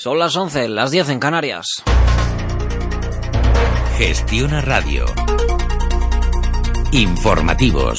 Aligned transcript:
Son 0.00 0.16
las 0.16 0.36
11, 0.36 0.68
las 0.68 0.92
10 0.92 1.08
en 1.08 1.18
Canarias. 1.18 1.82
Gestiona 3.96 4.60
Radio. 4.60 5.04
Informativos. 6.92 7.98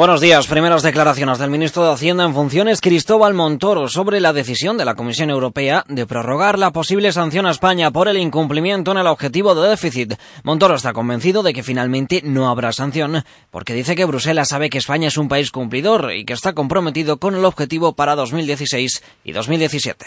Buenos 0.00 0.22
días. 0.22 0.46
Primeras 0.46 0.82
declaraciones 0.82 1.36
del 1.36 1.50
ministro 1.50 1.84
de 1.84 1.92
Hacienda 1.92 2.24
en 2.24 2.32
funciones, 2.32 2.80
Cristóbal 2.80 3.34
Montoro, 3.34 3.86
sobre 3.86 4.18
la 4.18 4.32
decisión 4.32 4.78
de 4.78 4.86
la 4.86 4.94
Comisión 4.94 5.28
Europea 5.28 5.84
de 5.90 6.06
prorrogar 6.06 6.58
la 6.58 6.70
posible 6.70 7.12
sanción 7.12 7.44
a 7.44 7.50
España 7.50 7.90
por 7.90 8.08
el 8.08 8.16
incumplimiento 8.16 8.92
en 8.92 8.96
el 8.96 9.06
objetivo 9.06 9.54
de 9.54 9.68
déficit. 9.68 10.14
Montoro 10.42 10.76
está 10.76 10.94
convencido 10.94 11.42
de 11.42 11.52
que 11.52 11.62
finalmente 11.62 12.22
no 12.24 12.48
habrá 12.48 12.72
sanción, 12.72 13.22
porque 13.50 13.74
dice 13.74 13.94
que 13.94 14.06
Bruselas 14.06 14.48
sabe 14.48 14.70
que 14.70 14.78
España 14.78 15.08
es 15.08 15.18
un 15.18 15.28
país 15.28 15.50
cumplidor 15.50 16.14
y 16.14 16.24
que 16.24 16.32
está 16.32 16.54
comprometido 16.54 17.18
con 17.18 17.34
el 17.34 17.44
objetivo 17.44 17.92
para 17.92 18.16
2016 18.16 19.02
y 19.24 19.32
2017. 19.32 20.06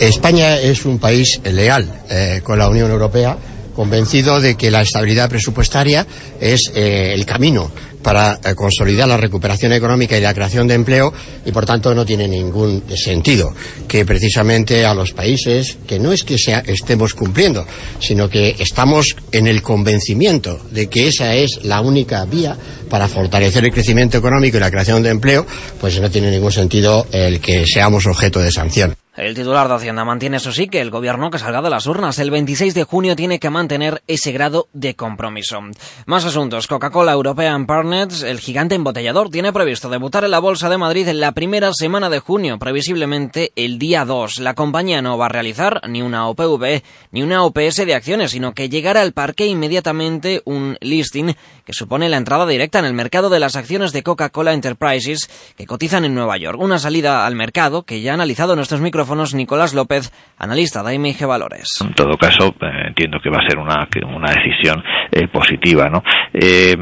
España 0.00 0.56
es 0.56 0.86
un 0.86 0.98
país 0.98 1.42
leal 1.44 1.86
eh, 2.08 2.40
con 2.42 2.58
la 2.58 2.70
Unión 2.70 2.90
Europea 2.90 3.36
convencido 3.74 4.40
de 4.40 4.56
que 4.56 4.70
la 4.70 4.80
estabilidad 4.80 5.28
presupuestaria 5.28 6.06
es 6.40 6.72
eh, 6.74 7.12
el 7.12 7.26
camino 7.26 7.70
para 8.06 8.38
eh, 8.44 8.54
consolidar 8.54 9.08
la 9.08 9.16
recuperación 9.16 9.72
económica 9.72 10.16
y 10.16 10.20
la 10.20 10.32
creación 10.32 10.68
de 10.68 10.74
empleo 10.74 11.12
y 11.44 11.50
por 11.50 11.66
tanto 11.66 11.92
no 11.92 12.06
tiene 12.06 12.28
ningún 12.28 12.84
sentido 12.94 13.52
que 13.88 14.06
precisamente 14.06 14.86
a 14.86 14.94
los 14.94 15.12
países 15.12 15.76
que 15.88 15.98
no 15.98 16.12
es 16.12 16.22
que 16.22 16.38
sea, 16.38 16.60
estemos 16.60 17.14
cumpliendo 17.14 17.66
sino 17.98 18.30
que 18.30 18.54
estamos 18.60 19.16
en 19.32 19.48
el 19.48 19.60
convencimiento 19.60 20.60
de 20.70 20.86
que 20.86 21.08
esa 21.08 21.34
es 21.34 21.64
la 21.64 21.80
única 21.80 22.24
vía 22.26 22.56
para 22.88 23.08
fortalecer 23.08 23.64
el 23.64 23.72
crecimiento 23.72 24.18
económico 24.18 24.56
y 24.56 24.60
la 24.60 24.70
creación 24.70 25.02
de 25.02 25.10
empleo 25.10 25.44
pues 25.80 26.00
no 26.00 26.08
tiene 26.08 26.30
ningún 26.30 26.52
sentido 26.52 27.08
el 27.10 27.40
que 27.40 27.64
seamos 27.66 28.06
objeto 28.06 28.38
de 28.38 28.52
sanción. 28.52 28.94
El 29.16 29.34
titular 29.34 29.66
de 29.66 29.74
Hacienda 29.74 30.04
mantiene, 30.04 30.36
eso 30.36 30.52
sí, 30.52 30.68
que 30.68 30.82
el 30.82 30.90
gobierno 30.90 31.30
que 31.30 31.38
salga 31.38 31.62
de 31.62 31.70
las 31.70 31.86
urnas 31.86 32.18
el 32.18 32.30
26 32.30 32.74
de 32.74 32.84
junio 32.84 33.16
tiene 33.16 33.38
que 33.38 33.48
mantener 33.48 34.02
ese 34.06 34.30
grado 34.30 34.68
de 34.74 34.94
compromiso. 34.94 35.58
Más 36.04 36.26
asuntos. 36.26 36.66
Coca-Cola 36.66 37.12
European 37.12 37.64
Partners, 37.64 38.22
el 38.22 38.40
gigante 38.40 38.74
embotellador, 38.74 39.30
tiene 39.30 39.54
previsto 39.54 39.88
debutar 39.88 40.24
en 40.24 40.32
la 40.32 40.38
Bolsa 40.38 40.68
de 40.68 40.76
Madrid 40.76 41.08
en 41.08 41.20
la 41.20 41.32
primera 41.32 41.72
semana 41.72 42.10
de 42.10 42.18
junio, 42.18 42.58
previsiblemente 42.58 43.52
el 43.56 43.78
día 43.78 44.04
2. 44.04 44.40
La 44.40 44.52
compañía 44.52 45.00
no 45.00 45.16
va 45.16 45.26
a 45.26 45.30
realizar 45.30 45.80
ni 45.88 46.02
una 46.02 46.28
OPV 46.28 46.82
ni 47.12 47.22
una 47.22 47.42
OPS 47.42 47.86
de 47.86 47.94
acciones, 47.94 48.32
sino 48.32 48.52
que 48.52 48.68
llegará 48.68 49.00
al 49.00 49.14
parque 49.14 49.46
inmediatamente 49.46 50.42
un 50.44 50.76
listing 50.82 51.34
que 51.64 51.72
supone 51.72 52.10
la 52.10 52.18
entrada 52.18 52.46
directa 52.46 52.80
en 52.80 52.84
el 52.84 52.92
mercado 52.92 53.30
de 53.30 53.40
las 53.40 53.56
acciones 53.56 53.94
de 53.94 54.02
Coca-Cola 54.02 54.52
Enterprises 54.52 55.30
que 55.56 55.64
cotizan 55.64 56.04
en 56.04 56.14
Nueva 56.14 56.36
York. 56.36 56.60
Una 56.60 56.78
salida 56.78 57.24
al 57.26 57.34
mercado 57.34 57.84
que 57.84 58.02
ya 58.02 58.10
ha 58.10 58.14
analizado 58.14 58.54
nuestros 58.54 58.82
micrófonos 58.82 59.05
Nicolás 59.34 59.74
López, 59.74 60.12
analista 60.38 60.82
de 60.82 60.98
MIG 60.98 61.26
Valores. 61.26 61.78
En 61.80 61.94
todo 61.94 62.16
caso, 62.16 62.54
eh, 62.60 62.88
entiendo 62.88 63.18
que 63.22 63.30
va 63.30 63.38
a 63.38 63.48
ser 63.48 63.58
una, 63.58 63.88
una 64.14 64.32
decisión 64.32 64.82
eh, 65.10 65.28
positiva, 65.28 65.88
¿no? 65.88 66.02
Eh, 66.32 66.76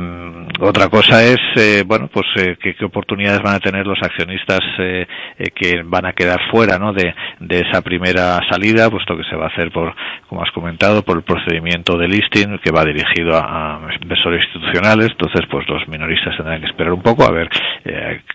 otra 0.64 0.88
cosa 0.88 1.22
es, 1.22 1.38
bueno, 1.86 2.08
pues 2.12 2.26
qué, 2.60 2.74
oportunidades 2.84 3.42
van 3.42 3.54
a 3.54 3.60
tener 3.60 3.86
los 3.86 3.98
accionistas 4.02 4.60
que 4.76 5.82
van 5.84 6.06
a 6.06 6.12
quedar 6.12 6.40
fuera, 6.50 6.78
¿no? 6.78 6.92
De, 6.92 7.14
de, 7.40 7.60
esa 7.60 7.82
primera 7.82 8.40
salida, 8.50 8.90
puesto 8.90 9.16
que 9.16 9.24
se 9.24 9.36
va 9.36 9.44
a 9.44 9.48
hacer 9.48 9.70
por, 9.70 9.94
como 10.28 10.42
has 10.42 10.50
comentado, 10.52 11.02
por 11.02 11.16
el 11.16 11.22
procedimiento 11.22 11.96
de 11.96 12.08
listing 12.08 12.58
que 12.58 12.70
va 12.70 12.84
dirigido 12.84 13.36
a, 13.36 13.80
inversores 14.00 14.42
institucionales. 14.44 15.10
Entonces, 15.10 15.42
pues 15.50 15.68
los 15.68 15.86
minoristas 15.88 16.36
tendrán 16.36 16.60
que 16.60 16.66
esperar 16.66 16.92
un 16.92 17.02
poco 17.02 17.24
a 17.24 17.30
ver 17.30 17.48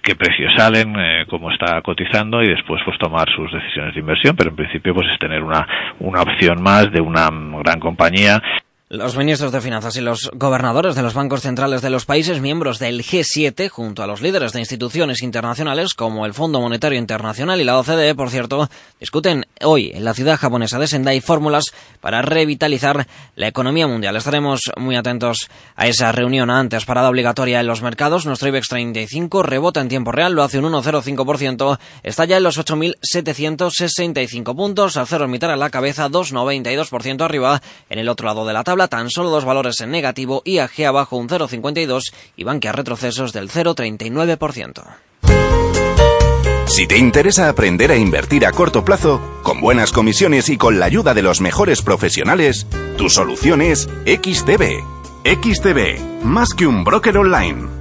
qué 0.01 0.15
precios 0.15 0.51
salen, 0.55 0.93
cómo 1.29 1.51
está 1.51 1.81
cotizando 1.81 2.41
y 2.41 2.49
después, 2.49 2.81
pues 2.85 2.97
tomar 2.97 3.27
sus 3.35 3.51
decisiones 3.51 3.93
de 3.93 3.99
inversión, 3.99 4.35
pero 4.35 4.49
en 4.49 4.55
principio 4.55 4.93
pues 4.93 5.07
es 5.11 5.19
tener 5.19 5.43
una, 5.43 5.67
una 5.99 6.21
opción 6.21 6.61
más 6.61 6.91
de 6.91 7.01
una 7.01 7.29
gran 7.63 7.79
compañía 7.79 8.41
los 8.89 9.15
ministros 9.15 9.51
de 9.51 9.61
Finanzas 9.61 9.95
y 9.97 10.01
los 10.01 10.31
gobernadores 10.33 10.95
de 10.95 11.03
los 11.03 11.13
bancos 11.13 11.41
centrales 11.41 11.83
de 11.83 11.91
los 11.91 12.05
países 12.05 12.41
miembros 12.41 12.79
del 12.79 13.03
G7, 13.03 13.69
junto 13.69 14.01
a 14.01 14.07
los 14.07 14.19
líderes 14.19 14.51
de 14.51 14.61
instituciones 14.61 15.21
internacionales 15.21 15.93
como 15.93 16.25
el 16.25 16.33
Fondo 16.33 16.59
Monetario 16.59 16.97
Internacional 16.97 17.61
y 17.61 17.65
la 17.65 17.77
OCDE, 17.77 18.15
por 18.15 18.31
cierto, 18.31 18.67
discuten 18.99 19.45
hoy 19.61 19.91
en 19.93 20.03
la 20.03 20.15
ciudad 20.15 20.39
japonesa 20.39 20.79
de 20.79 20.87
Sendai 20.87 21.21
fórmulas 21.21 21.65
para 22.01 22.23
revitalizar 22.23 23.05
la 23.35 23.47
economía 23.47 23.85
mundial. 23.85 24.15
Estaremos 24.15 24.71
muy 24.75 24.95
atentos 24.95 25.51
a 25.75 25.85
esa 25.85 26.11
reunión 26.11 26.49
antes, 26.49 26.85
parada 26.85 27.09
obligatoria 27.09 27.59
en 27.59 27.67
los 27.67 27.83
mercados. 27.83 28.25
Nuestro 28.25 28.47
IBEX 28.47 28.69
35 28.69 29.43
rebota 29.43 29.81
en 29.81 29.89
tiempo 29.89 30.11
real, 30.11 30.33
lo 30.33 30.41
hace 30.41 30.57
un 30.57 30.65
1,05%, 30.65 31.77
está 32.01 32.25
ya 32.25 32.37
en 32.37 32.43
los 32.43 32.57
8.765 32.57 34.55
puntos, 34.55 34.97
al 34.97 35.05
cero 35.05 35.27
mitad 35.27 35.51
a 35.51 35.57
la 35.57 35.69
cabeza, 35.69 36.09
2,92% 36.09 37.21
arriba. 37.21 37.61
En 37.91 37.99
el 37.99 38.09
otro 38.09 38.25
lado 38.25 38.47
de 38.47 38.53
la 38.53 38.63
tabla, 38.63 38.78
tan 38.87 39.09
solo 39.09 39.29
dos 39.29 39.45
valores 39.45 39.81
en 39.81 39.91
negativo, 39.91 40.41
IAG 40.45 40.85
abajo 40.87 41.17
un 41.17 41.27
0,52 41.27 42.13
y 42.35 42.43
Bankia 42.43 42.71
retrocesos 42.71 43.33
del 43.33 43.49
0,39%. 43.49 44.83
Si 46.67 46.85
te 46.87 46.97
interesa 46.97 47.49
aprender 47.49 47.91
a 47.91 47.97
invertir 47.97 48.45
a 48.45 48.51
corto 48.51 48.85
plazo, 48.85 49.19
con 49.43 49.59
buenas 49.59 49.91
comisiones 49.91 50.49
y 50.49 50.57
con 50.57 50.79
la 50.79 50.85
ayuda 50.85 51.13
de 51.13 51.23
los 51.23 51.41
mejores 51.41 51.81
profesionales, 51.81 52.67
tu 52.95 53.09
solución 53.09 53.61
es 53.61 53.89
XTB. 54.05 54.83
XTB, 55.25 56.23
más 56.23 56.53
que 56.53 56.67
un 56.67 56.83
broker 56.83 57.17
online. 57.17 57.78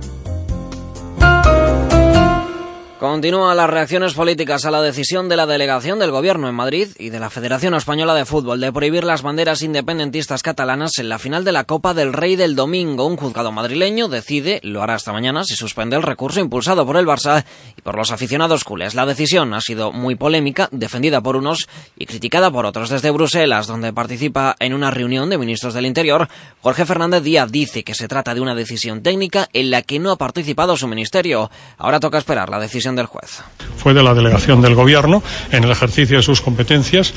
Continúan 2.98 3.56
las 3.56 3.70
reacciones 3.70 4.14
políticas 4.14 4.64
a 4.64 4.72
la 4.72 4.82
decisión 4.82 5.28
de 5.28 5.36
la 5.36 5.46
delegación 5.46 6.00
del 6.00 6.10
Gobierno 6.10 6.48
en 6.48 6.56
Madrid 6.56 6.88
y 6.98 7.10
de 7.10 7.20
la 7.20 7.30
Federación 7.30 7.74
Española 7.74 8.12
de 8.12 8.24
Fútbol 8.24 8.58
de 8.58 8.72
prohibir 8.72 9.04
las 9.04 9.22
banderas 9.22 9.62
independentistas 9.62 10.42
catalanas 10.42 10.98
en 10.98 11.08
la 11.08 11.20
final 11.20 11.44
de 11.44 11.52
la 11.52 11.62
Copa 11.62 11.94
del 11.94 12.12
Rey 12.12 12.34
del 12.34 12.56
domingo. 12.56 13.06
Un 13.06 13.16
juzgado 13.16 13.52
madrileño 13.52 14.08
decide, 14.08 14.58
lo 14.64 14.82
hará 14.82 14.96
esta 14.96 15.12
mañana, 15.12 15.44
si 15.44 15.54
suspende 15.54 15.94
el 15.94 16.02
recurso 16.02 16.40
impulsado 16.40 16.84
por 16.84 16.96
el 16.96 17.06
Barça 17.06 17.44
y 17.76 17.82
por 17.82 17.96
los 17.96 18.10
aficionados 18.10 18.64
culés. 18.64 18.96
La 18.96 19.06
decisión 19.06 19.54
ha 19.54 19.60
sido 19.60 19.92
muy 19.92 20.16
polémica, 20.16 20.68
defendida 20.72 21.20
por 21.20 21.36
unos 21.36 21.68
y 21.96 22.06
criticada 22.06 22.50
por 22.50 22.66
otros. 22.66 22.90
Desde 22.90 23.12
Bruselas, 23.12 23.68
donde 23.68 23.92
participa 23.92 24.56
en 24.58 24.74
una 24.74 24.90
reunión 24.90 25.30
de 25.30 25.38
ministros 25.38 25.72
del 25.72 25.86
Interior, 25.86 26.28
Jorge 26.62 26.84
Fernández 26.84 27.22
Díaz 27.22 27.52
dice 27.52 27.84
que 27.84 27.94
se 27.94 28.08
trata 28.08 28.34
de 28.34 28.40
una 28.40 28.56
decisión 28.56 29.04
técnica 29.04 29.48
en 29.52 29.70
la 29.70 29.82
que 29.82 30.00
no 30.00 30.10
ha 30.10 30.16
participado 30.16 30.76
su 30.76 30.88
ministerio. 30.88 31.48
Ahora 31.76 32.00
toca 32.00 32.18
esperar 32.18 32.48
la 32.48 32.58
decisión 32.58 32.87
del 32.96 33.06
juez. 33.06 33.42
Fue 33.76 33.94
de 33.94 34.02
la 34.02 34.14
delegación 34.14 34.60
del 34.60 34.74
Gobierno 34.74 35.22
en 35.52 35.64
el 35.64 35.70
ejercicio 35.70 36.16
de 36.16 36.22
sus 36.22 36.40
competencias 36.40 37.12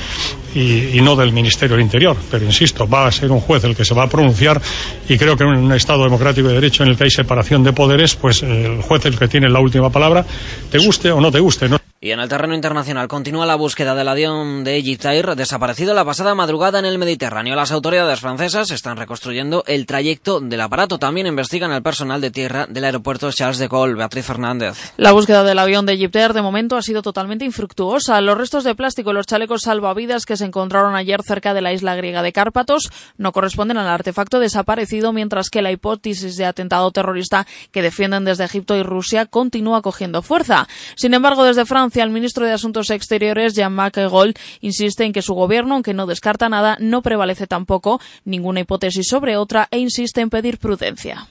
y, 0.53 0.99
no 1.01 1.15
del 1.15 1.33
Ministerio 1.33 1.75
del 1.75 1.85
Interior. 1.85 2.15
Pero 2.29 2.45
insisto, 2.45 2.87
va 2.87 3.07
a 3.07 3.11
ser 3.11 3.31
un 3.31 3.39
juez 3.39 3.63
el 3.63 3.75
que 3.75 3.85
se 3.85 3.93
va 3.93 4.03
a 4.03 4.09
pronunciar 4.09 4.61
y 5.07 5.17
creo 5.17 5.35
que 5.35 5.43
en 5.43 5.49
un 5.49 5.71
Estado 5.73 6.03
democrático 6.03 6.47
de 6.47 6.55
derecho 6.55 6.83
en 6.83 6.89
el 6.89 6.97
que 6.97 7.05
hay 7.05 7.11
separación 7.11 7.63
de 7.63 7.73
poderes, 7.73 8.15
pues 8.15 8.43
el 8.43 8.81
juez 8.81 9.01
es 9.01 9.13
el 9.13 9.19
que 9.19 9.27
tiene 9.27 9.49
la 9.49 9.59
última 9.59 9.89
palabra, 9.89 10.25
te 10.69 10.77
guste 10.77 11.11
o 11.11 11.19
no 11.19 11.31
te 11.31 11.39
guste. 11.39 11.69
Y 12.03 12.09
en 12.09 12.19
el 12.19 12.29
terreno 12.29 12.55
internacional 12.55 13.07
continúa 13.07 13.45
la 13.45 13.53
búsqueda 13.53 13.93
del 13.93 14.07
avión 14.07 14.63
de 14.63 14.75
Egypt 14.77 15.05
Air 15.05 15.35
desaparecido 15.35 15.93
la 15.93 16.03
pasada 16.03 16.33
madrugada 16.33 16.79
en 16.79 16.85
el 16.85 16.97
Mediterráneo. 16.97 17.55
Las 17.55 17.71
autoridades 17.71 18.19
francesas 18.19 18.71
están 18.71 18.97
reconstruyendo 18.97 19.63
el 19.67 19.85
trayecto 19.85 20.39
del 20.39 20.61
aparato. 20.61 20.97
También 20.97 21.27
investigan 21.27 21.69
al 21.71 21.83
personal 21.83 22.19
de 22.19 22.31
tierra 22.31 22.65
del 22.65 22.85
aeropuerto 22.85 23.31
Charles 23.31 23.59
de 23.59 23.67
Gaulle. 23.67 23.93
Beatriz 23.93 24.25
Fernández. 24.25 24.93
La 24.97 25.11
búsqueda 25.11 25.43
del 25.43 25.59
avión 25.59 25.85
de 25.85 25.93
Egypt 25.93 26.15
Air 26.15 26.33
de 26.33 26.41
momento 26.41 26.75
ha 26.75 26.81
sido 26.81 27.03
totalmente 27.03 27.45
infructuosa. 27.45 28.19
Los 28.19 28.35
restos 28.35 28.63
de 28.63 28.73
plástico 28.73 29.11
y 29.11 29.13
los 29.13 29.27
chalecos 29.27 29.61
salvavidas 29.61 30.25
que 30.25 30.37
se 30.37 30.45
encontraron 30.45 30.95
ayer 30.95 31.21
cerca 31.21 31.53
de 31.53 31.61
la 31.61 31.71
isla 31.71 31.95
griega 31.95 32.23
de 32.23 32.33
Cárpatos 32.33 32.89
no 33.17 33.31
corresponden 33.31 33.77
al 33.77 33.87
artefacto 33.87 34.39
desaparecido, 34.39 35.13
mientras 35.13 35.51
que 35.51 35.61
la 35.61 35.71
hipótesis 35.71 36.35
de 36.35 36.45
atentado 36.45 36.89
terrorista 36.89 37.45
que 37.71 37.83
defienden 37.83 38.25
desde 38.25 38.45
Egipto 38.45 38.75
y 38.75 38.81
Rusia 38.81 39.27
continúa 39.27 39.83
cogiendo 39.83 40.23
fuerza. 40.23 40.67
Sin 40.95 41.13
embargo, 41.13 41.43
desde 41.43 41.63
Francia 41.63 41.90
el 41.99 42.09
ministro 42.09 42.45
de 42.45 42.53
Asuntos 42.53 42.89
Exteriores, 42.89 43.53
Jean-Marc 43.53 43.97
Ayrault, 43.97 44.39
insiste 44.61 45.03
en 45.03 45.11
que 45.11 45.21
su 45.21 45.33
gobierno, 45.33 45.73
aunque 45.73 45.93
no 45.93 46.07
descarta 46.07 46.47
nada, 46.47 46.77
no 46.79 47.01
prevalece 47.01 47.47
tampoco 47.47 47.99
ninguna 48.23 48.61
hipótesis 48.61 49.07
sobre 49.07 49.35
otra 49.35 49.67
e 49.71 49.79
insiste 49.79 50.21
en 50.21 50.29
pedir 50.29 50.57
prudencia. 50.57 51.27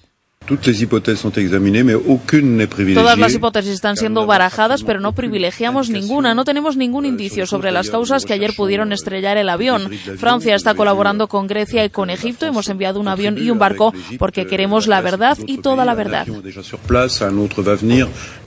Todas 2.94 3.18
las 3.18 3.34
hipótesis 3.34 3.72
están 3.72 3.96
siendo 3.96 4.26
barajadas, 4.26 4.82
pero 4.82 4.98
no 4.98 5.12
privilegiamos 5.12 5.90
ninguna. 5.90 6.34
No 6.34 6.44
tenemos 6.44 6.76
ningún 6.76 7.04
indicio 7.06 7.46
sobre 7.46 7.70
las 7.70 7.88
causas 7.88 8.24
que 8.24 8.32
ayer 8.32 8.52
pudieron 8.56 8.92
estrellar 8.92 9.36
el 9.36 9.48
avión. 9.48 9.92
Francia 10.18 10.56
está 10.56 10.74
colaborando 10.74 11.28
con 11.28 11.46
Grecia 11.46 11.84
y 11.84 11.90
con 11.90 12.10
Egipto. 12.10 12.46
Hemos 12.46 12.68
enviado 12.68 12.98
un 12.98 13.06
avión 13.06 13.38
y 13.38 13.50
un 13.50 13.60
barco 13.60 13.94
porque 14.18 14.46
queremos 14.48 14.88
la 14.88 15.00
verdad 15.00 15.38
y 15.46 15.58
toda 15.58 15.84
la 15.84 15.94
verdad. 15.94 16.26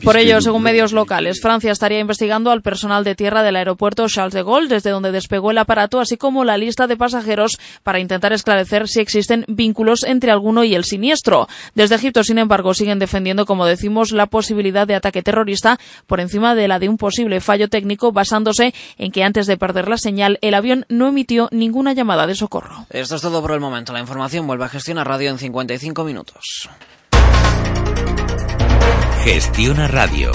Por 0.03 0.17
ello, 0.17 0.41
según 0.41 0.63
medios 0.63 0.91
locales, 0.91 1.39
Francia 1.41 1.71
estaría 1.71 1.99
investigando 1.99 2.51
al 2.51 2.61
personal 2.61 3.05
de 3.05 3.15
tierra 3.15 3.43
del 3.43 3.55
aeropuerto 3.55 4.05
Charles 4.09 4.33
de 4.33 4.43
Gaulle, 4.43 4.67
desde 4.67 4.89
donde 4.89 5.13
despegó 5.13 5.51
el 5.51 5.57
aparato, 5.57 6.01
así 6.01 6.17
como 6.17 6.43
la 6.43 6.57
lista 6.57 6.87
de 6.87 6.97
pasajeros 6.97 7.57
para 7.83 7.99
intentar 7.99 8.33
esclarecer 8.33 8.89
si 8.89 8.99
existen 8.99 9.45
vínculos 9.47 10.03
entre 10.03 10.31
alguno 10.31 10.65
y 10.65 10.75
el 10.75 10.83
siniestro. 10.83 11.47
Desde 11.83 11.95
Egipto, 11.95 12.23
sin 12.23 12.37
embargo, 12.37 12.73
siguen 12.73 12.97
defendiendo, 12.97 13.45
como 13.45 13.65
decimos, 13.65 14.13
la 14.13 14.27
posibilidad 14.27 14.87
de 14.87 14.95
ataque 14.95 15.21
terrorista 15.21 15.77
por 16.07 16.21
encima 16.21 16.55
de 16.55 16.69
la 16.69 16.79
de 16.79 16.87
un 16.87 16.95
posible 16.95 17.41
fallo 17.41 17.67
técnico 17.67 18.13
basándose 18.13 18.73
en 18.97 19.11
que 19.11 19.25
antes 19.25 19.47
de 19.47 19.57
perder 19.57 19.89
la 19.89 19.97
señal 19.97 20.39
el 20.39 20.53
avión 20.53 20.85
no 20.87 21.09
emitió 21.09 21.49
ninguna 21.51 21.91
llamada 21.91 22.25
de 22.25 22.35
socorro. 22.35 22.85
Esto 22.89 23.17
es 23.17 23.21
todo 23.21 23.41
por 23.41 23.51
el 23.51 23.59
momento. 23.59 23.91
La 23.91 23.99
información 23.99 24.47
vuelve 24.47 24.63
a 24.63 24.69
Gestiona 24.69 25.03
Radio 25.03 25.29
en 25.29 25.37
55 25.37 26.05
minutos. 26.05 26.69
Gestiona 29.25 29.89
Radio. 29.89 30.31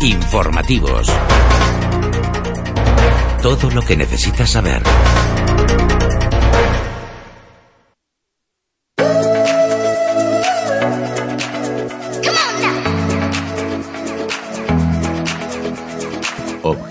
Informativos. 0.00 1.06
Todo 3.40 3.70
lo 3.70 3.82
que 3.82 3.96
necesitas 3.96 4.50
saber. 4.50 4.82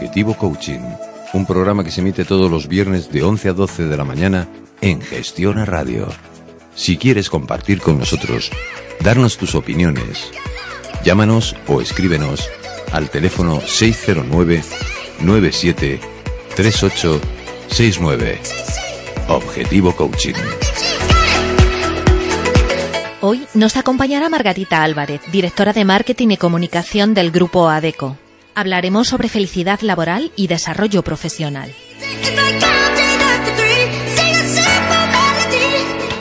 Objetivo 0.10 0.34
Coaching, 0.34 0.80
un 1.34 1.46
programa 1.46 1.84
que 1.84 1.92
se 1.92 2.02
emite 2.02 2.26
todos 2.26 2.50
los 2.50 2.68
viernes 2.68 3.12
de 3.12 3.22
11 3.22 3.50
a 3.50 3.54
12 3.54 3.84
de 3.84 3.96
la 3.96 4.04
mañana 4.04 4.48
en 4.82 5.02
Gestiona 5.02 5.66
Radio. 5.66 6.08
Si 6.74 6.98
quieres 6.98 7.30
compartir 7.30 7.80
con 7.80 8.00
nosotros, 8.00 8.50
darnos 9.02 9.38
tus 9.38 9.54
opiniones, 9.54 10.32
llámanos 11.06 11.56
o 11.68 11.80
escríbenos 11.80 12.50
al 12.92 13.12
teléfono 13.12 13.62
609 13.62 14.64
97 15.22 16.00
38 16.56 17.22
69. 17.68 18.40
Objetivo 19.28 19.96
Coaching. 19.96 20.34
Hoy 23.22 23.46
nos 23.54 23.78
acompañará 23.78 24.28
Margarita 24.28 24.82
Álvarez, 24.82 25.22
directora 25.32 25.72
de 25.72 25.86
Marketing 25.86 26.30
y 26.30 26.38
Comunicación 26.38 27.14
del 27.14 27.30
Grupo 27.30 27.70
ADECO. 27.70 28.18
Hablaremos 28.60 29.08
sobre 29.08 29.30
felicidad 29.30 29.80
laboral 29.80 30.34
y 30.36 30.48
desarrollo 30.48 31.02
profesional. 31.02 31.74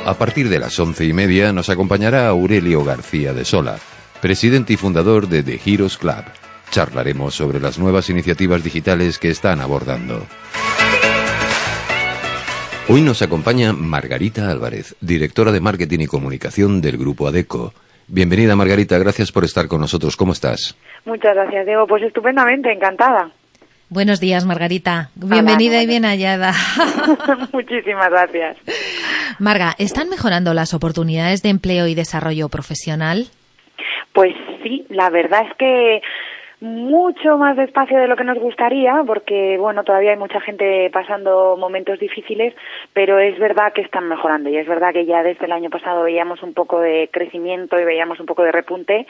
A 0.07 0.15
partir 0.17 0.49
de 0.49 0.61
las 0.61 0.79
once 0.79 1.05
y 1.05 1.13
media 1.13 1.53
nos 1.53 1.69
acompañará 1.69 2.29
Aurelio 2.29 2.85
García 2.85 3.33
de 3.33 3.45
Sola, 3.45 3.81
presidente 4.23 4.75
y 4.75 4.77
fundador 4.77 5.29
de 5.29 5.43
The 5.43 5.61
Heroes 5.67 5.99
Club. 5.99 6.23
Charlaremos 6.71 7.35
sobre 7.35 7.59
las 7.59 7.77
nuevas 7.77 8.09
iniciativas 8.09 8.63
digitales 8.63 9.19
que 9.19 9.31
están 9.31 9.61
abordando. 9.61 10.25
Hoy 12.87 13.01
nos 13.01 13.21
acompaña 13.21 13.73
Margarita 13.73 14.49
Álvarez, 14.49 14.95
directora 15.01 15.51
de 15.51 15.61
Marketing 15.61 15.99
y 15.99 16.07
Comunicación 16.07 16.83
del 16.83 16.99
Grupo 16.99 17.27
ADECO. 17.27 17.75
Bienvenida 18.09 18.57
Margarita, 18.57 18.99
gracias 18.99 19.31
por 19.31 19.45
estar 19.45 19.69
con 19.69 19.83
nosotros. 19.83 20.17
¿Cómo 20.17 20.33
estás? 20.33 20.77
Muchas 21.05 21.35
gracias, 21.35 21.67
Diego. 21.67 21.87
Pues 21.87 22.03
estupendamente, 22.03 22.73
encantada. 22.73 23.31
Buenos 23.91 24.19
días, 24.19 24.47
Margarita. 24.47 25.11
Bienvenida 25.15 25.83
y 25.83 25.87
bien 25.87 26.05
hallada. 26.05 26.53
Muchísimas 27.53 28.11
gracias. 28.11 28.57
Marga, 29.39 29.75
¿están 29.79 30.09
mejorando 30.09 30.55
las 30.55 30.73
oportunidades 30.73 31.43
de 31.43 31.51
empleo 31.51 31.87
y 31.87 31.95
desarrollo 31.95 32.49
profesional? 32.49 33.27
Pues 34.15 34.35
sí, 34.63 34.87
la 34.89 35.11
verdad 35.11 35.43
es 35.49 35.57
que 35.59 36.01
mucho 36.61 37.39
más 37.39 37.57
despacio 37.57 37.99
de 37.99 38.09
lo 38.09 38.17
que 38.17 38.25
nos 38.25 38.39
gustaría, 38.39 39.03
porque 39.07 39.57
bueno, 39.59 39.85
todavía 39.85 40.11
hay 40.11 40.17
mucha 40.17 40.41
gente 40.41 40.91
pasando 40.93 41.57
momentos 41.57 42.01
difíciles, 42.01 42.55
pero 42.93 43.19
es 43.21 43.39
verdad 43.39 43.73
que 43.73 43.83
están 43.83 44.09
mejorando 44.09 44.51
y 44.51 44.57
es 44.57 44.67
verdad 44.67 44.93
que 44.93 45.07
ya 45.07 45.23
desde 45.23 45.47
el 45.47 45.53
año 45.53 45.71
pasado 45.71 46.03
veíamos 46.03 46.43
un 46.43 46.55
poco 46.55 46.81
de 46.81 47.09
crecimiento 47.13 47.79
y 47.79 47.85
veíamos 47.85 48.19
un 48.19 48.27
poco 48.27 48.43
de 48.43 48.53
repunte 48.53 49.07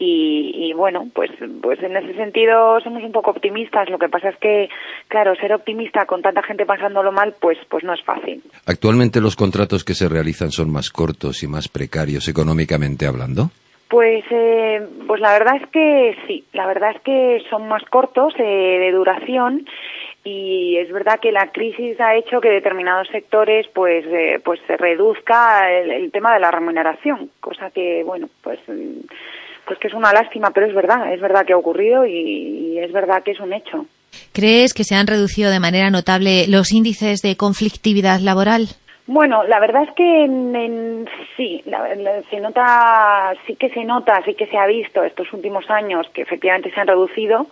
y, 0.00 0.72
bueno, 0.74 1.08
pues 1.12 1.30
pues 1.60 1.82
en 1.82 1.96
ese 1.96 2.14
sentido 2.14 2.80
somos 2.80 3.02
un 3.02 3.10
poco 3.10 3.32
optimistas. 3.32 3.88
Lo 3.90 3.98
que 3.98 4.08
pasa 4.08 4.28
es 4.28 4.36
que 4.38 4.68
claro, 5.08 5.34
ser 5.36 5.52
optimista 5.52 6.06
con 6.06 6.22
tanta 6.22 6.42
gente 6.42 6.66
pasándolo 6.66 7.12
mal, 7.12 7.34
pues 7.40 7.58
pues 7.68 7.84
no 7.84 7.94
es 7.94 8.02
fácil. 8.02 8.42
Actualmente 8.66 9.20
los 9.20 9.36
contratos 9.36 9.84
que 9.84 9.94
se 9.94 10.08
realizan 10.08 10.50
son 10.50 10.70
más 10.70 10.90
cortos 10.90 11.42
y 11.42 11.48
más 11.48 11.68
precarios 11.68 12.28
económicamente 12.28 13.06
hablando. 13.06 13.50
Pues, 13.88 14.24
eh, 14.30 14.86
pues 15.06 15.20
la 15.20 15.32
verdad 15.32 15.56
es 15.56 15.68
que 15.70 16.16
sí, 16.26 16.44
la 16.52 16.66
verdad 16.66 16.92
es 16.94 17.00
que 17.02 17.42
son 17.48 17.68
más 17.68 17.82
cortos 17.84 18.34
eh, 18.38 18.42
de 18.42 18.92
duración 18.92 19.66
y 20.24 20.76
es 20.76 20.92
verdad 20.92 21.20
que 21.20 21.32
la 21.32 21.50
crisis 21.52 21.98
ha 22.00 22.14
hecho 22.14 22.40
que 22.40 22.50
determinados 22.50 23.08
sectores 23.08 23.66
pues 23.72 24.04
eh, 24.06 24.40
pues 24.44 24.60
se 24.66 24.76
reduzca 24.76 25.72
el, 25.72 26.10
tema 26.12 26.34
de 26.34 26.40
la 26.40 26.50
remuneración, 26.50 27.30
cosa 27.40 27.70
que 27.70 28.02
bueno 28.04 28.28
pues 28.42 28.58
pues 28.66 29.78
que 29.78 29.88
es 29.88 29.94
una 29.94 30.12
lástima, 30.12 30.50
pero 30.50 30.66
es 30.66 30.74
verdad, 30.74 31.12
es 31.12 31.20
verdad 31.20 31.46
que 31.46 31.54
ha 31.54 31.58
ocurrido 31.58 32.04
y 32.04 32.78
es 32.78 32.92
verdad 32.92 33.22
que 33.22 33.30
es 33.30 33.40
un 33.40 33.52
hecho. 33.54 33.86
¿Crees 34.32 34.74
que 34.74 34.84
se 34.84 34.94
han 34.94 35.06
reducido 35.06 35.50
de 35.50 35.60
manera 35.60 35.90
notable 35.90 36.46
los 36.48 36.72
índices 36.72 37.22
de 37.22 37.36
conflictividad 37.36 38.20
laboral? 38.20 38.68
Bueno, 39.08 39.42
la 39.44 39.58
verdad 39.58 39.84
es 39.84 39.94
que 39.94 41.06
sí, 41.34 41.64
se 42.30 42.40
nota, 42.40 43.32
sí 43.46 43.56
que 43.56 43.70
se 43.70 43.82
nota, 43.82 44.22
sí 44.26 44.34
que 44.34 44.46
se 44.46 44.58
ha 44.58 44.66
visto 44.66 45.02
estos 45.02 45.32
últimos 45.32 45.70
años 45.70 46.06
que 46.10 46.20
efectivamente 46.20 46.70
se 46.70 46.78
han 46.78 46.88
reducido 46.88 47.46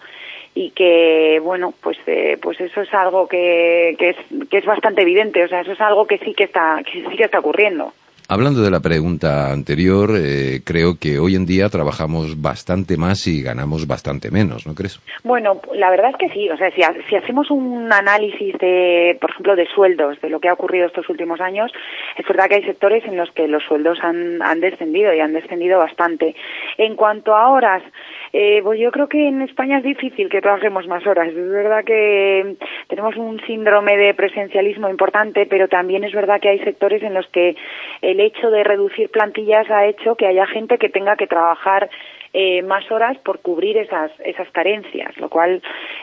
y 0.55 0.73
que 0.73 1.41
bueno, 1.43 1.73
pues 1.83 1.97
eh, 2.07 2.37
pues 2.43 2.61
eso 2.61 2.83
es 2.83 2.93
algo 2.93 3.27
que, 3.27 3.97
que 3.99 4.11
es 4.11 4.17
que 4.51 4.59
es 4.59 4.67
bastante 4.67 5.01
evidente, 5.01 5.45
o 5.45 5.49
sea, 5.49 5.63
eso 5.63 5.73
es 5.73 5.81
algo 5.81 6.07
que 6.07 6.19
sí 6.19 6.35
que 6.35 6.45
está 6.45 6.83
que 6.85 7.09
sí 7.09 7.17
que 7.17 7.25
está 7.25 7.39
ocurriendo. 7.39 7.95
Hablando 8.29 8.61
de 8.61 8.73
la 8.73 8.81
pregunta 8.81 9.53
anterior, 9.53 10.11
eh, 10.17 10.61
creo 10.65 10.99
que 10.99 11.21
hoy 11.21 11.37
en 11.37 11.47
día 11.47 11.69
trabajamos 11.69 12.43
bastante 12.43 12.97
más 12.97 13.25
y 13.29 13.41
ganamos 13.41 13.87
bastante 13.87 14.33
menos, 14.33 14.67
¿no 14.67 14.75
crees? 14.75 15.01
Bueno, 15.23 15.61
la 15.75 15.91
verdad 15.91 16.11
es 16.11 16.17
que 16.17 16.29
sí. 16.31 16.51
O 16.51 16.57
sea, 16.57 16.73
si, 16.73 16.83
si 17.09 17.15
hacemos 17.15 17.53
un 17.53 17.93
análisis 17.93 18.59
de, 18.59 19.17
por 19.21 19.31
ejemplo, 19.31 19.55
de 19.55 19.69
sueldos, 19.69 20.21
de 20.21 20.29
lo 20.29 20.41
que 20.41 20.49
ha 20.49 20.55
ocurrido 20.55 20.87
estos 20.87 21.09
últimos 21.09 21.41
años, 21.41 21.71
es 22.17 22.27
verdad 22.27 22.49
que 22.49 22.57
hay 22.57 22.65
sectores 22.65 23.05
en 23.05 23.17
los 23.17 23.31
que 23.31 23.47
los 23.47 23.63
sueldos 23.63 23.99
han, 24.03 24.43
han 24.43 24.59
descendido 24.59 25.15
y 25.15 25.21
han 25.21 25.33
descendido 25.33 25.79
bastante. 25.79 26.35
En 26.79 26.97
cuanto 26.97 27.37
a 27.37 27.49
horas, 27.51 27.85
eh, 28.39 28.61
pues 28.63 28.79
yo 28.79 28.93
creo 28.93 29.09
que 29.09 29.29
en 29.29 29.41
España 29.41 29.79
es 29.79 29.85
difícil 29.85 30.29
que 30.29 30.43
trabajemos 30.43 30.87
más 30.87 31.07
horas. 31.07 31.29
Es 31.29 31.49
verdad 31.49 31.83
que 31.87 32.57
tenemos 32.87 33.17
un 33.17 33.41
síndrome 33.47 33.97
de 33.97 34.13
presencialismo 34.13 34.91
importante, 34.91 35.47
pero 35.47 35.69
también 35.69 36.05
es 36.05 36.13
verdad 36.13 36.39
que 36.39 36.51
hay 36.51 36.59
sectores 36.59 37.03
en 37.03 37.15
los 37.15 37.27
que 37.29 37.57
el 38.03 38.21
hecho 38.21 38.51
de 38.51 38.63
reducir 38.63 39.09
plantillas 39.09 39.71
ha 39.71 39.87
hecho 39.87 40.17
que 40.17 40.27
haya 40.27 40.47
gente 40.47 40.77
que 40.77 40.91
tenga 40.91 41.17
que 41.17 41.27
trabajar 41.27 41.89
eh, 42.35 42.61
más 42.61 42.91
horas 42.91 43.17
por 43.25 43.41
cubrir 43.41 43.79
esas 43.79 44.11
esas 44.23 44.51
carencias, 44.51 45.17
lo 45.17 45.31
cual 45.31 45.63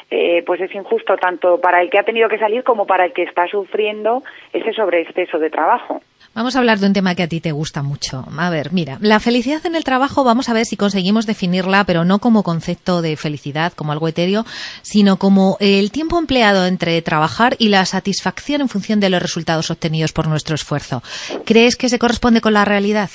eh, 0.10 0.42
pues 0.44 0.60
es 0.60 0.74
injusto 0.74 1.16
tanto 1.18 1.62
para 1.62 1.84
el 1.84 1.92
que 1.92 2.00
ha 2.00 2.04
tenido 2.04 2.30
que 2.30 2.40
salir 2.40 2.64
como 2.64 2.88
para 2.88 3.06
el 3.06 3.14
que 3.14 3.22
está 3.22 3.46
sufriendo 3.46 4.24
ese 4.52 4.74
sobreexceso 4.74 5.38
de 5.38 5.52
trabajo. 5.52 6.02
Vamos 6.36 6.56
a 6.56 6.60
hablar 6.60 6.80
de 6.80 6.88
un 6.88 6.94
tema 6.94 7.14
que 7.14 7.22
a 7.22 7.28
ti 7.28 7.42
te 7.42 7.52
gusta 7.52 7.84
mucho. 7.84 8.26
A 8.40 8.50
ver, 8.50 8.74
mira, 8.74 8.98
la 9.02 9.20
felicidad 9.20 9.64
en 9.68 9.76
el 9.76 9.84
trabajo, 9.84 10.24
vamos 10.24 10.50
a 10.50 10.54
ver 10.54 10.66
si 10.66 10.76
conseguimos 10.76 11.28
definirla, 11.28 11.84
pero 11.86 12.06
no 12.06 12.18
como 12.18 12.42
concepto 12.42 13.04
de 13.04 13.16
felicidad, 13.18 13.72
como 13.74 13.92
algo 13.92 14.08
etéreo, 14.08 14.44
sino 14.82 15.18
como 15.18 15.58
el 15.60 15.92
tiempo 15.92 16.18
empleado 16.18 16.66
entre 16.66 17.00
trabajar 17.04 17.54
y 17.60 17.70
la 17.70 17.86
satisfacción 17.86 18.62
en 18.62 18.70
función 18.70 19.00
de 19.00 19.12
los 19.12 19.22
resultados 19.22 19.70
obtenidos 19.70 20.12
por 20.12 20.28
nuestro 20.28 20.56
esfuerzo. 20.56 21.04
¿Crees 21.46 21.76
que 21.76 21.88
se 21.88 22.00
corresponde 22.00 22.42
con 22.42 22.54
la 22.54 22.66
realidad? 22.66 23.12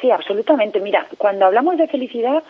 Sí, 0.00 0.12
absolutamente. 0.12 0.78
Mira, 0.78 1.08
cuando 1.18 1.46
hablamos 1.46 1.76
de 1.76 1.88
felicidad, 1.88 2.44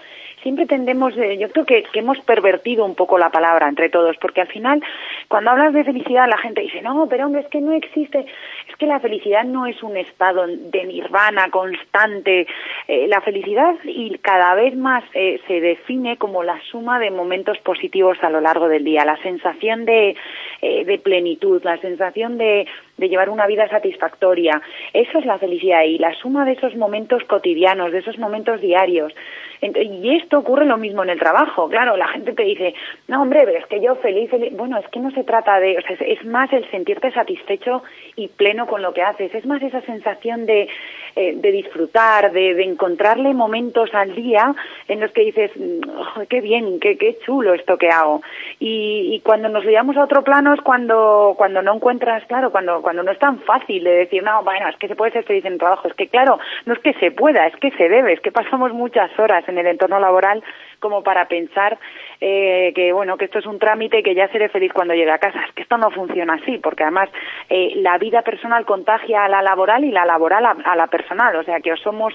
siempre 0.44 0.66
tendemos, 0.66 1.16
eh, 1.16 1.38
yo 1.38 1.48
creo 1.50 1.64
que, 1.64 1.84
hemos 1.94 2.20
pervertido 2.20 2.84
un 2.84 2.94
poco 2.94 3.18
la 3.18 3.30
palabra 3.30 3.68
entre 3.68 3.88
todos, 3.88 4.16
porque 4.20 4.42
al 4.42 4.48
final, 4.48 4.80
cuando 5.26 5.50
hablas 5.50 5.72
de 5.72 5.82
felicidad, 5.82 6.28
la 6.28 6.38
gente 6.38 6.60
dice, 6.60 6.82
no, 6.82 7.08
pero 7.08 7.26
hombre, 7.26 7.40
es 7.40 7.48
que 7.48 7.60
no 7.60 7.72
existe, 7.72 8.26
es 8.74 8.78
que 8.78 8.86
la 8.86 8.98
felicidad 8.98 9.44
no 9.44 9.66
es 9.66 9.80
un 9.82 9.96
estado 9.96 10.46
de 10.46 10.84
nirvana 10.84 11.48
constante. 11.50 12.46
Eh, 12.88 13.06
la 13.08 13.20
felicidad 13.20 13.76
y 13.84 14.18
cada 14.18 14.54
vez 14.54 14.76
más 14.76 15.04
eh, 15.14 15.40
se 15.46 15.60
define 15.60 16.16
como 16.16 16.42
la 16.42 16.60
suma 16.70 16.98
de 16.98 17.10
momentos 17.12 17.56
positivos 17.58 18.18
a 18.22 18.30
lo 18.30 18.40
largo 18.40 18.68
del 18.68 18.84
día, 18.84 19.04
la 19.04 19.16
sensación 19.22 19.84
de, 19.84 20.16
de 20.60 20.98
plenitud, 20.98 21.62
la 21.62 21.78
sensación 21.78 22.38
de, 22.38 22.66
de 22.96 23.08
llevar 23.08 23.28
una 23.28 23.46
vida 23.46 23.68
satisfactoria. 23.68 24.60
Eso 24.92 25.18
es 25.18 25.26
la 25.26 25.38
felicidad 25.38 25.82
y 25.82 25.98
la 25.98 26.14
suma 26.14 26.44
de 26.44 26.52
esos 26.52 26.76
momentos 26.76 27.24
cotidianos, 27.24 27.92
de 27.92 27.98
esos 27.98 28.18
momentos 28.18 28.60
diarios. 28.60 29.12
Y 29.60 30.16
esto 30.16 30.38
ocurre 30.38 30.66
lo 30.66 30.76
mismo 30.76 31.02
en 31.02 31.10
el 31.10 31.18
trabajo. 31.18 31.68
Claro, 31.68 31.96
la 31.96 32.08
gente 32.08 32.32
te 32.32 32.42
dice, 32.42 32.74
no, 33.08 33.22
hombre, 33.22 33.42
pero 33.44 33.58
es 33.58 33.66
que 33.66 33.80
yo 33.80 33.96
feliz, 33.96 34.30
feliz. 34.30 34.54
Bueno, 34.54 34.78
es 34.78 34.86
que 34.88 35.00
no 35.00 35.10
se 35.12 35.24
trata 35.24 35.58
de, 35.58 35.78
o 35.78 35.80
sea, 35.80 35.96
es 36.06 36.24
más 36.24 36.52
el 36.52 36.68
sentirte 36.70 37.10
satisfecho 37.12 37.82
y 38.16 38.28
pleno 38.28 38.66
con 38.66 38.82
lo 38.82 38.92
que 38.92 39.02
haces. 39.02 39.34
Es 39.34 39.46
más 39.46 39.62
esa 39.62 39.80
sensación 39.82 40.44
de, 40.46 40.68
eh, 41.16 41.34
de 41.36 41.52
disfrutar, 41.52 42.32
de, 42.32 42.62
encontrarle 42.62 43.34
momentos 43.34 43.94
al 43.94 44.14
día 44.14 44.54
en 44.88 45.00
los 45.00 45.12
que 45.12 45.22
dices, 45.22 45.50
oh, 45.56 46.22
qué 46.28 46.40
bien, 46.40 46.80
qué, 46.80 46.98
qué 46.98 47.18
chulo 47.24 47.54
esto 47.54 47.78
que 47.78 47.88
hago. 47.88 48.22
Y, 48.58 49.20
cuando 49.24 49.48
nos 49.48 49.64
llevamos 49.64 49.96
a 49.96 50.04
otro 50.04 50.22
plano 50.22 50.54
es 50.54 50.60
cuando, 50.60 51.34
cuando 51.36 51.62
no 51.62 51.74
encuentras, 51.74 52.24
claro, 52.26 52.50
cuando, 52.50 52.82
cuando 52.82 53.02
no 53.02 53.12
es 53.12 53.18
tan 53.18 53.38
fácil 53.40 53.84
de 53.84 53.90
decir, 53.90 54.22
no, 54.22 54.42
bueno, 54.42 54.68
es 54.68 54.76
que 54.76 54.88
se 54.88 54.96
puede 54.96 55.12
ser 55.12 55.24
feliz 55.24 55.44
en 55.44 55.54
el 55.54 55.58
trabajo. 55.58 55.88
Es 55.88 55.94
que, 55.94 56.08
claro, 56.08 56.38
no 56.66 56.74
es 56.74 56.80
que 56.80 56.94
se 56.94 57.10
pueda, 57.10 57.46
es 57.46 57.56
que 57.56 57.70
se 57.72 57.88
debe, 57.88 58.12
es 58.12 58.20
que 58.20 58.32
pasamos 58.32 58.72
muchas 58.72 59.16
horas 59.18 59.48
en 59.48 59.58
el 59.58 59.66
entorno 59.66 60.00
laboral 60.00 60.42
como 60.84 61.02
para 61.02 61.28
pensar 61.28 61.78
eh, 62.20 62.72
que 62.74 62.92
bueno 62.92 63.16
que 63.16 63.24
esto 63.24 63.38
es 63.38 63.46
un 63.46 63.58
trámite 63.58 64.00
y 64.00 64.02
que 64.02 64.14
ya 64.14 64.28
seré 64.28 64.50
feliz 64.50 64.70
cuando 64.72 64.92
llegue 64.92 65.10
a 65.10 65.18
casa 65.18 65.40
es 65.46 65.54
que 65.54 65.62
esto 65.62 65.78
no 65.78 65.90
funciona 65.90 66.34
así 66.34 66.58
porque 66.58 66.82
además 66.82 67.08
eh, 67.48 67.72
la 67.76 67.96
vida 67.96 68.20
personal 68.20 68.66
contagia 68.66 69.24
a 69.24 69.28
la 69.28 69.40
laboral 69.40 69.82
y 69.84 69.90
la 69.90 70.04
laboral 70.04 70.44
a, 70.44 70.76
la 70.76 70.86
personal 70.88 71.03
o 71.10 71.42
sea 71.44 71.60
que 71.60 71.72
o 71.72 71.76
somos 71.76 72.14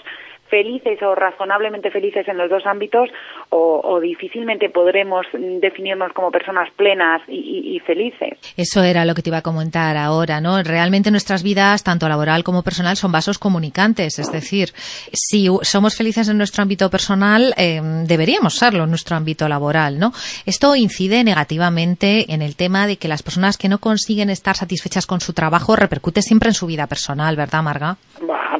felices 0.49 1.01
o 1.01 1.15
razonablemente 1.15 1.91
felices 1.91 2.27
en 2.27 2.37
los 2.37 2.49
dos 2.49 2.65
ámbitos 2.65 3.09
o, 3.49 3.99
difícilmente 4.01 4.69
podremos 4.69 5.25
definirnos 5.33 6.13
como 6.13 6.31
personas 6.31 6.69
plenas 6.75 7.21
y, 7.27 7.79
felices. 7.85 8.37
Eso 8.57 8.83
era 8.83 9.05
lo 9.05 9.13
que 9.13 9.21
te 9.21 9.29
iba 9.29 9.37
a 9.37 9.41
comentar 9.41 9.97
ahora, 9.97 10.41
¿no? 10.41 10.61
Realmente 10.63 11.11
nuestras 11.11 11.43
vidas, 11.43 11.83
tanto 11.83 12.07
laboral 12.07 12.43
como 12.43 12.63
personal, 12.63 12.95
son 12.97 13.11
vasos 13.11 13.39
comunicantes. 13.39 14.19
Es 14.19 14.31
decir, 14.31 14.69
si 15.13 15.47
somos 15.61 15.95
felices 15.97 16.29
en 16.29 16.37
nuestro 16.37 16.61
ámbito 16.63 16.89
personal, 16.89 17.53
eh, 17.57 17.81
deberíamos 18.05 18.55
serlo 18.55 18.83
en 18.83 18.89
nuestro 18.89 19.15
ámbito 19.15 19.47
laboral, 19.47 19.99
¿no? 19.99 20.11
Esto 20.45 20.75
incide 20.75 21.23
negativamente 21.23 22.31
en 22.33 22.41
el 22.41 22.55
tema 22.55 22.87
de 22.87 22.97
que 22.97 23.07
las 23.07 23.23
personas 23.23 23.57
que 23.57 23.69
no 23.69 23.79
consiguen 23.79 24.29
estar 24.29 24.55
satisfechas 24.55 25.05
con 25.05 25.19
su 25.19 25.33
trabajo 25.33 25.75
repercute 25.75 26.21
siempre 26.21 26.49
en 26.49 26.55
su 26.55 26.67
vida 26.67 26.87
personal, 26.87 27.35
¿verdad, 27.35 27.63
Marga? 27.63 27.97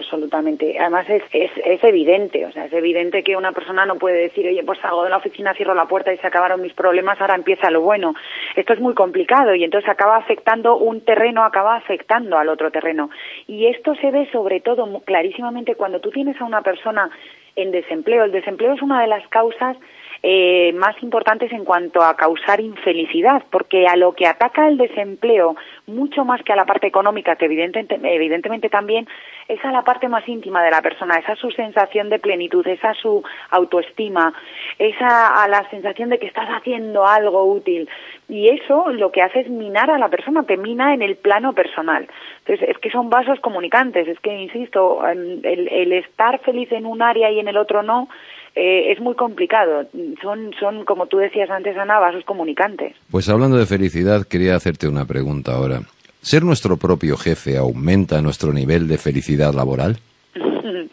Absolutamente. 0.09 0.77
Además 0.79 1.07
es, 1.07 1.23
es, 1.31 1.51
es, 1.63 1.83
evidente, 1.83 2.45
o 2.45 2.51
sea, 2.51 2.65
es 2.65 2.73
evidente 2.73 3.23
que 3.23 3.35
una 3.35 3.51
persona 3.51 3.85
no 3.85 3.97
puede 3.97 4.17
decir, 4.17 4.47
oye, 4.47 4.63
pues 4.63 4.79
salgo 4.79 5.03
de 5.03 5.11
la 5.11 5.17
oficina, 5.17 5.53
cierro 5.53 5.75
la 5.75 5.87
puerta 5.87 6.11
y 6.11 6.17
se 6.17 6.25
acabaron 6.25 6.61
mis 6.61 6.73
problemas, 6.73 7.21
ahora 7.21 7.35
empieza 7.35 7.69
lo 7.69 7.81
bueno. 7.81 8.15
Esto 8.55 8.73
es 8.73 8.79
muy 8.79 8.95
complicado 8.95 9.53
y 9.53 9.63
entonces 9.63 9.89
acaba 9.89 10.17
afectando 10.17 10.77
un 10.77 11.01
terreno, 11.01 11.43
acaba 11.43 11.75
afectando 11.75 12.37
al 12.37 12.49
otro 12.49 12.71
terreno. 12.71 13.11
Y 13.47 13.67
esto 13.67 13.93
se 13.95 14.09
ve 14.09 14.27
sobre 14.31 14.61
todo 14.61 15.01
clarísimamente 15.05 15.75
cuando 15.75 15.99
tú 15.99 16.09
tienes 16.09 16.39
a 16.41 16.45
una 16.45 16.61
persona 16.61 17.09
en 17.55 17.71
desempleo. 17.71 18.23
El 18.23 18.31
desempleo 18.31 18.73
es 18.73 18.81
una 18.81 19.01
de 19.01 19.07
las 19.07 19.27
causas 19.27 19.77
eh, 20.21 20.73
más 20.73 21.01
importantes 21.01 21.49
en 21.53 21.63
cuanto 21.63 22.01
a 22.01 22.17
causar 22.17 22.59
infelicidad, 22.59 23.43
porque 23.49 23.87
a 23.87 23.95
lo 23.95 24.13
que 24.13 24.27
ataca 24.27 24.67
el 24.67 24.77
desempleo, 24.77 25.55
mucho 25.89 26.25
más 26.25 26.41
que 26.43 26.53
a 26.53 26.55
la 26.55 26.65
parte 26.65 26.87
económica, 26.87 27.35
que 27.35 27.45
evidentemente, 27.45 27.99
evidentemente 28.03 28.69
también, 28.69 29.07
es 29.47 29.63
a 29.65 29.71
la 29.71 29.83
parte 29.83 30.07
más 30.07 30.27
íntima 30.27 30.63
de 30.63 30.71
la 30.71 30.81
persona, 30.81 31.17
esa 31.17 31.35
su 31.35 31.51
sensación 31.51 32.09
de 32.09 32.19
plenitud, 32.19 32.65
esa 32.67 32.93
su 32.93 33.23
autoestima, 33.49 34.33
esa 34.77 35.43
a 35.43 35.47
la 35.47 35.69
sensación 35.69 36.09
de 36.09 36.19
que 36.19 36.27
estás 36.27 36.49
haciendo 36.49 37.05
algo 37.05 37.43
útil. 37.45 37.89
Y 38.27 38.49
eso 38.49 38.89
lo 38.89 39.11
que 39.11 39.21
hace 39.21 39.41
es 39.41 39.49
minar 39.49 39.89
a 39.89 39.97
la 39.97 40.09
persona, 40.09 40.43
te 40.43 40.57
mina 40.57 40.93
en 40.93 41.01
el 41.01 41.15
plano 41.15 41.53
personal. 41.53 42.07
Entonces, 42.39 42.69
es 42.69 42.77
que 42.77 42.91
son 42.91 43.09
vasos 43.09 43.39
comunicantes, 43.39 44.07
es 44.07 44.19
que, 44.19 44.35
insisto, 44.35 45.05
el, 45.07 45.41
el 45.43 45.93
estar 45.93 46.39
feliz 46.39 46.71
en 46.71 46.85
un 46.85 47.01
área 47.01 47.31
y 47.31 47.39
en 47.39 47.47
el 47.47 47.57
otro 47.57 47.81
no, 47.81 48.07
eh, 48.55 48.91
es 48.91 48.99
muy 48.99 49.15
complicado. 49.15 49.87
Son, 50.21 50.51
son, 50.59 50.85
como 50.85 51.07
tú 51.07 51.17
decías 51.17 51.49
antes, 51.49 51.77
Ana, 51.77 51.99
vasos 51.99 52.23
comunicantes. 52.25 52.95
Pues 53.11 53.29
hablando 53.29 53.57
de 53.57 53.65
felicidad, 53.65 54.25
quería 54.27 54.55
hacerte 54.55 54.87
una 54.87 55.05
pregunta 55.05 55.53
ahora. 55.53 55.78
¿Ser 56.21 56.43
nuestro 56.43 56.77
propio 56.77 57.17
jefe 57.17 57.57
aumenta 57.57 58.21
nuestro 58.21 58.51
nivel 58.51 58.87
de 58.87 58.97
felicidad 58.97 59.53
laboral? 59.53 59.97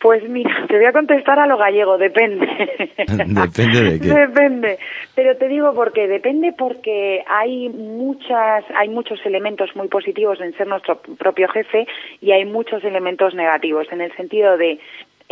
Pues 0.00 0.22
mira, 0.28 0.64
te 0.68 0.76
voy 0.76 0.84
a 0.84 0.92
contestar 0.92 1.40
a 1.40 1.46
lo 1.48 1.56
gallego, 1.56 1.98
depende. 1.98 2.46
depende 3.26 3.82
de 3.82 4.00
qué. 4.00 4.06
Depende, 4.06 4.78
pero 5.16 5.36
te 5.36 5.48
digo 5.48 5.74
porque 5.74 6.06
depende 6.06 6.54
porque 6.56 7.24
hay 7.26 7.68
muchas, 7.68 8.64
hay 8.76 8.88
muchos 8.88 9.18
elementos 9.26 9.74
muy 9.74 9.88
positivos 9.88 10.40
en 10.40 10.56
ser 10.56 10.68
nuestro 10.68 11.00
propio 11.00 11.48
jefe 11.48 11.88
y 12.20 12.30
hay 12.30 12.44
muchos 12.44 12.84
elementos 12.84 13.34
negativos 13.34 13.88
en 13.90 14.00
el 14.00 14.14
sentido 14.14 14.56
de 14.56 14.78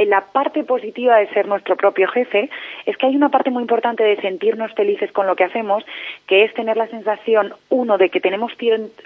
la 0.04 0.20
parte 0.32 0.62
positiva 0.64 1.16
de 1.16 1.28
ser 1.28 1.46
nuestro 1.48 1.76
propio 1.76 2.06
jefe 2.08 2.50
es 2.84 2.96
que 2.96 3.06
hay 3.06 3.16
una 3.16 3.30
parte 3.30 3.50
muy 3.50 3.62
importante 3.62 4.04
de 4.04 4.16
sentirnos 4.16 4.72
felices 4.74 5.10
con 5.12 5.26
lo 5.26 5.36
que 5.36 5.44
hacemos, 5.44 5.84
que 6.26 6.44
es 6.44 6.52
tener 6.54 6.76
la 6.76 6.86
sensación, 6.88 7.54
uno, 7.70 7.96
de 7.96 8.10
que 8.10 8.20
tenemos 8.20 8.52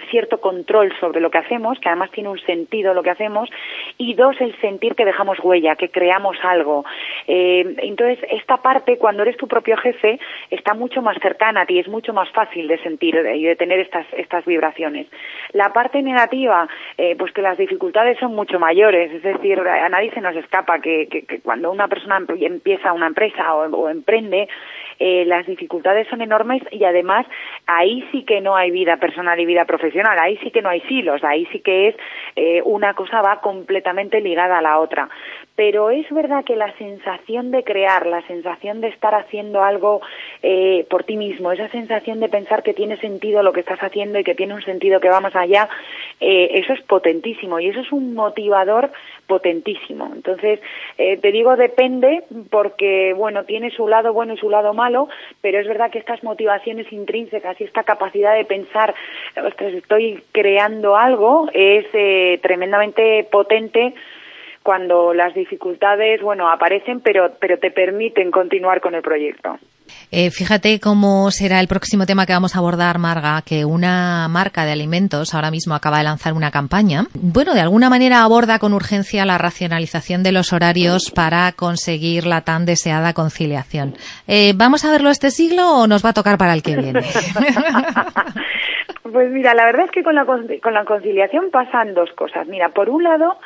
cierto 0.09 0.41
control 0.41 0.93
sobre 0.99 1.21
lo 1.21 1.31
que 1.31 1.37
hacemos, 1.37 1.79
que 1.79 1.87
además 1.87 2.11
tiene 2.11 2.29
un 2.29 2.39
sentido 2.39 2.93
lo 2.93 3.03
que 3.03 3.11
hacemos, 3.11 3.49
y 3.97 4.15
dos, 4.15 4.39
el 4.41 4.53
sentir 4.59 4.95
que 4.95 5.05
dejamos 5.05 5.39
huella, 5.39 5.75
que 5.75 5.89
creamos 5.89 6.37
algo. 6.43 6.83
Eh, 7.27 7.75
entonces, 7.77 8.19
esta 8.29 8.57
parte, 8.57 8.97
cuando 8.97 9.23
eres 9.23 9.37
tu 9.37 9.47
propio 9.47 9.77
jefe, 9.77 10.19
está 10.49 10.73
mucho 10.73 11.01
más 11.01 11.17
cercana 11.21 11.61
a 11.61 11.65
ti, 11.65 11.79
es 11.79 11.87
mucho 11.87 12.13
más 12.13 12.29
fácil 12.31 12.67
de 12.67 12.77
sentir 12.79 13.15
y 13.15 13.43
de 13.43 13.55
tener 13.55 13.79
estas, 13.79 14.05
estas 14.13 14.43
vibraciones. 14.45 15.07
La 15.53 15.71
parte 15.71 16.01
negativa, 16.01 16.67
eh, 16.97 17.15
pues 17.17 17.31
que 17.31 17.41
las 17.41 17.57
dificultades 17.57 18.17
son 18.19 18.35
mucho 18.35 18.59
mayores, 18.59 19.11
es 19.13 19.23
decir, 19.23 19.59
a 19.59 19.89
nadie 19.89 20.11
se 20.11 20.21
nos 20.21 20.35
escapa 20.35 20.80
que, 20.81 21.41
cuando 21.43 21.71
una 21.71 21.87
persona 21.87 22.21
empieza 22.39 22.93
una 22.93 23.07
empresa 23.07 23.53
o, 23.55 23.89
emprende, 23.89 24.47
eh, 24.99 25.25
las 25.25 25.47
dificultades 25.47 26.07
son 26.09 26.21
enormes 26.21 26.61
y 26.71 26.83
además 26.83 27.25
ahí 27.65 28.07
sí 28.11 28.23
que 28.23 28.41
no 28.41 28.55
hay 28.55 28.71
vida 28.71 28.97
personal 28.97 29.39
y 29.39 29.45
vida 29.45 29.65
profesional, 29.65 30.17
ahí 30.19 30.37
sí 30.37 30.51
que 30.51 30.61
no 30.61 30.69
hay 30.69 30.81
silos, 30.81 31.23
ahí 31.23 31.47
sí 31.51 31.59
que 31.59 31.89
es 31.89 31.95
eh, 32.35 32.61
una 32.65 32.93
cosa 32.93 33.21
va 33.21 33.41
completamente 33.41 34.21
ligada 34.21 34.59
a 34.59 34.61
la 34.61 34.79
otra. 34.79 35.09
Pero 35.63 35.91
es 35.91 36.09
verdad 36.09 36.43
que 36.43 36.55
la 36.55 36.75
sensación 36.79 37.51
de 37.51 37.63
crear, 37.63 38.07
la 38.07 38.25
sensación 38.25 38.81
de 38.81 38.87
estar 38.87 39.13
haciendo 39.13 39.63
algo 39.63 40.01
eh, 40.41 40.87
por 40.89 41.03
ti 41.03 41.17
mismo, 41.17 41.51
esa 41.51 41.69
sensación 41.69 42.19
de 42.19 42.29
pensar 42.29 42.63
que 42.63 42.73
tiene 42.73 42.97
sentido 42.97 43.43
lo 43.43 43.53
que 43.53 43.59
estás 43.59 43.77
haciendo 43.83 44.17
y 44.17 44.23
que 44.23 44.33
tiene 44.33 44.55
un 44.55 44.63
sentido 44.63 44.99
que 44.99 45.09
va 45.09 45.19
más 45.19 45.35
allá, 45.35 45.69
eso 46.19 46.73
es 46.73 46.81
potentísimo 46.81 47.59
y 47.59 47.67
eso 47.67 47.81
es 47.81 47.91
un 47.91 48.15
motivador 48.15 48.91
potentísimo. 49.27 50.11
Entonces, 50.13 50.59
eh, 50.97 51.17
te 51.17 51.31
digo 51.31 51.55
depende 51.55 52.23
porque, 52.49 53.13
bueno, 53.15 53.45
tiene 53.45 53.71
su 53.71 53.87
lado 53.87 54.13
bueno 54.13 54.33
y 54.33 54.37
su 54.37 54.49
lado 54.49 54.73
malo, 54.73 55.09
pero 55.41 55.59
es 55.59 55.67
verdad 55.67 55.91
que 55.91 55.99
estas 55.99 56.23
motivaciones 56.23 56.91
intrínsecas 56.91 57.61
y 57.61 57.65
esta 57.65 57.83
capacidad 57.83 58.35
de 58.35 58.45
pensar, 58.45 58.93
ostras, 59.37 59.73
estoy 59.73 60.23
creando 60.31 60.97
algo, 60.97 61.49
es 61.53 61.85
eh, 61.93 62.39
tremendamente 62.41 63.27
potente 63.31 63.93
cuando 64.63 65.13
las 65.13 65.33
dificultades, 65.33 66.21
bueno, 66.21 66.49
aparecen, 66.49 67.01
pero, 67.01 67.31
pero 67.39 67.57
te 67.57 67.71
permiten 67.71 68.31
continuar 68.31 68.81
con 68.81 68.95
el 68.95 69.01
proyecto. 69.01 69.57
Eh, 70.11 70.29
fíjate 70.29 70.79
cómo 70.79 71.31
será 71.31 71.59
el 71.59 71.67
próximo 71.67 72.05
tema 72.05 72.25
que 72.25 72.33
vamos 72.33 72.55
a 72.55 72.59
abordar, 72.59 72.97
Marga, 72.99 73.41
que 73.45 73.65
una 73.65 74.27
marca 74.29 74.65
de 74.65 74.71
alimentos 74.71 75.33
ahora 75.33 75.51
mismo 75.51 75.73
acaba 75.73 75.99
de 75.99 76.03
lanzar 76.03 76.33
una 76.33 76.51
campaña. 76.51 77.05
Bueno, 77.13 77.53
de 77.53 77.61
alguna 77.61 77.89
manera 77.89 78.23
aborda 78.23 78.59
con 78.59 78.73
urgencia 78.73 79.25
la 79.25 79.37
racionalización 79.37 80.23
de 80.23 80.31
los 80.31 80.53
horarios 80.53 81.11
para 81.11 81.51
conseguir 81.53 82.25
la 82.25 82.41
tan 82.41 82.65
deseada 82.65 83.13
conciliación. 83.13 83.95
Eh, 84.27 84.53
¿Vamos 84.55 84.85
a 84.85 84.91
verlo 84.91 85.09
este 85.09 85.31
siglo 85.31 85.81
o 85.81 85.87
nos 85.87 86.03
va 86.05 86.09
a 86.09 86.13
tocar 86.13 86.37
para 86.37 86.53
el 86.53 86.61
que 86.61 86.75
viene? 86.75 87.01
pues 89.03 89.31
mira, 89.31 89.53
la 89.53 89.65
verdad 89.65 89.85
es 89.85 89.91
que 89.91 90.03
con 90.03 90.15
la, 90.15 90.25
con 90.25 90.73
la 90.73 90.85
conciliación 90.85 91.51
pasan 91.51 91.93
dos 91.93 92.11
cosas. 92.13 92.47
Mira, 92.47 92.69
por 92.69 92.89
un 92.89 93.03
lado, 93.03 93.37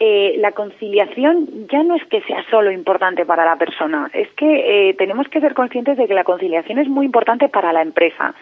eh, 0.00 0.36
la 0.38 0.52
conciliación 0.52 1.66
ya 1.70 1.82
no 1.82 1.96
es 1.96 2.04
que 2.04 2.20
sea 2.22 2.44
solo 2.50 2.70
importante 2.70 3.26
para 3.26 3.44
la 3.44 3.56
persona, 3.56 4.10
es 4.12 4.28
que 4.30 4.90
eh, 4.90 4.94
tenemos 4.94 5.28
que 5.28 5.40
ser 5.40 5.54
conscientes 5.54 5.96
de 5.96 6.06
que 6.06 6.14
la 6.14 6.24
conciliación 6.24 6.78
es 6.78 6.88
muy 6.88 7.06
importante 7.06 7.48
para 7.48 7.72
la 7.72 7.82
empresa. 7.82 8.34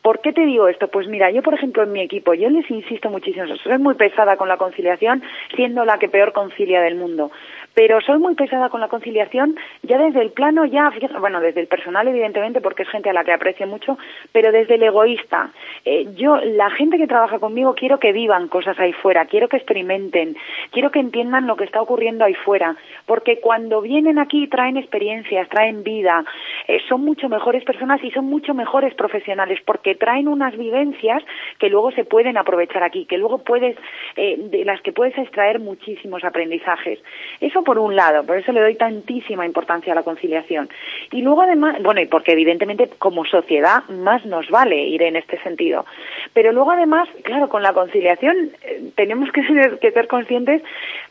¿Por 0.00 0.20
qué 0.20 0.32
te 0.32 0.44
digo 0.44 0.66
esto? 0.66 0.88
Pues 0.88 1.06
mira, 1.06 1.30
yo 1.30 1.42
por 1.42 1.54
ejemplo 1.54 1.82
en 1.84 1.92
mi 1.92 2.00
equipo, 2.00 2.34
yo 2.34 2.50
les 2.50 2.68
insisto 2.70 3.08
muchísimo, 3.08 3.46
soy 3.56 3.78
muy 3.78 3.94
pesada 3.94 4.36
con 4.36 4.48
la 4.48 4.56
conciliación, 4.56 5.22
siendo 5.54 5.84
la 5.84 5.98
que 5.98 6.08
peor 6.08 6.32
concilia 6.32 6.80
del 6.80 6.96
mundo 6.96 7.30
pero 7.74 8.00
soy 8.00 8.18
muy 8.18 8.34
pesada 8.34 8.68
con 8.68 8.80
la 8.80 8.88
conciliación 8.88 9.56
ya 9.82 9.98
desde 9.98 10.20
el 10.20 10.30
plano 10.30 10.64
ya 10.64 10.92
bueno 11.20 11.40
desde 11.40 11.60
el 11.60 11.66
personal 11.66 12.06
evidentemente 12.08 12.60
porque 12.60 12.82
es 12.82 12.88
gente 12.88 13.10
a 13.10 13.12
la 13.12 13.24
que 13.24 13.32
aprecio 13.32 13.66
mucho 13.66 13.98
pero 14.32 14.52
desde 14.52 14.74
el 14.74 14.82
egoísta 14.82 15.50
eh, 15.84 16.08
yo 16.14 16.36
la 16.36 16.70
gente 16.70 16.98
que 16.98 17.06
trabaja 17.06 17.38
conmigo 17.38 17.74
quiero 17.74 17.98
que 17.98 18.12
vivan 18.12 18.48
cosas 18.48 18.78
ahí 18.78 18.92
fuera 18.92 19.26
quiero 19.26 19.48
que 19.48 19.56
experimenten 19.56 20.36
quiero 20.70 20.90
que 20.90 21.00
entiendan 21.00 21.46
lo 21.46 21.56
que 21.56 21.64
está 21.64 21.80
ocurriendo 21.80 22.24
ahí 22.24 22.34
fuera 22.34 22.76
porque 23.06 23.40
cuando 23.40 23.80
vienen 23.80 24.18
aquí 24.18 24.46
traen 24.48 24.76
experiencias 24.76 25.48
traen 25.48 25.82
vida 25.82 26.24
eh, 26.68 26.80
son 26.88 27.04
mucho 27.04 27.28
mejores 27.28 27.64
personas 27.64 28.02
y 28.04 28.10
son 28.10 28.26
mucho 28.26 28.54
mejores 28.54 28.94
profesionales 28.94 29.60
porque 29.64 29.94
traen 29.94 30.28
unas 30.28 30.56
vivencias 30.56 31.22
que 31.58 31.68
luego 31.68 31.90
se 31.92 32.04
pueden 32.04 32.36
aprovechar 32.36 32.82
aquí, 32.82 33.06
que 33.06 33.18
luego 33.18 33.38
puedes, 33.38 33.76
eh, 34.16 34.36
de 34.38 34.64
las 34.64 34.80
que 34.82 34.92
puedes 34.92 35.16
extraer 35.18 35.58
muchísimos 35.58 36.24
aprendizajes. 36.24 36.98
Eso 37.40 37.61
por 37.64 37.78
un 37.78 37.96
lado, 37.96 38.24
por 38.24 38.36
eso 38.36 38.52
le 38.52 38.60
doy 38.60 38.74
tantísima 38.76 39.46
importancia 39.46 39.92
a 39.92 39.96
la 39.96 40.02
conciliación. 40.02 40.68
Y 41.10 41.22
luego 41.22 41.42
además, 41.42 41.82
bueno, 41.82 42.00
y 42.00 42.06
porque 42.06 42.32
evidentemente 42.32 42.88
como 42.98 43.24
sociedad 43.24 43.84
más 43.88 44.24
nos 44.26 44.48
vale 44.50 44.76
ir 44.84 45.02
en 45.02 45.16
este 45.16 45.40
sentido. 45.42 45.84
Pero 46.32 46.52
luego 46.52 46.72
además, 46.72 47.08
claro, 47.24 47.48
con 47.48 47.62
la 47.62 47.72
conciliación 47.72 48.50
eh, 48.62 48.90
tenemos 48.96 49.30
que 49.32 49.42
ser, 49.46 49.78
que 49.78 49.92
ser 49.92 50.08
conscientes 50.08 50.62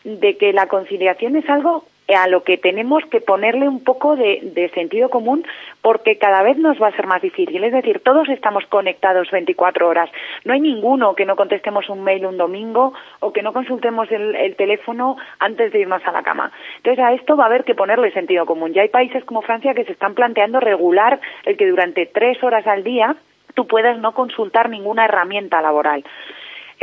de 0.03 0.38
que 0.38 0.53
la 0.53 0.67
conciliación 0.67 1.36
es 1.36 1.50
algo 1.50 1.86
a 2.15 2.27
lo 2.27 2.44
que 2.44 2.58
tenemos 2.58 3.03
que 3.06 3.22
ponerle 3.22 3.68
un 3.68 3.84
poco 3.84 4.15
de, 4.15 4.72
sentido 4.74 5.10
común 5.10 5.46
porque 5.82 6.18
cada 6.18 6.44
vez 6.44 6.58
nos 6.58 6.82
va 6.82 6.88
a 6.88 6.96
ser 6.96 7.08
más 7.08 7.22
difícil. 7.22 7.63
Es 7.63 7.74
decir, 7.74 8.01
todos 8.03 8.30
estamos 8.30 8.65
conectados 8.68 9.30
24 9.32 9.88
horas. 9.88 10.10
No 10.46 10.53
hay 10.53 10.60
ninguno 10.60 11.15
que 11.15 11.25
no 11.25 11.36
contestemos 11.36 11.89
un 11.89 12.03
mail 12.03 12.25
un 12.25 12.38
domingo 12.38 12.94
o 13.20 13.34
que 13.34 13.41
no 13.41 13.53
consultemos 13.53 14.12
el, 14.12 14.36
el 14.36 14.56
teléfono 14.56 15.18
antes 15.39 15.72
de 15.72 15.80
irnos 15.80 16.06
a 16.06 16.12
la 16.12 16.24
cama. 16.24 16.51
Entonces, 16.77 17.03
a 17.03 17.13
esto 17.13 17.36
va 17.36 17.46
a 17.46 17.48
haber 17.48 17.63
que 17.63 17.75
ponerle 17.75 18.12
sentido 18.12 18.46
común. 18.46 18.74
Ya 18.74 18.84
hay 18.84 18.89
países 18.89 19.24
como 19.25 19.41
Francia 19.41 19.74
que 19.74 19.86
se 19.86 19.91
están 19.91 20.13
planteando 20.13 20.60
regular 20.60 21.20
el 21.46 21.58
que 21.58 21.68
durante 21.68 22.06
tres 22.06 22.41
horas 22.44 22.65
al 22.68 22.84
día 22.84 23.15
tú 23.56 23.68
puedas 23.68 23.98
no 24.00 24.13
consultar 24.13 24.70
ninguna 24.70 25.06
herramienta 25.06 25.62
laboral. 25.62 26.03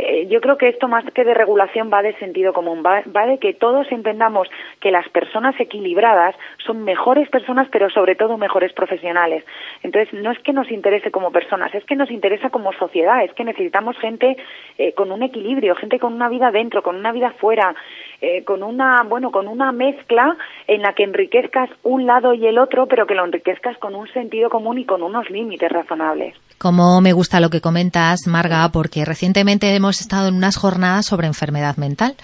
Eh, 0.01 0.27
yo 0.29 0.39
creo 0.39 0.57
que 0.57 0.69
esto 0.69 0.87
más 0.87 1.03
que 1.13 1.25
de 1.25 1.33
regulación 1.33 1.91
va 1.93 2.01
de 2.01 2.15
sentido 2.19 2.53
común, 2.53 2.81
va, 2.85 3.25
de 3.25 3.37
que 3.37 3.53
todos 3.53 3.91
entendamos 3.91 4.47
que 4.79 4.91
las 4.91 5.07
personas 5.09 5.59
equilibradas 5.59 6.35
son 6.65 6.85
mejores 6.85 7.27
personas, 7.29 7.67
pero 7.69 7.89
sobre 7.89 8.15
todo 8.15 8.37
mejores 8.37 8.71
profesionales. 8.71 9.43
Entonces, 9.83 10.13
no 10.13 10.31
es 10.31 10.39
que 10.39 10.53
nos 10.53 10.71
interese 10.71 11.11
como 11.11 11.31
personas, 11.33 11.75
es 11.75 11.83
que 11.83 11.97
nos 11.97 12.11
interesa 12.11 12.49
como 12.49 12.71
sociedad, 12.71 13.25
es 13.25 13.33
que 13.33 13.43
necesitamos 13.43 13.97
gente 13.99 14.37
eh, 14.77 14.93
con 14.93 15.11
un 15.11 15.21
equilibrio, 15.21 15.75
gente 15.75 15.99
con 15.99 16.13
una 16.13 16.29
vida 16.29 16.49
dentro, 16.49 16.81
con 16.81 16.95
una 16.95 17.11
vida 17.11 17.31
fuera, 17.31 17.75
eh, 18.21 18.45
con 18.45 18.63
una, 18.63 19.03
bueno, 19.03 19.31
con 19.31 19.49
una 19.49 19.73
mezcla 19.73 20.37
en 20.67 20.81
la 20.81 20.93
que 20.93 21.03
enriquezcas 21.03 21.69
un 21.83 22.05
lado 22.05 22.33
y 22.33 22.47
el 22.47 22.57
otro, 22.57 22.87
pero 22.87 23.05
que 23.05 23.15
lo 23.15 23.25
enriquezcas 23.25 23.77
con 23.79 23.95
un 23.95 24.07
sentido 24.13 24.49
común 24.49 24.77
y 24.77 24.85
con 24.85 25.03
unos 25.03 25.29
límites 25.29 25.69
razonables. 25.69 26.35
Como 26.59 26.99
me 26.99 27.13
gusta 27.13 27.39
lo 27.39 27.49
que 27.49 27.61
comentas, 27.61 28.27
Marga, 28.27 28.69
porque 28.73 29.05
recientemente 29.05 29.73
hemos 29.73 30.01
estado 30.01 30.27
en 30.27 30.35
unas 30.35 30.57
jornadas 30.57 31.05
sobre 31.05 31.25
enfermedad 31.25 31.77
mental 31.77 32.15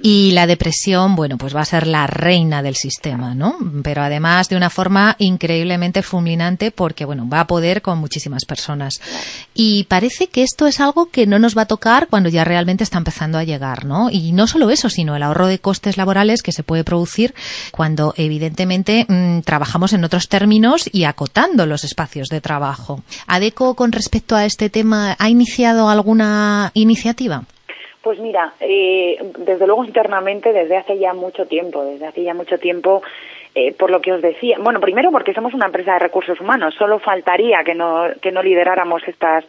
y 0.00 0.32
la 0.32 0.46
depresión, 0.46 1.14
bueno, 1.14 1.36
pues 1.36 1.54
va 1.54 1.60
a 1.60 1.66
ser 1.66 1.86
la 1.86 2.06
reina 2.06 2.62
del 2.62 2.74
sistema, 2.74 3.34
¿no? 3.34 3.54
Pero 3.84 4.02
además 4.02 4.48
de 4.48 4.56
una 4.56 4.70
forma 4.70 5.14
increíblemente 5.18 6.02
fulminante 6.02 6.70
porque, 6.70 7.04
bueno, 7.04 7.28
va 7.28 7.40
a 7.40 7.46
poder 7.46 7.82
con 7.82 7.98
muchísimas 7.98 8.46
personas. 8.46 8.98
Y 9.52 9.84
parece 9.84 10.28
que 10.28 10.42
esto 10.42 10.66
es 10.66 10.80
algo 10.80 11.10
que 11.10 11.26
no 11.26 11.38
nos 11.38 11.54
va 11.54 11.62
a 11.62 11.66
tocar 11.66 12.08
cuando 12.08 12.30
ya 12.30 12.44
realmente 12.44 12.84
está 12.84 12.96
empezando 12.96 13.36
a 13.36 13.44
llegar, 13.44 13.84
¿no? 13.84 14.08
Y 14.08 14.32
no 14.32 14.46
solo 14.46 14.70
eso, 14.70 14.88
sino 14.88 15.16
el 15.16 15.22
ahorro 15.22 15.48
de 15.48 15.58
costes 15.58 15.98
laborales 15.98 16.42
que 16.42 16.52
se 16.52 16.62
puede 16.62 16.82
producir 16.82 17.34
cuando 17.72 18.14
evidentemente 18.16 19.04
mm, 19.06 19.40
trabajamos 19.40 19.92
en 19.92 20.02
otros 20.04 20.28
términos 20.28 20.88
y 20.90 21.04
acotando 21.04 21.66
los 21.66 21.84
espacios 21.84 22.28
de 22.28 22.40
trabajo. 22.40 23.02
ADECO 23.26 23.74
con 23.82 23.90
respecto 23.90 24.36
a 24.36 24.44
este 24.44 24.70
tema 24.70 25.16
ha 25.18 25.28
iniciado 25.28 25.88
alguna 25.88 26.70
iniciativa? 26.74 27.42
Pues 28.00 28.20
mira, 28.20 28.52
eh, 28.60 29.16
desde 29.38 29.66
luego 29.66 29.84
internamente 29.84 30.52
desde 30.52 30.76
hace 30.76 31.00
ya 31.00 31.14
mucho 31.14 31.46
tiempo, 31.46 31.84
desde 31.84 32.06
hace 32.06 32.22
ya 32.22 32.32
mucho 32.32 32.58
tiempo, 32.58 33.02
eh, 33.56 33.74
por 33.76 33.90
lo 33.90 34.00
que 34.00 34.12
os 34.12 34.22
decía, 34.22 34.56
bueno, 34.60 34.78
primero 34.78 35.10
porque 35.10 35.34
somos 35.34 35.52
una 35.52 35.66
empresa 35.66 35.94
de 35.94 35.98
recursos 35.98 36.40
humanos, 36.40 36.76
solo 36.78 37.00
faltaría 37.00 37.64
que 37.64 37.74
no, 37.74 38.04
que 38.20 38.30
no 38.30 38.40
lideráramos 38.40 39.02
estas, 39.08 39.44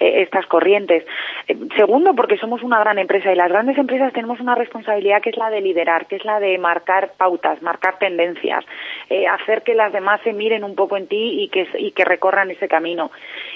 eh, 0.00 0.22
estas 0.22 0.46
corrientes. 0.46 1.04
Eh, 1.46 1.54
segundo, 1.76 2.14
porque 2.14 2.38
somos 2.38 2.62
una 2.62 2.80
gran 2.80 2.98
empresa 2.98 3.30
y 3.30 3.36
las 3.36 3.50
grandes 3.50 3.76
empresas 3.76 4.14
tenemos 4.14 4.40
una 4.40 4.54
responsabilidad 4.54 5.20
que 5.20 5.28
es 5.28 5.36
la 5.36 5.50
de 5.50 5.60
liderar, 5.60 6.06
que 6.06 6.16
es 6.16 6.24
la 6.24 6.40
de 6.40 6.56
marcar 6.56 7.12
pautas, 7.18 7.60
marcar 7.60 7.98
tendencias, 7.98 8.64
eh, 9.10 9.26
hacer 9.26 9.62
que 9.62 9.74
las 9.74 9.92
demás 9.92 10.22
se 10.24 10.32
miren 10.32 10.64
un 10.64 10.74
poco 10.74 10.96
en 10.96 11.06
ti 11.06 11.42
y 11.42 11.48
que, 11.48 11.68
y 11.78 11.90
que 11.92 12.06
recorran 12.06 12.50
ese 12.50 12.66
camino. 12.66 13.10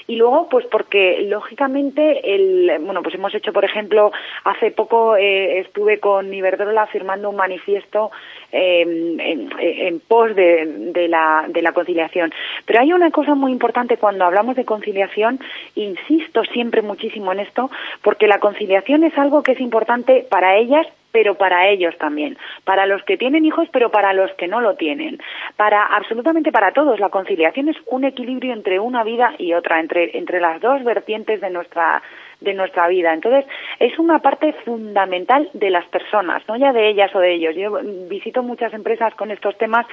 Y 0.07 0.17
luego, 0.17 0.47
pues 0.49 0.65
porque 0.67 1.21
lógicamente, 1.21 2.35
el, 2.35 2.79
bueno, 2.81 3.01
pues 3.01 3.15
hemos 3.15 3.33
hecho, 3.33 3.51
por 3.53 3.65
ejemplo, 3.65 4.11
hace 4.43 4.71
poco 4.71 5.15
estuve 5.15 5.99
con 5.99 6.33
Iberdrola 6.33 6.85
firmando 6.87 7.29
un 7.29 7.35
manifiesto 7.35 8.11
en, 8.51 9.19
en, 9.19 9.99
pos 10.01 10.35
de, 10.35 10.91
de, 10.93 11.07
la, 11.07 11.45
de 11.49 11.61
la 11.61 11.73
conciliación. 11.73 12.31
Pero 12.65 12.81
hay 12.81 12.93
una 12.93 13.11
cosa 13.11 13.35
muy 13.35 13.51
importante 13.51 13.97
cuando 13.97 14.25
hablamos 14.25 14.55
de 14.55 14.65
conciliación, 14.65 15.39
insisto, 15.75 16.43
siempre 16.43 16.81
muchísimo 16.81 17.31
en 17.31 17.39
esto 17.39 17.69
porque 18.01 18.27
la 18.27 18.39
conciliación 18.39 19.03
es 19.03 19.17
algo 19.17 19.43
que 19.43 19.53
es 19.53 19.59
importante 19.59 20.25
para 20.29 20.57
ellas 20.57 20.87
pero 21.15 21.35
para 21.35 21.69
ellos 21.69 21.97
también, 21.97 22.37
para 22.65 22.85
los 22.85 23.01
que 23.03 23.15
tienen 23.15 23.45
hijos, 23.45 23.69
pero 23.71 23.89
para 23.89 24.11
los 24.11 24.29
que 24.33 24.49
no 24.49 24.59
lo 24.59 24.75
tienen, 24.75 25.17
para 25.55 25.85
absolutamente 25.85 26.51
para 26.51 26.73
todos. 26.73 26.99
La 26.99 27.07
conciliación 27.07 27.69
es 27.69 27.77
un 27.85 28.03
equilibrio 28.03 28.51
entre 28.51 28.81
una 28.81 29.01
vida 29.05 29.33
y 29.37 29.53
otra, 29.53 29.79
entre, 29.79 30.17
entre 30.17 30.41
las 30.41 30.59
dos 30.59 30.83
vertientes 30.83 31.39
de 31.39 31.49
nuestra 31.51 32.03
de 32.41 32.53
nuestra 32.53 32.87
vida. 32.87 33.13
Entonces, 33.13 33.45
es 33.79 33.97
una 33.97 34.19
parte 34.19 34.53
fundamental 34.65 35.49
de 35.53 35.69
las 35.69 35.85
personas, 35.85 36.43
no 36.47 36.57
ya 36.57 36.73
de 36.73 36.89
ellas 36.89 37.13
o 37.15 37.19
de 37.19 37.33
ellos. 37.33 37.55
Yo 37.55 37.79
visito 38.09 38.43
muchas 38.43 38.73
empresas 38.73 39.15
con 39.15 39.31
estos 39.31 39.57
temas 39.57 39.85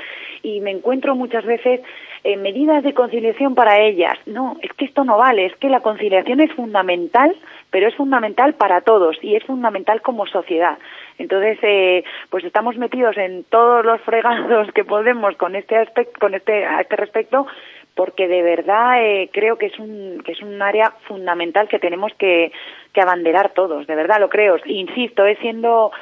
y 0.43 0.61
me 0.61 0.71
encuentro 0.71 1.15
muchas 1.15 1.45
veces 1.45 1.81
en 2.25 2.43
medidas 2.43 2.83
de 2.83 2.95
conciliación 2.95 3.55
para 3.55 3.81
ellas. 3.81 4.19
No, 4.27 4.57
es 4.61 4.73
que 4.75 4.85
esto 4.85 5.05
no 5.05 5.19
vale, 5.19 5.47
es 5.47 5.57
que 5.57 5.69
la 5.69 5.81
conciliación 5.81 6.41
es 6.41 6.53
fundamental, 6.53 7.35
pero 7.71 7.89
es 7.89 7.95
fundamental 7.95 8.55
para 8.55 8.81
todos 8.83 9.17
y 9.23 9.35
es 9.35 9.45
fundamental 9.45 10.03
como 10.03 10.27
sociedad. 10.27 10.79
Entonces, 11.23 11.59
eh, 11.63 12.03
pues 12.31 12.45
estamos 12.45 12.77
metidos 12.77 13.17
en 13.17 13.45
todos 13.45 13.85
los 13.85 14.01
fregados 14.03 14.71
que 14.73 14.85
podemos 14.85 15.37
con 15.37 15.55
este 15.55 15.77
aspecto, 15.77 16.19
con 16.19 16.35
este 16.35 16.65
a 16.65 16.81
este 16.81 16.97
respecto, 16.97 17.47
porque 17.95 18.27
de 18.27 18.43
verdad 18.43 19.03
eh, 19.05 19.31
creo 19.33 19.57
que 19.57 19.67
es 19.67 19.79
un 19.79 20.21
que 20.25 20.33
es 20.33 20.43
un 20.43 20.61
área 20.61 20.93
fundamental 21.07 21.69
que 21.69 21.79
tenemos 21.79 22.13
que, 22.19 22.51
que 22.93 23.01
abanderar 23.01 23.51
todos, 23.51 23.87
de 23.87 23.95
verdad 23.95 24.19
lo 24.19 24.29
creo. 24.29 24.57
Insisto, 24.67 25.25
es 25.25 25.39
siendo 25.39 25.93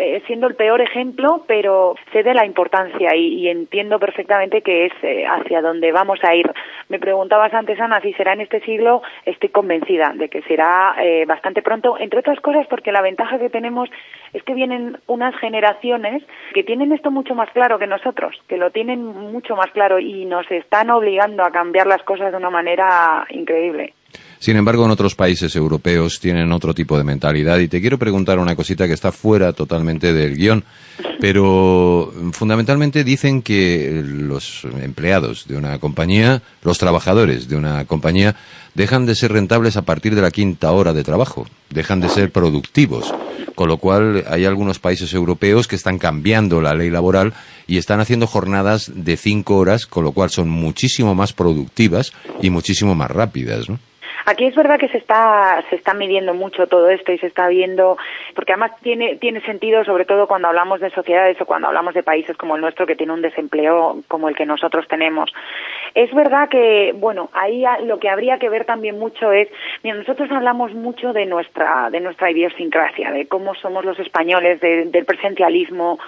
eh, 0.00 0.22
siendo 0.26 0.46
el 0.46 0.54
peor 0.54 0.80
ejemplo, 0.80 1.44
pero 1.46 1.94
sé 2.12 2.22
de 2.22 2.32
la 2.32 2.46
importancia 2.46 3.14
y, 3.14 3.48
entiendo 3.48 3.98
perfectamente 3.98 4.62
que 4.62 4.86
es 4.86 4.92
eh, 5.02 5.26
hacia 5.26 5.60
donde 5.60 5.92
vamos 5.92 6.18
a 6.22 6.34
ir. 6.34 6.50
Me 6.88 6.98
preguntabas 6.98 7.52
antes, 7.52 7.78
Ana, 7.78 8.00
si 8.00 8.12
será 8.14 8.32
en 8.32 8.40
este 8.40 8.60
siglo. 8.60 9.02
Estoy 9.26 9.50
convencida 9.50 10.12
de 10.14 10.28
que 10.28 10.42
será 10.42 10.94
eh, 11.00 11.26
bastante 11.26 11.60
pronto, 11.60 11.98
entre 11.98 12.20
otras 12.20 12.40
cosas 12.40 12.66
porque 12.68 12.92
la 12.92 13.02
ventaja 13.02 13.38
que 13.38 13.50
tenemos 13.50 13.90
es 14.32 14.42
que 14.44 14.54
vienen 14.54 14.98
unas 15.06 15.36
generaciones 15.36 16.22
que 16.54 16.64
tienen 16.64 16.92
esto 16.92 17.10
mucho 17.10 17.34
más 17.34 17.50
claro 17.50 17.78
que 17.78 17.86
nosotros, 17.86 18.34
que 18.48 18.56
lo 18.56 18.70
tienen 18.70 19.04
mucho 19.04 19.54
más 19.54 19.70
claro 19.72 19.98
y 19.98 20.24
nos 20.24 20.50
están 20.50 20.90
obligando 20.90 21.42
a 21.42 21.50
cambiar 21.50 21.86
las 21.86 22.02
cosas 22.04 22.30
de 22.30 22.38
una 22.38 22.50
manera 22.50 23.26
increíble. 23.28 23.92
Sin 24.40 24.56
embargo, 24.56 24.86
en 24.86 24.90
otros 24.90 25.14
países 25.14 25.54
europeos 25.54 26.18
tienen 26.18 26.50
otro 26.50 26.72
tipo 26.72 26.96
de 26.96 27.04
mentalidad. 27.04 27.58
Y 27.58 27.68
te 27.68 27.82
quiero 27.82 27.98
preguntar 27.98 28.38
una 28.38 28.56
cosita 28.56 28.86
que 28.86 28.94
está 28.94 29.12
fuera 29.12 29.52
totalmente 29.52 30.14
del 30.14 30.34
guion, 30.34 30.64
pero 31.20 32.10
fundamentalmente 32.32 33.04
dicen 33.04 33.42
que 33.42 34.02
los 34.02 34.66
empleados 34.80 35.46
de 35.46 35.58
una 35.58 35.78
compañía, 35.78 36.40
los 36.62 36.78
trabajadores 36.78 37.48
de 37.48 37.56
una 37.56 37.84
compañía, 37.84 38.34
dejan 38.74 39.04
de 39.04 39.14
ser 39.14 39.30
rentables 39.32 39.76
a 39.76 39.82
partir 39.82 40.14
de 40.14 40.22
la 40.22 40.30
quinta 40.30 40.72
hora 40.72 40.94
de 40.94 41.04
trabajo, 41.04 41.46
dejan 41.68 42.00
de 42.00 42.08
ser 42.08 42.32
productivos, 42.32 43.12
con 43.54 43.68
lo 43.68 43.76
cual 43.76 44.24
hay 44.26 44.46
algunos 44.46 44.78
países 44.78 45.12
europeos 45.12 45.68
que 45.68 45.76
están 45.76 45.98
cambiando 45.98 46.62
la 46.62 46.72
ley 46.72 46.88
laboral 46.88 47.34
y 47.66 47.76
están 47.76 48.00
haciendo 48.00 48.26
jornadas 48.26 48.90
de 48.94 49.18
cinco 49.18 49.58
horas, 49.58 49.84
con 49.84 50.02
lo 50.02 50.12
cual 50.12 50.30
son 50.30 50.48
muchísimo 50.48 51.14
más 51.14 51.34
productivas 51.34 52.14
y 52.40 52.48
muchísimo 52.48 52.94
más 52.94 53.10
rápidas, 53.10 53.68
¿no? 53.68 53.78
Aquí 54.30 54.44
es 54.44 54.54
verdad 54.54 54.78
que 54.78 54.86
se 54.86 54.98
está, 54.98 55.60
se 55.70 55.74
está 55.74 55.92
midiendo 55.92 56.34
mucho 56.34 56.68
todo 56.68 56.88
esto 56.88 57.10
y 57.10 57.18
se 57.18 57.26
está 57.26 57.48
viendo, 57.48 57.98
porque 58.36 58.52
además 58.52 58.70
tiene, 58.80 59.16
tiene 59.16 59.40
sentido, 59.40 59.84
sobre 59.84 60.04
todo 60.04 60.28
cuando 60.28 60.46
hablamos 60.46 60.78
de 60.78 60.90
sociedades 60.90 61.40
o 61.40 61.46
cuando 61.46 61.66
hablamos 61.66 61.94
de 61.94 62.04
países 62.04 62.36
como 62.36 62.54
el 62.54 62.60
nuestro 62.60 62.86
que 62.86 62.94
tiene 62.94 63.12
un 63.12 63.22
desempleo 63.22 64.04
como 64.06 64.28
el 64.28 64.36
que 64.36 64.46
nosotros 64.46 64.86
tenemos. 64.86 65.32
Es 65.94 66.12
verdad 66.14 66.48
que, 66.48 66.92
bueno, 66.96 67.30
ahí 67.32 67.64
lo 67.84 67.98
que 67.98 68.08
habría 68.08 68.38
que 68.38 68.48
ver 68.48 68.64
también 68.64 68.98
mucho 68.98 69.32
es, 69.32 69.48
mira, 69.82 69.96
nosotros 69.96 70.30
hablamos 70.30 70.72
mucho 70.74 71.12
de 71.12 71.26
nuestra, 71.26 71.90
de 71.90 72.00
nuestra 72.00 72.30
idiosincrasia, 72.30 73.10
de 73.10 73.26
cómo 73.26 73.54
somos 73.54 73.84
los 73.84 73.98
españoles, 73.98 74.60
del 74.60 75.04
presencialismo, 75.04 75.98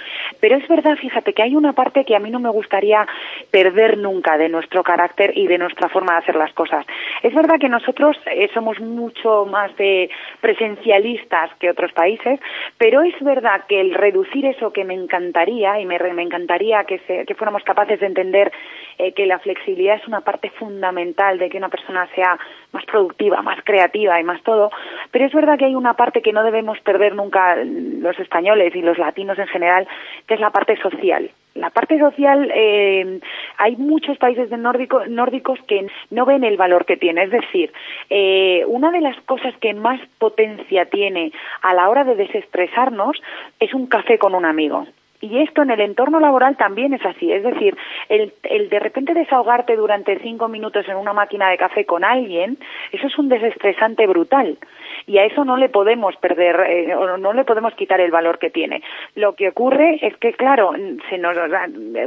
pero 0.41 0.57
es 0.57 0.67
verdad, 0.69 0.97
fíjate, 0.97 1.33
que 1.33 1.43
hay 1.43 1.57
una 1.57 1.73
parte 1.73 2.05
que 2.05 2.17
a 2.17 2.19
mí 2.19 2.31
no 2.31 2.39
me 2.39 2.51
gustaría 2.51 3.07
perder 3.51 3.99
nunca 3.99 4.39
de 4.39 4.49
nuestro 4.49 4.83
carácter 4.83 5.37
y 5.37 5.47
de 5.47 5.59
nuestra 5.59 5.89
forma 5.89 6.13
de 6.13 6.19
hacer 6.19 6.37
las 6.37 6.53
cosas. 6.53 6.87
Es 7.23 7.35
verdad 7.35 7.59
que 7.61 7.69
nosotros 7.69 8.17
eh, 8.27 8.49
somos 8.55 8.81
mucho 8.81 9.47
más 9.47 9.75
de 9.77 10.11
presencialistas 10.41 11.51
que 11.59 11.71
otros 11.71 11.93
países, 11.93 12.41
pero 12.79 13.03
es 13.03 13.19
verdad 13.21 13.65
que 13.69 13.81
el 13.81 13.95
reducir 13.95 14.47
eso 14.47 14.73
que 14.73 14.85
me 14.85 14.95
encantaría 14.95 15.81
y 15.81 15.87
me, 15.87 15.99
me 15.99 16.23
encantaría 16.23 16.85
que, 16.85 16.99
que 16.99 17.35
fuéramos 17.35 17.63
capaces 17.65 18.01
de 18.01 18.07
entender 18.07 18.53
eh, 18.99 19.13
que 19.13 19.27
la 19.27 19.39
flexibilidad 19.39 19.72
es 19.81 20.07
una 20.07 20.21
parte 20.21 20.51
fundamental 20.51 21.39
de 21.39 21.49
que 21.49 21.59
una 21.59 21.69
persona 21.69 22.09
sea 22.15 22.39
más 22.73 22.85
productiva, 22.85 23.43
más 23.43 23.59
creativa 23.65 24.21
y 24.21 24.25
más 24.25 24.43
todo, 24.43 24.71
pero 25.11 25.27
es 25.27 25.33
verdad 25.33 25.59
que 25.59 25.67
hay 25.67 25.75
una 25.75 25.95
parte 25.95 26.23
que 26.23 26.33
no 26.33 26.43
debemos 26.43 26.79
perder 26.81 27.15
nunca 27.15 27.57
los 27.57 28.19
españoles 28.19 28.75
y 28.75 28.83
los 28.83 28.99
latinos 28.99 29.39
en 29.39 29.47
general, 29.49 29.87
que 30.27 30.35
es 30.35 30.41
la 30.41 30.51
parte 30.51 30.77
social. 30.81 31.31
La 31.55 31.69
parte 31.69 31.99
social, 31.99 32.51
eh, 32.55 33.21
hay 33.59 33.77
muchos 33.77 34.17
países 34.17 34.49
de 34.49 34.57
nórdico, 34.57 35.05
nórdicos 35.07 35.59
que 35.69 35.87
no 36.11 36.25
ven 36.25 36.45
el 36.45 36.57
valor 36.57 36.87
que 36.87 36.97
tiene. 36.97 37.25
Es 37.25 37.31
decir, 37.31 37.73
eh, 38.09 38.65
una 38.67 38.91
de 38.91 39.03
las 39.03 39.21
cosas 39.23 39.55
que 39.59 39.75
más 39.75 40.01
potencia 40.19 40.87
tiene 40.87 41.31
a 41.61 41.75
la 41.75 41.91
hora 41.91 42.05
de 42.05 42.15
desestresarnos 42.15 43.21
es 43.61 43.75
un 43.75 43.87
café 43.87 44.19
con 44.19 44.35
un 44.35 44.47
amigo. 44.47 44.87
Y 45.23 45.39
esto 45.39 45.63
en 45.63 45.71
el 45.71 45.81
entorno 45.81 46.21
laboral 46.21 46.57
también 46.57 46.93
es 46.93 47.05
así. 47.07 47.33
Es 47.33 47.43
decir, 47.43 47.77
el, 48.09 48.35
el, 48.43 48.69
de 48.69 48.79
repente 48.79 49.15
desahogarte 49.15 49.77
durante 49.77 50.19
cinco 50.19 50.49
minutos 50.49 50.87
en 50.89 50.97
una 50.97 51.13
máquina 51.13 51.49
de 51.49 51.57
café 51.57 51.87
con 51.87 52.05
alguien, 52.05 52.59
eso 52.91 53.07
es 53.07 53.17
un 53.19 53.29
desestresante 53.29 54.07
brutal 54.07 54.59
y 55.07 55.19
a 55.19 55.25
eso 55.25 55.45
no 55.45 55.57
le 55.57 55.69
podemos 55.69 56.17
perder 56.17 56.61
eh, 56.69 56.95
o 56.95 57.17
no 57.17 57.33
le 57.33 57.45
podemos 57.45 57.75
quitar 57.75 58.01
el 58.01 58.11
valor 58.11 58.39
que 58.39 58.51
tiene. 58.51 58.83
Lo 59.15 59.35
que 59.35 59.49
ocurre 59.49 59.99
es 60.03 60.17
que, 60.17 60.33
claro, 60.33 60.73
se 61.09 61.19
nos, 61.19 61.37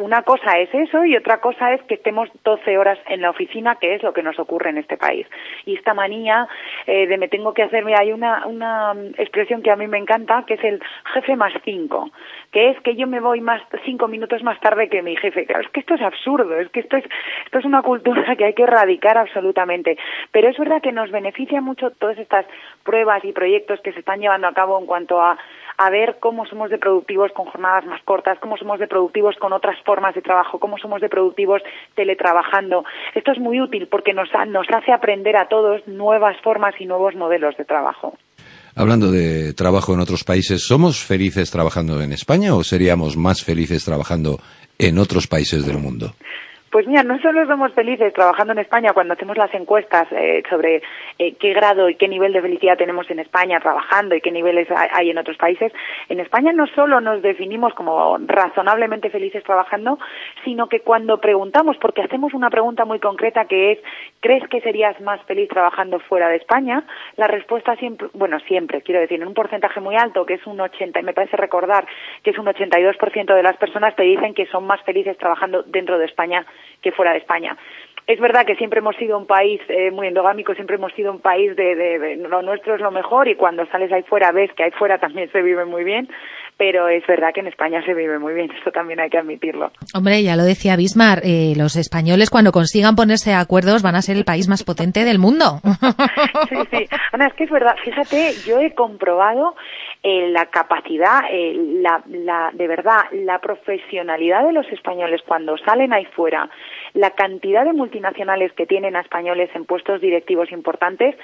una 0.02 0.22
cosa 0.24 0.60
es 0.60 0.74
eso 0.74 1.06
y 1.06 1.16
otra 1.16 1.40
cosa 1.40 1.74
es 1.74 1.82
que 1.84 1.96
estemos 1.96 2.30
12 2.44 2.78
horas 2.78 3.00
en 3.08 3.22
la 3.22 3.30
oficina, 3.30 3.76
que 3.76 3.96
es 3.96 4.04
lo 4.04 4.14
que 4.14 4.24
nos 4.24 4.40
ocurre 4.40 4.70
en 4.70 4.78
este 4.78 4.98
país. 4.98 5.28
Y 5.66 5.76
esta 5.76 5.94
manía 5.94 6.48
eh, 6.88 7.08
de 7.08 7.18
me 7.18 7.28
tengo 7.28 7.54
que 7.54 7.64
hacer, 7.64 7.86
hay 7.98 8.12
una, 8.12 8.46
una 8.46 8.94
expresión 9.18 9.62
que 9.62 9.72
a 9.72 9.76
mí 9.76 9.88
me 9.88 9.98
encanta, 9.98 10.44
que 10.46 10.56
es 10.56 10.64
el 10.64 10.82
jefe 11.14 11.36
más 11.36 11.54
cinco, 11.64 12.10
que 12.56 12.70
es 12.70 12.80
que 12.84 12.96
yo 12.96 13.06
me 13.06 13.20
voy 13.20 13.42
más 13.42 13.62
cinco 13.84 14.08
minutos 14.08 14.42
más 14.42 14.58
tarde 14.62 14.88
que 14.88 15.02
mi 15.02 15.18
jefe. 15.18 15.46
Claro, 15.46 15.64
es 15.64 15.70
que 15.72 15.82
esto 15.82 15.96
es 15.96 16.02
absurdo, 16.02 16.58
es 16.58 16.70
que 16.70 16.80
esto 16.80 16.96
es, 16.96 17.04
esto 17.44 17.60
es 17.60 17.66
una 17.66 17.82
cultura 17.82 18.34
que 18.38 18.46
hay 18.46 18.54
que 18.54 18.64
erradicar 18.64 19.18
absolutamente. 19.18 19.98
Pero 20.32 20.48
es 20.48 20.58
verdad 20.58 20.82
que 20.82 20.94
nos 20.94 21.12
beneficia 21.12 21.60
mucho 21.60 21.92
todas 21.92 22.18
estas 22.18 22.46
pruebas 22.86 23.26
y 23.26 23.34
proyectos 23.34 23.82
que 23.82 23.92
se 23.92 24.00
están 24.00 24.22
llevando 24.22 24.48
a 24.48 24.54
cabo 24.54 24.80
en 24.80 24.86
cuanto 24.86 25.20
a, 25.22 25.38
a 25.78 25.90
ver 25.90 26.16
cómo 26.22 26.46
somos 26.46 26.70
de 26.70 26.78
productivos 26.78 27.30
con 27.34 27.48
jornadas 27.48 27.86
más 27.88 28.02
cortas, 28.04 28.40
cómo 28.40 28.56
somos 28.56 28.80
de 28.80 28.88
productivos 28.88 29.36
con 29.36 29.52
otras 29.52 29.78
formas 29.82 30.16
de 30.16 30.22
trabajo, 30.22 30.58
cómo 30.58 30.78
somos 30.78 31.02
de 31.02 31.10
productivos 31.10 31.62
teletrabajando. 31.96 32.86
Esto 33.16 33.34
es 33.34 33.40
muy 33.40 33.60
útil 33.60 33.88
porque 33.88 34.14
nos, 34.14 34.30
nos 34.48 34.68
hace 34.70 34.94
aprender 34.94 35.36
a 35.36 35.50
todos 35.50 35.86
nuevas 35.90 36.38
formas 36.38 36.74
y 36.80 36.86
nuevos 36.86 37.16
modelos 37.16 37.58
de 37.58 37.66
trabajo. 37.66 38.14
Hablando 38.78 39.10
de 39.10 39.54
trabajo 39.54 39.94
en 39.94 40.02
otros 40.02 40.26
países, 40.26 40.68
¿somos 40.68 41.00
felices 41.00 41.50
trabajando 41.50 42.02
en 42.02 42.12
España 42.12 42.54
o 42.56 42.64
seríamos 42.64 43.16
más 43.16 43.42
felices 43.42 43.86
trabajando 43.86 44.42
en 44.78 44.98
otros 44.98 45.28
países 45.28 45.66
del 45.66 45.78
mundo? 45.78 46.14
Pues 46.76 46.88
mira, 46.88 47.04
no 47.04 47.18
solo 47.20 47.48
somos 47.48 47.72
felices 47.72 48.12
trabajando 48.12 48.52
en 48.52 48.60
España 48.60 48.92
cuando 48.94 49.14
hacemos 49.14 49.38
las 49.38 49.54
encuestas 49.54 50.12
eh, 50.12 50.44
sobre 50.50 50.82
eh, 51.18 51.34
qué 51.40 51.54
grado 51.54 51.88
y 51.88 51.96
qué 51.96 52.10
nivel 52.10 52.34
de 52.34 52.42
felicidad 52.42 52.76
tenemos 52.78 53.10
en 53.10 53.20
España 53.20 53.62
trabajando 53.62 54.14
y 54.14 54.20
qué 54.20 54.30
niveles 54.30 54.68
hay 54.92 55.10
en 55.10 55.18
otros 55.18 55.38
países, 55.38 55.72
en 56.10 56.20
España 56.20 56.52
no 56.52 56.68
solo 56.68 57.00
nos 57.00 57.22
definimos 57.22 57.74
como 57.76 58.18
razonablemente 58.18 59.10
felices 59.10 59.42
trabajando, 59.46 60.00
sino 60.44 60.68
que 60.68 60.82
cuando 60.82 61.22
preguntamos, 61.22 61.78
porque 61.78 62.02
hacemos 62.02 62.34
una 62.34 62.50
pregunta 62.50 62.84
muy 62.84 63.00
concreta 63.00 63.46
que 63.46 63.72
es, 63.72 63.80
¿crees 64.20 64.46
que 64.50 64.60
serías 64.60 65.00
más 65.00 65.22
feliz 65.22 65.48
trabajando 65.48 66.00
fuera 66.00 66.28
de 66.28 66.36
España? 66.36 66.84
La 67.16 67.28
respuesta 67.28 67.78
siempre, 67.78 68.10
bueno, 68.12 68.38
siempre, 68.50 68.82
quiero 68.82 69.00
decir, 69.00 69.22
en 69.22 69.30
un 69.30 69.34
porcentaje 69.34 69.80
muy 69.80 69.96
alto, 69.96 70.26
que 70.26 70.34
es 70.34 70.46
un 70.46 70.60
80, 70.60 71.00
y 71.00 71.04
me 71.04 71.14
parece 71.14 71.38
recordar 71.38 71.88
que 72.22 72.32
es 72.32 72.38
un 72.38 72.48
82% 72.48 73.34
de 73.34 73.44
las 73.44 73.56
personas 73.56 73.96
te 73.96 74.04
dicen 74.04 74.34
que 74.34 74.46
son 74.48 74.68
más 74.68 74.82
felices 74.82 75.18
trabajando 75.18 75.64
dentro 75.64 75.98
de 75.98 76.04
España 76.04 76.46
que 76.86 76.92
fuera 76.92 77.12
de 77.12 77.18
España. 77.18 77.58
Es 78.08 78.20
verdad 78.20 78.46
que 78.46 78.56
siempre 78.56 78.80
hemos 78.80 78.96
sido 78.98 79.18
un 79.18 79.26
país 79.26 79.60
eh, 79.68 79.90
muy 79.90 80.08
endogámico, 80.08 80.54
siempre 80.54 80.76
hemos 80.76 80.94
sido 80.94 81.12
un 81.12 81.22
país 81.22 81.56
de, 81.56 81.76
de, 81.76 82.16
lo 82.18 82.44
nuestro 82.44 82.76
es 82.76 82.82
lo 82.82 82.92
mejor 82.92 83.28
y 83.28 83.36
cuando 83.36 83.66
sales 83.66 83.92
ahí 83.92 84.04
fuera 84.04 84.32
ves 84.32 84.52
que 84.56 84.64
ahí 84.64 84.72
fuera 84.78 85.00
también 85.00 85.32
se 85.32 85.42
vive 85.42 85.66
muy 85.66 85.84
bien, 85.84 86.08
pero 86.56 86.88
es 86.88 87.06
verdad 87.08 87.34
que 87.34 87.40
en 87.40 87.48
España 87.48 87.84
se 87.84 87.96
vive 87.96 88.20
muy 88.20 88.36
bien, 88.36 88.52
esto 88.58 88.72
también 88.72 89.00
hay 89.00 89.10
que 89.10 89.18
admitirlo. 89.18 89.72
Hombre, 89.96 90.22
ya 90.22 90.36
lo 90.36 90.44
decía 90.44 90.76
Bismar, 90.76 91.22
eh, 91.24 91.54
los 91.58 91.76
españoles 91.76 92.30
cuando 92.30 92.52
consigan 92.52 92.96
ponerse 92.96 93.32
de 93.32 93.38
acuerdos 93.38 93.82
van 93.82 93.96
a 93.96 94.04
ser 94.04 94.18
el 94.18 94.24
país 94.24 94.48
más 94.48 94.64
potente 94.64 95.04
del 95.04 95.18
mundo. 95.18 95.62
Sí, 96.50 96.56
sí, 96.70 96.88
Ana, 97.12 97.28
es 97.28 97.34
que 97.34 97.46
es 97.46 97.50
verdad, 97.50 97.76
fíjate, 97.84 98.34
yo 98.46 98.60
he 98.60 98.74
comprobado 98.76 99.56
eh, 100.04 100.30
la 100.30 100.46
capacidad, 100.46 101.22
eh, 101.32 101.56
la, 101.82 102.04
la, 102.08 102.52
de 102.54 102.68
verdad, 102.68 103.02
la 103.14 103.40
profesionalidad 103.40 104.46
de 104.46 104.54
los 104.54 104.68
españoles 104.68 105.22
cuando 105.26 105.58
salen 105.58 105.92
ahí 105.94 106.06
fuera, 106.06 106.48
la 106.96 107.12
cantidad 107.12 107.66
de 107.66 107.74
multinacionales 107.74 108.54
que 108.54 108.66
tienen 108.66 108.96
a 108.96 109.02
españoles 109.02 109.50
en 109.54 109.66
puestos 109.66 110.00
directivos 110.02 110.52
importantes, 110.52 111.16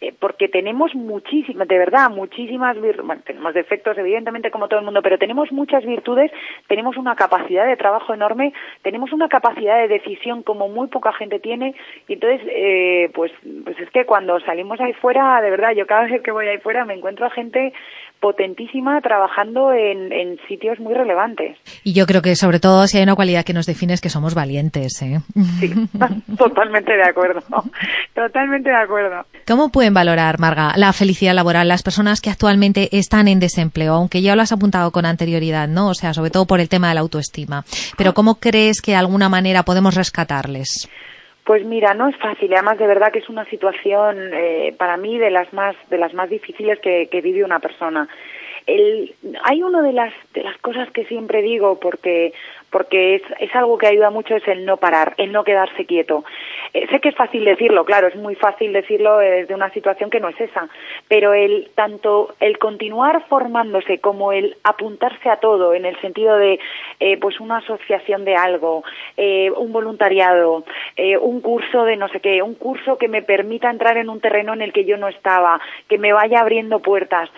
eh, 0.00 0.12
porque 0.18 0.48
tenemos 0.48 0.94
muchísimas, 0.94 1.68
de 1.68 1.78
verdad, 1.78 2.10
muchísimas 2.10 2.76
bueno, 2.80 3.22
tenemos 3.24 3.54
defectos 3.54 3.96
evidentemente 3.96 4.50
como 4.50 4.66
todo 4.68 4.80
el 4.80 4.84
mundo, 4.84 5.02
pero 5.02 5.18
tenemos 5.18 5.52
muchas 5.52 5.84
virtudes, 5.84 6.32
tenemos 6.66 6.96
una 6.96 7.14
capacidad 7.14 7.64
de 7.66 7.76
trabajo 7.76 8.12
enorme, 8.12 8.52
tenemos 8.82 9.12
una 9.12 9.28
capacidad 9.28 9.80
de 9.80 9.88
decisión 9.88 10.42
como 10.42 10.68
muy 10.68 10.88
poca 10.88 11.12
gente 11.12 11.38
tiene, 11.38 11.74
y 12.08 12.14
entonces, 12.14 12.40
eh, 12.50 13.10
pues, 13.14 13.30
pues 13.64 13.78
es 13.78 13.90
que 13.90 14.04
cuando 14.04 14.40
salimos 14.40 14.80
ahí 14.80 14.92
fuera, 14.94 15.40
de 15.40 15.50
verdad, 15.50 15.72
yo 15.72 15.86
cada 15.86 16.04
vez 16.04 16.22
que 16.22 16.32
voy 16.32 16.48
ahí 16.48 16.58
fuera 16.58 16.84
me 16.84 16.94
encuentro 16.94 17.26
a 17.26 17.30
gente 17.30 17.72
potentísima 18.20 19.00
trabajando 19.00 19.72
en, 19.72 20.12
en, 20.12 20.38
sitios 20.46 20.78
muy 20.78 20.94
relevantes. 20.94 21.56
Y 21.84 21.94
yo 21.94 22.06
creo 22.06 22.22
que 22.22 22.36
sobre 22.36 22.60
todo 22.60 22.86
si 22.86 22.98
hay 22.98 23.02
una 23.02 23.14
cualidad 23.14 23.44
que 23.44 23.54
nos 23.54 23.66
define 23.66 23.94
es 23.94 24.00
que 24.00 24.10
somos 24.10 24.34
valientes. 24.34 25.00
¿eh? 25.02 25.20
Sí, 25.58 25.72
totalmente 26.38 26.92
de 26.92 27.02
acuerdo. 27.02 27.42
Totalmente 28.14 28.70
de 28.70 28.76
acuerdo. 28.76 29.24
¿Cómo 29.46 29.70
pueden 29.70 29.94
valorar, 29.94 30.38
Marga, 30.38 30.74
la 30.76 30.92
felicidad 30.92 31.34
laboral 31.34 31.68
las 31.68 31.82
personas 31.82 32.20
que 32.20 32.30
actualmente 32.30 32.88
están 32.96 33.28
en 33.28 33.40
desempleo? 33.40 33.94
Aunque 33.94 34.22
ya 34.22 34.36
lo 34.36 34.42
has 34.42 34.52
apuntado 34.52 34.90
con 34.90 35.06
anterioridad, 35.06 35.68
¿no? 35.68 35.88
O 35.88 35.94
sea, 35.94 36.12
sobre 36.12 36.30
todo 36.30 36.46
por 36.46 36.60
el 36.60 36.68
tema 36.68 36.88
de 36.88 36.94
la 36.94 37.00
autoestima. 37.00 37.64
Pero 37.96 38.12
¿cómo 38.12 38.36
crees 38.36 38.82
que 38.82 38.92
de 38.92 38.98
alguna 38.98 39.28
manera 39.28 39.62
podemos 39.62 39.94
rescatarles? 39.94 40.88
Pues 41.44 41.64
mira, 41.64 41.94
no 41.94 42.08
es 42.08 42.16
fácil. 42.16 42.52
Además, 42.52 42.78
de 42.78 42.86
verdad 42.86 43.12
que 43.12 43.20
es 43.20 43.28
una 43.28 43.44
situación 43.46 44.30
eh, 44.32 44.74
para 44.78 44.96
mí 44.96 45.18
de 45.18 45.30
las 45.30 45.52
más 45.52 45.74
de 45.88 45.98
las 45.98 46.14
más 46.14 46.28
difíciles 46.28 46.78
que, 46.80 47.08
que 47.10 47.20
vive 47.20 47.44
una 47.44 47.60
persona. 47.60 48.08
El, 48.66 49.14
hay 49.44 49.62
una 49.62 49.82
de 49.82 49.92
las 49.92 50.12
de 50.34 50.42
las 50.42 50.56
cosas 50.58 50.90
que 50.90 51.04
siempre 51.04 51.42
digo 51.42 51.80
porque 51.80 52.32
porque 52.70 53.16
es, 53.16 53.22
es 53.40 53.54
algo 53.54 53.78
que 53.78 53.88
ayuda 53.88 54.10
mucho 54.10 54.36
es 54.36 54.46
el 54.46 54.64
no 54.64 54.76
parar, 54.76 55.14
el 55.18 55.32
no 55.32 55.44
quedarse 55.44 55.86
quieto. 55.86 56.24
Eh, 56.72 56.86
sé 56.88 57.00
que 57.00 57.08
es 57.08 57.16
fácil 57.16 57.44
decirlo, 57.44 57.84
claro, 57.84 58.06
es 58.06 58.16
muy 58.16 58.36
fácil 58.36 58.72
decirlo 58.72 59.18
desde 59.18 59.54
una 59.54 59.70
situación 59.70 60.08
que 60.08 60.20
no 60.20 60.28
es 60.28 60.40
esa, 60.40 60.68
pero 61.08 61.34
el 61.34 61.70
tanto 61.74 62.34
el 62.38 62.58
continuar 62.58 63.26
formándose 63.28 63.98
como 63.98 64.32
el 64.32 64.56
apuntarse 64.62 65.28
a 65.28 65.38
todo 65.38 65.74
en 65.74 65.84
el 65.84 66.00
sentido 66.00 66.36
de 66.36 66.60
eh, 67.00 67.18
pues 67.18 67.40
una 67.40 67.58
asociación 67.58 68.24
de 68.24 68.36
algo, 68.36 68.84
eh, 69.16 69.50
un 69.50 69.72
voluntariado, 69.72 70.64
eh, 70.96 71.16
un 71.18 71.40
curso 71.40 71.84
de 71.84 71.96
no 71.96 72.08
sé 72.08 72.20
qué, 72.20 72.42
un 72.42 72.54
curso 72.54 72.98
que 72.98 73.08
me 73.08 73.22
permita 73.22 73.68
entrar 73.68 73.96
en 73.96 74.08
un 74.08 74.20
terreno 74.20 74.52
en 74.52 74.62
el 74.62 74.72
que 74.72 74.84
yo 74.84 74.96
no 74.96 75.08
estaba, 75.08 75.60
que 75.88 75.98
me 75.98 76.12
vaya 76.12 76.40
abriendo 76.40 76.80
puertas 76.80 77.30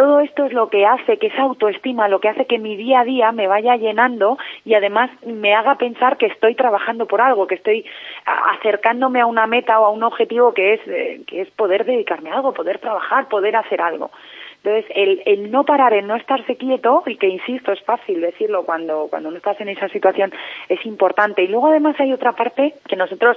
todo 0.00 0.20
esto 0.20 0.46
es 0.46 0.54
lo 0.54 0.70
que 0.70 0.86
hace 0.86 1.18
que 1.18 1.26
esa 1.26 1.42
autoestima, 1.42 2.08
lo 2.08 2.20
que 2.20 2.30
hace 2.30 2.46
que 2.46 2.58
mi 2.58 2.74
día 2.74 3.00
a 3.00 3.04
día 3.04 3.32
me 3.32 3.46
vaya 3.46 3.76
llenando 3.76 4.38
y 4.64 4.72
además 4.72 5.10
me 5.26 5.54
haga 5.54 5.74
pensar 5.74 6.16
que 6.16 6.24
estoy 6.24 6.54
trabajando 6.54 7.04
por 7.04 7.20
algo, 7.20 7.46
que 7.46 7.56
estoy 7.56 7.84
acercándome 8.24 9.20
a 9.20 9.26
una 9.26 9.46
meta 9.46 9.78
o 9.78 9.84
a 9.84 9.90
un 9.90 10.02
objetivo 10.02 10.54
que 10.54 10.72
es, 10.72 10.80
eh, 10.86 11.20
que 11.26 11.42
es 11.42 11.50
poder 11.50 11.84
dedicarme 11.84 12.30
a 12.30 12.36
algo, 12.36 12.54
poder 12.54 12.78
trabajar, 12.78 13.28
poder 13.28 13.56
hacer 13.56 13.82
algo. 13.82 14.10
Entonces, 14.64 14.90
el, 14.94 15.22
el 15.26 15.50
no 15.50 15.64
parar, 15.64 15.92
el 15.92 16.06
no 16.06 16.16
estarse 16.16 16.56
quieto, 16.56 17.02
y 17.04 17.16
que 17.16 17.28
insisto, 17.28 17.70
es 17.70 17.82
fácil 17.82 18.22
decirlo 18.22 18.64
cuando, 18.64 19.06
cuando 19.10 19.30
no 19.30 19.36
estás 19.36 19.60
en 19.60 19.68
esa 19.68 19.88
situación, 19.88 20.32
es 20.70 20.84
importante. 20.86 21.42
Y 21.42 21.48
luego 21.48 21.68
además 21.68 21.96
hay 21.98 22.14
otra 22.14 22.32
parte 22.32 22.74
que 22.88 22.96
nosotros 22.96 23.36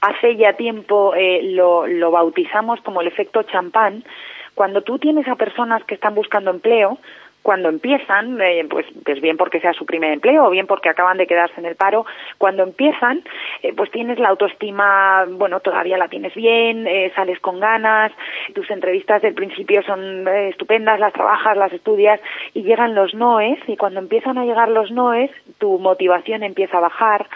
hace 0.00 0.36
ya 0.36 0.52
tiempo 0.52 1.12
eh, 1.16 1.40
lo, 1.42 1.88
lo 1.88 2.12
bautizamos 2.12 2.80
como 2.82 3.00
el 3.00 3.08
efecto 3.08 3.42
champán, 3.42 4.04
cuando 4.54 4.82
tú 4.82 4.98
tienes 4.98 5.26
a 5.28 5.36
personas 5.36 5.84
que 5.84 5.94
están 5.94 6.14
buscando 6.14 6.50
empleo, 6.50 6.98
cuando 7.44 7.68
empiezan, 7.68 8.40
eh, 8.40 8.66
pues, 8.70 8.86
pues 9.04 9.20
bien 9.20 9.36
porque 9.36 9.60
sea 9.60 9.74
su 9.74 9.84
primer 9.84 10.12
empleo 10.12 10.46
o 10.46 10.50
bien 10.50 10.66
porque 10.66 10.88
acaban 10.88 11.18
de 11.18 11.26
quedarse 11.26 11.60
en 11.60 11.66
el 11.66 11.76
paro, 11.76 12.06
cuando 12.38 12.62
empiezan, 12.62 13.22
eh, 13.62 13.74
pues 13.76 13.90
tienes 13.90 14.18
la 14.18 14.30
autoestima, 14.30 15.26
bueno, 15.28 15.60
todavía 15.60 15.98
la 15.98 16.08
tienes 16.08 16.34
bien, 16.34 16.86
eh, 16.86 17.12
sales 17.14 17.38
con 17.40 17.60
ganas, 17.60 18.12
tus 18.54 18.70
entrevistas 18.70 19.20
del 19.20 19.34
principio 19.34 19.82
son 19.82 20.26
eh, 20.26 20.48
estupendas, 20.48 20.98
las 20.98 21.12
trabajas, 21.12 21.54
las 21.58 21.70
estudias 21.74 22.18
y 22.54 22.62
llegan 22.62 22.94
los 22.94 23.12
noes 23.12 23.58
y 23.66 23.76
cuando 23.76 24.00
empiezan 24.00 24.38
a 24.38 24.46
llegar 24.46 24.70
los 24.70 24.90
noes 24.90 25.30
tu 25.58 25.78
motivación 25.78 26.42
empieza 26.42 26.78
a 26.78 26.80
bajar, 26.80 27.26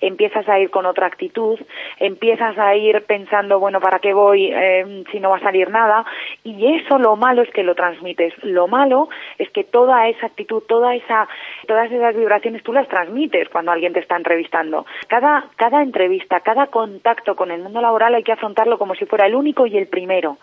empiezas 0.00 0.48
a 0.48 0.58
ir 0.58 0.70
con 0.70 0.86
otra 0.86 1.06
actitud, 1.06 1.58
empiezas 1.98 2.56
a 2.58 2.74
ir 2.76 3.02
pensando, 3.06 3.58
bueno, 3.58 3.80
¿para 3.80 3.98
qué 3.98 4.12
voy 4.12 4.50
eh, 4.52 5.04
si 5.10 5.20
no 5.20 5.30
va 5.30 5.36
a 5.36 5.40
salir 5.40 5.70
nada? 5.70 6.04
Y 6.44 6.76
eso 6.76 6.98
lo 6.98 7.16
malo 7.16 7.42
es 7.42 7.50
que 7.50 7.62
lo 7.62 7.74
transmites. 7.74 8.32
Lo 8.42 8.68
malo 8.68 9.08
es 9.38 9.50
que 9.50 9.57
toda 9.64 10.08
esa 10.08 10.26
actitud, 10.26 10.62
toda 10.66 10.94
esa, 10.94 11.28
todas 11.66 11.90
esas 11.90 12.16
vibraciones 12.16 12.62
tú 12.62 12.72
las 12.72 12.88
transmites 12.88 13.48
cuando 13.48 13.72
alguien 13.72 13.92
te 13.92 14.00
está 14.00 14.16
entrevistando. 14.16 14.86
Cada, 15.06 15.46
cada 15.56 15.82
entrevista, 15.82 16.40
cada 16.40 16.66
contacto 16.66 17.36
con 17.36 17.50
el 17.50 17.62
mundo 17.62 17.80
laboral 17.80 18.14
hay 18.14 18.22
que 18.22 18.32
afrontarlo 18.32 18.78
como 18.78 18.94
si 18.94 19.06
fuera 19.06 19.26
el 19.26 19.34
único 19.34 19.66
y 19.66 19.76
el 19.76 19.86
primero 19.86 20.38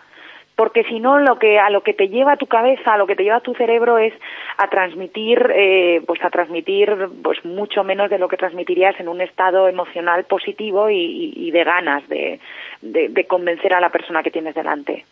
porque 0.56 0.84
si 0.84 0.98
no 0.98 1.18
lo 1.18 1.38
que 1.38 1.58
a 1.58 1.70
lo 1.70 1.82
que 1.82 1.92
te 1.92 2.08
lleva 2.08 2.36
tu 2.36 2.46
cabeza 2.46 2.94
a 2.94 2.98
lo 2.98 3.06
que 3.06 3.14
te 3.14 3.22
lleva 3.22 3.40
tu 3.40 3.54
cerebro 3.54 3.98
es 3.98 4.14
a 4.56 4.68
transmitir 4.68 5.52
eh, 5.54 6.02
pues 6.06 6.24
a 6.24 6.30
transmitir 6.30 6.90
pues 7.22 7.44
mucho 7.44 7.84
menos 7.84 8.10
de 8.10 8.18
lo 8.18 8.26
que 8.26 8.38
transmitirías 8.38 8.98
en 8.98 9.08
un 9.08 9.20
estado 9.20 9.68
emocional 9.68 10.24
positivo 10.24 10.88
y, 10.90 11.50
de 11.50 11.64
ganas 11.64 12.08
de, 12.08 12.40
de, 12.80 13.24
convencer 13.26 13.74
a 13.74 13.80
la 13.80 13.90
persona 13.90 14.22
que 14.22 14.30
tienes 14.30 14.54
delante 14.54 15.04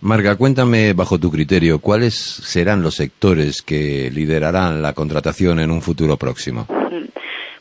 Marga, 0.00 0.36
cuéntame 0.36 0.92
bajo 0.92 1.18
tu 1.18 1.30
criterio 1.30 1.80
cuáles 1.80 2.14
serán 2.14 2.82
los 2.82 2.94
sectores 2.94 3.62
que 3.62 4.10
liderarán 4.12 4.80
la 4.80 4.92
contratación 4.92 5.58
en 5.58 5.72
un 5.72 5.82
futuro 5.82 6.16
próximo. 6.16 6.66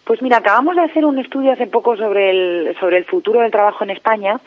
Pues 0.07 0.21
mira, 0.21 0.37
acabamos 0.37 0.75
de 0.75 0.83
hacer 0.83 1.03
un 1.03 1.19
estudio 1.19 1.51
hace 1.51 1.67
poco 1.67 1.97
sobre 1.97 2.29
el, 2.29 2.75
sobre 2.79 2.97
el 2.97 3.05
futuro 3.05 3.41
del 3.41 3.51
trabajo 3.51 3.83
en 3.83 3.89
España 3.89 4.39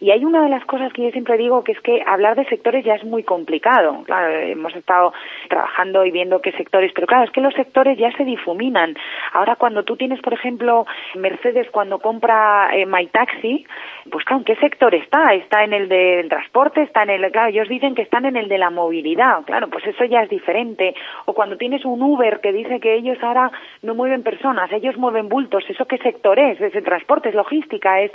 y 0.00 0.10
hay 0.10 0.24
una 0.24 0.42
de 0.42 0.48
las 0.48 0.64
cosas 0.64 0.92
que 0.94 1.02
yo 1.02 1.10
siempre 1.10 1.36
digo 1.36 1.62
que 1.62 1.72
es 1.72 1.80
que 1.80 2.02
hablar 2.06 2.34
de 2.34 2.46
sectores 2.46 2.84
ya 2.84 2.94
es 2.94 3.04
muy 3.04 3.22
complicado. 3.22 4.02
Claro, 4.04 4.32
hemos 4.32 4.74
estado 4.74 5.12
trabajando 5.48 6.06
y 6.06 6.10
viendo 6.10 6.40
qué 6.40 6.52
sectores, 6.52 6.90
pero 6.94 7.06
claro, 7.06 7.24
es 7.24 7.30
que 7.30 7.42
los 7.42 7.52
sectores 7.52 7.98
ya 7.98 8.10
se 8.16 8.24
difuminan. 8.24 8.96
Ahora 9.34 9.56
cuando 9.56 9.84
tú 9.84 9.96
tienes, 9.96 10.20
por 10.22 10.32
ejemplo, 10.32 10.86
Mercedes 11.16 11.68
cuando 11.70 11.98
compra 11.98 12.70
eh, 12.74 12.86
MyTaxi, 12.86 13.66
pues 14.10 14.24
claro, 14.24 14.40
¿en 14.40 14.44
qué 14.44 14.56
sector 14.56 14.94
está? 14.94 15.34
¿Está 15.34 15.64
en 15.64 15.74
el 15.74 15.88
del 15.88 16.28
transporte? 16.28 16.82
¿Está 16.82 17.02
en 17.02 17.10
el...? 17.10 17.30
Claro, 17.30 17.50
ellos 17.50 17.68
dicen 17.68 17.94
que 17.94 18.02
están 18.02 18.24
en 18.24 18.36
el 18.36 18.48
de 18.48 18.56
la 18.56 18.70
movilidad. 18.70 19.44
Claro, 19.44 19.68
pues 19.68 19.86
eso 19.86 20.04
ya 20.06 20.22
es 20.22 20.30
diferente. 20.30 20.94
O 21.26 21.34
cuando 21.34 21.58
tienes 21.58 21.84
un 21.84 22.02
Uber 22.02 22.40
que 22.40 22.52
dice 22.52 22.80
que 22.80 22.94
ellos 22.94 23.18
ahora 23.22 23.52
no 23.82 23.94
mueven 23.94 24.22
personas, 24.22 24.72
ellos 24.72 24.96
mueven 24.96 25.28
bultos. 25.28 25.64
¿Eso 25.68 25.84
qué 25.84 25.98
sector 25.98 26.38
es? 26.38 26.58
¿Es 26.58 26.74
el 26.74 26.84
transporte? 26.84 27.28
¿Es 27.28 27.34
logística? 27.34 28.00
es 28.00 28.12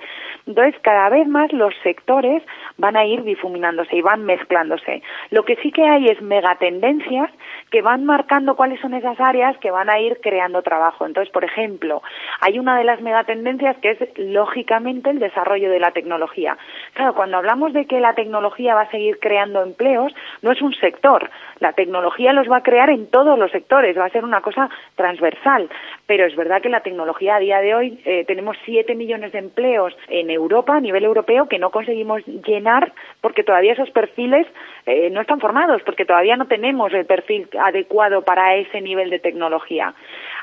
Entonces, 0.48 0.76
cada 0.82 1.10
vez 1.10 1.28
más 1.28 1.54
los 1.54 1.75
sectores 1.84 2.44
van 2.78 2.96
a 2.98 3.06
ir 3.06 3.24
difuminándose 3.24 3.96
y 3.96 4.02
van 4.02 4.26
mezclándose. 4.26 5.02
Lo 5.32 5.44
que 5.46 5.56
sí 5.58 5.72
que 5.72 5.84
hay 5.84 6.08
es 6.08 6.22
megatendencias 6.22 7.32
que 7.72 7.82
van 7.82 8.06
marcando 8.06 8.56
cuáles 8.56 8.80
son 8.80 8.94
esas 8.94 9.20
áreas 9.20 9.58
que 9.58 9.72
van 9.72 9.90
a 9.90 10.00
ir 10.00 10.20
creando 10.22 10.62
trabajo. 10.62 11.06
Entonces, 11.06 11.32
por 11.32 11.44
ejemplo, 11.44 12.02
hay 12.42 12.60
una 12.60 12.78
de 12.78 12.84
las 12.84 13.02
megatendencias 13.02 13.78
que 13.78 13.92
es, 13.92 14.00
lógicamente, 14.18 15.10
el 15.10 15.20
desarrollo 15.20 15.70
de 15.70 15.80
la 15.80 15.92
tecnología. 15.92 16.58
Claro, 16.94 17.14
cuando 17.16 17.38
hablamos 17.38 17.74
de 17.74 17.86
que 17.86 18.00
la 18.00 18.14
tecnología 18.14 18.76
va 18.76 18.82
a 18.82 18.92
seguir 18.92 19.20
creando 19.20 19.62
empleos, 19.62 20.14
no 20.42 20.52
es 20.52 20.62
un 20.62 20.74
sector. 20.74 21.30
La 21.60 21.74
tecnología 21.74 22.34
los 22.34 22.50
va 22.50 22.58
a 22.58 22.64
crear 22.64 22.90
en 22.90 23.10
todos 23.10 23.38
los 23.38 23.52
sectores, 23.52 23.98
va 23.98 24.06
a 24.06 24.10
ser 24.10 24.24
una 24.24 24.42
cosa 24.42 24.70
transversal. 24.96 25.70
Pero 26.08 26.26
es 26.26 26.36
verdad 26.36 26.62
que 26.62 26.70
la 26.70 26.82
tecnología 26.82 27.36
a 27.36 27.40
día 27.40 27.60
de 27.62 27.74
hoy 27.74 28.00
eh, 28.06 28.26
tenemos 28.26 28.56
7 28.66 28.94
millones 28.96 29.32
de 29.32 29.40
empleos 29.40 29.96
en 30.08 30.30
Europa, 30.30 30.76
a 30.76 30.80
nivel 30.80 31.04
europeo, 31.04 31.48
que 31.48 31.58
no 31.58 31.72
conseguimos 31.72 32.22
llenar 32.26 32.94
porque 33.22 33.44
todavía 33.44 33.74
esos 33.74 33.90
perfiles 33.90 34.46
eh, 34.86 35.10
no 35.10 35.22
están 35.22 35.40
formados, 35.40 35.82
porque 35.84 36.06
todavía 36.06 36.38
no 36.38 36.48
tenemos 36.48 36.94
el 36.94 37.06
perfil 37.06 37.48
adecuado 37.60 38.22
para 38.24 38.56
ese 38.56 38.82
nivel 38.82 39.10
de 39.10 39.20
tecnología. 39.20 39.96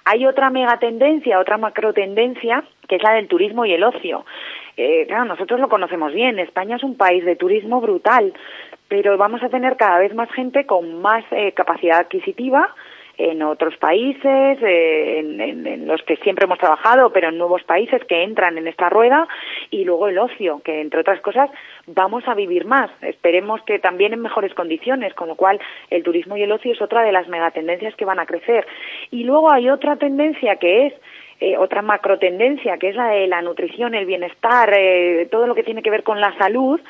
Hay 0.04 0.26
otra 0.26 0.50
megatendencia, 0.50 1.38
otra 1.38 1.58
macrotendencia, 1.58 2.64
que 2.88 2.96
es 2.96 3.02
la 3.02 3.14
del 3.14 3.28
turismo 3.28 3.64
y 3.64 3.72
el 3.72 3.84
ocio. 3.84 4.24
Eh, 4.76 5.04
claro, 5.06 5.26
nosotros 5.26 5.60
lo 5.60 5.68
conocemos 5.68 6.12
bien. 6.12 6.38
España 6.38 6.76
es 6.76 6.82
un 6.82 6.96
país 6.96 7.24
de 7.24 7.36
turismo 7.36 7.80
brutal, 7.80 8.32
pero 8.88 9.16
vamos 9.16 9.42
a 9.42 9.48
tener 9.48 9.76
cada 9.76 9.98
vez 9.98 10.14
más 10.14 10.30
gente 10.32 10.66
con 10.66 11.00
más 11.00 11.24
eh, 11.30 11.52
capacidad 11.52 12.00
adquisitiva, 12.00 12.74
en 13.30 13.42
otros 13.42 13.76
países, 13.76 14.58
eh, 14.62 15.18
en, 15.18 15.86
los 15.86 16.02
que 16.02 16.16
siempre 16.16 16.44
hemos 16.44 16.58
trabajado, 16.58 17.12
pero 17.12 17.28
en 17.28 17.38
nuevos 17.38 17.62
países 17.64 18.02
que 18.04 18.22
entran 18.22 18.58
en 18.58 18.66
esta 18.66 18.88
rueda, 18.88 19.28
y 19.70 19.84
luego 19.84 20.08
el 20.08 20.18
ocio, 20.18 20.60
que 20.64 20.80
entre 20.80 21.00
otras 21.00 21.20
cosas 21.20 21.50
vamos 21.86 22.26
a 22.26 22.34
vivir 22.34 22.64
más. 22.64 22.90
Esperemos 23.02 23.62
que 23.62 23.78
también 23.78 24.12
en 24.12 24.20
mejores 24.20 24.54
condiciones, 24.54 25.14
con 25.14 25.28
lo 25.28 25.36
cual 25.36 25.60
el 25.90 26.02
turismo 26.02 26.36
y 26.36 26.42
el 26.42 26.52
ocio 26.52 26.72
es 26.72 26.82
otra 26.82 27.02
de 27.02 27.12
las 27.12 27.28
megatendencias 27.28 27.94
que 27.96 28.04
van 28.04 28.18
a 28.18 28.26
crecer. 28.26 28.66
Y 29.10 29.24
luego 29.24 29.52
hay 29.52 29.70
otra 29.70 29.96
tendencia 29.96 30.56
que 30.56 30.86
es 30.86 30.94
eh, 31.44 31.56
otra 31.56 31.82
macro 31.82 32.20
tendencia, 32.20 32.78
que 32.78 32.90
es 32.90 32.94
la 32.94 33.08
de 33.08 33.26
la 33.26 33.42
nutrición, 33.42 33.96
el 33.96 34.06
bienestar, 34.06 34.72
eh, 34.78 35.26
todo 35.28 35.48
lo 35.48 35.56
que 35.56 35.64
tiene 35.64 35.82
que 35.82 35.90
ver 35.90 36.04
con 36.04 36.20
la 36.20 36.32
salud, 36.38 36.80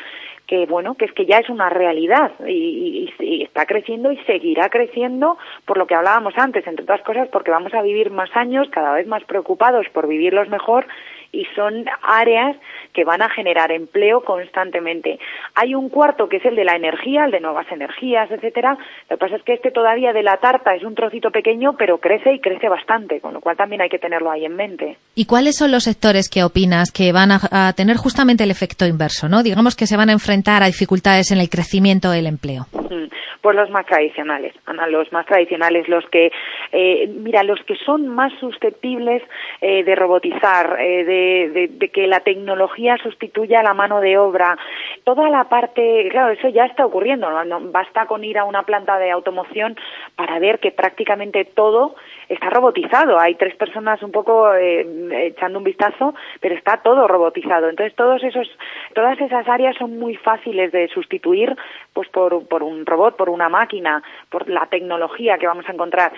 que 0.53 0.67
bueno, 0.67 0.97
que 0.97 1.07
es 1.07 1.13
que 1.13 1.25
ya 1.25 1.39
es 1.39 1.49
una 1.49 1.71
realidad 1.71 2.31
y, 2.47 3.11
está 3.43 3.65
creciendo 3.65 4.13
y 4.13 4.19
seguirá 4.25 4.69
creciendo 4.69 5.39
por 5.65 5.79
lo 5.79 5.87
que 5.87 5.95
hablábamos 5.95 6.35
antes, 6.37 6.67
entre 6.67 6.83
otras 6.83 7.01
cosas 7.01 7.27
porque 7.29 7.51
vamos 7.51 7.73
a 7.73 7.81
vivir 7.81 8.11
más 8.11 8.29
años, 8.37 8.69
cada 8.71 8.93
vez 8.93 9.07
más 9.07 9.25
preocupados 9.25 9.87
por 9.95 10.07
vivirlos 10.07 10.51
mejor 10.51 10.87
y 11.33 11.47
son 11.57 11.87
áreas 12.03 12.57
que 12.93 13.05
van 13.05 13.23
a 13.23 13.31
generar 13.31 13.73
empleo 13.73 14.23
constantemente. 14.23 15.19
Hay 15.55 15.75
un 15.75 15.89
cuarto 15.89 16.29
que 16.29 16.37
es 16.37 16.45
el 16.45 16.55
de 16.55 16.65
la 16.65 16.77
energía, 16.77 17.25
el 17.25 17.31
de 17.31 17.41
nuevas 17.41 17.67
energías, 17.73 18.31
etcétera. 18.31 18.77
Lo 19.09 19.17
que 19.17 19.21
pasa 19.21 19.37
es 19.37 19.43
que 19.43 19.55
este 19.55 19.71
todavía 19.71 20.13
de 20.13 20.23
la 20.23 20.37
tarta 20.37 20.75
es 20.75 20.85
un 20.85 20.95
trocito 20.95 21.31
pequeño, 21.31 21.75
pero 21.79 21.99
crece 21.99 22.35
y 22.35 22.41
crece 22.41 22.69
bastante, 22.69 23.21
con 23.21 23.33
lo 23.33 23.41
cual 23.41 23.57
también 23.57 23.81
hay 23.81 23.89
que 23.89 23.99
tenerlo 23.99 24.31
ahí 24.31 24.45
en 24.45 24.55
mente. 24.55 24.99
¿Y 25.15 25.25
cuáles 25.25 25.57
son 25.57 25.73
los 25.73 25.85
sectores 25.85 26.29
que 26.29 26.45
opinas 26.45 26.93
que 26.93 27.13
van 27.13 27.31
a, 27.33 27.73
tener 27.73 27.97
justamente 27.97 28.45
el 28.45 28.51
efecto 28.51 28.87
inverso, 28.87 29.29
no? 29.29 29.43
Digamos 29.43 29.75
que 29.75 29.87
se 29.87 29.97
van 29.97 30.11
a 30.11 30.13
enfrentar 30.13 30.63
a 30.63 30.67
dificultades 30.67 31.31
en 31.31 31.39
el 31.39 31.49
crecimiento 31.49 32.11
del 32.11 32.27
empleo. 32.27 32.67
Mm, 32.75 33.09
pues 33.43 33.57
los 33.57 33.71
más 33.71 33.85
tradicionales, 33.87 34.55
Ana, 34.67 34.87
los 34.87 35.13
más 35.13 35.27
tradicionales, 35.27 35.89
los 35.89 36.07
que, 36.07 36.33
eh, 36.73 37.09
mira, 37.09 37.43
los 37.43 37.63
que 37.65 37.77
son 37.77 38.09
más 38.09 38.33
susceptibles 38.41 39.23
eh, 39.61 39.85
de 39.85 39.95
robotizar, 39.95 40.79
eh, 40.81 41.05
de 41.05 41.43
de, 41.53 41.89
que 41.89 42.07
la 42.07 42.21
tecnología 42.21 42.97
sustituya 42.99 43.63
la 43.63 43.75
mano 43.75 44.01
de 44.01 44.19
obra. 44.19 44.57
Toda 45.05 45.29
la 45.29 45.45
parte, 45.45 46.09
claro, 46.11 46.33
eso 46.33 46.49
ya 46.49 46.65
está 46.65 46.87
ocurriendo, 46.87 47.29
¿no? 47.45 47.61
basta 47.73 48.07
con 48.07 48.25
ir 48.25 48.39
a 48.39 48.45
una 48.45 48.63
planta 48.63 48.99
de 48.99 49.11
automoción 49.11 49.77
para 50.17 50.39
ver 50.39 50.59
que 50.59 50.71
prácticamente 50.71 51.45
todo 51.45 51.95
está 52.29 52.51
robotizado. 52.51 53.19
Hay 53.19 53.35
tres 53.35 53.55
personas 53.57 54.03
un 54.03 54.13
poco 54.13 54.55
eh, 54.55 55.27
echando 55.27 55.59
un 55.59 55.65
vistazo, 55.65 56.15
pero 56.41 56.55
está 56.55 56.79
todo 56.79 57.07
robotizado. 57.07 57.69
Entonces, 57.69 57.95
todos 57.95 58.23
esos, 58.23 58.49
todas 58.95 59.21
esas 59.21 59.47
áreas 59.49 59.77
son 59.77 59.99
muy 59.99 60.17
fáciles 60.17 60.73
de 60.73 60.89
sustituir 60.89 61.55
pues 61.93 62.09
por, 62.09 62.47
por 62.49 62.63
un 62.63 62.87
robot, 62.87 63.17
por 63.17 63.29
una 63.33 63.49
máquina, 63.49 64.03
por 64.29 64.49
la 64.49 64.67
tecnología 64.67 65.39
que 65.39 65.47
vamos 65.47 65.69
a 65.69 65.73
encontrar. 65.73 66.13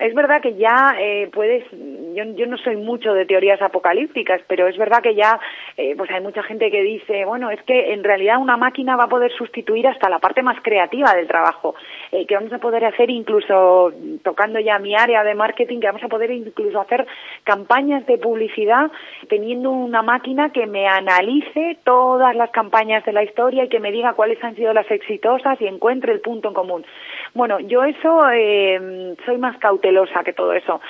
Es 0.00 0.14
verdad 0.14 0.40
que 0.40 0.54
ya 0.54 0.94
eh, 0.98 1.28
puedes, 1.30 1.62
yo, 1.70 2.24
yo, 2.34 2.46
no 2.46 2.56
soy 2.56 2.76
mucho 2.76 3.12
de 3.12 3.26
teorías 3.26 3.60
apocalípticas, 3.60 4.40
pero 4.48 4.66
es 4.66 4.78
verdad 4.78 5.02
que 5.02 5.14
ya 5.14 5.38
eh, 5.76 5.94
pues 5.94 6.10
hay 6.10 6.22
mucha 6.22 6.42
gente 6.42 6.70
que 6.70 6.82
dice, 6.82 7.26
bueno, 7.26 7.50
es 7.50 7.62
que 7.64 7.92
en 7.92 8.02
realidad 8.02 8.38
una 8.40 8.56
máquina 8.56 8.96
va 8.96 9.04
a 9.04 9.08
poder 9.08 9.30
sustituir 9.32 9.86
hasta 9.86 10.08
la 10.08 10.18
parte 10.18 10.42
más 10.42 10.56
creativa 10.62 11.14
del 11.14 11.28
trabajo, 11.28 11.74
eh, 12.12 12.24
que 12.24 12.34
vamos 12.34 12.50
a 12.50 12.58
poder 12.58 12.82
hacer 12.86 13.10
incluso, 13.10 13.92
tocando 14.24 14.58
ya 14.58 14.78
mi 14.78 14.96
área 14.96 15.22
de 15.22 15.34
marketing, 15.34 15.80
que 15.80 15.88
vamos 15.88 16.02
a 16.02 16.08
poder 16.08 16.30
incluso 16.30 16.80
hacer 16.80 17.06
campañas 17.44 18.06
de 18.06 18.16
publicidad 18.16 18.90
teniendo 19.28 19.70
una 19.70 20.00
máquina 20.00 20.50
que 20.50 20.66
me 20.66 20.88
analice 20.88 21.76
todas 21.84 22.34
las 22.34 22.50
campañas 22.52 23.04
de 23.04 23.12
la 23.12 23.22
historia 23.22 23.64
y 23.64 23.68
que 23.68 23.80
me 23.80 23.92
diga 23.92 24.14
cuáles 24.14 24.42
han 24.42 24.56
sido 24.56 24.72
las 24.72 24.90
exitosas 24.90 25.60
y 25.60 25.66
encuentre 25.66 26.12
el 26.12 26.20
punto 26.20 26.48
en 26.48 26.54
común. 26.54 26.86
Bueno, 27.34 27.60
yo 27.60 27.84
eso 27.84 28.28
eh, 28.32 29.14
soy 29.24 29.38
más 29.38 29.56
cautelosa 29.58 30.24
que 30.24 30.32
todo 30.32 30.52
eso. 30.52 30.80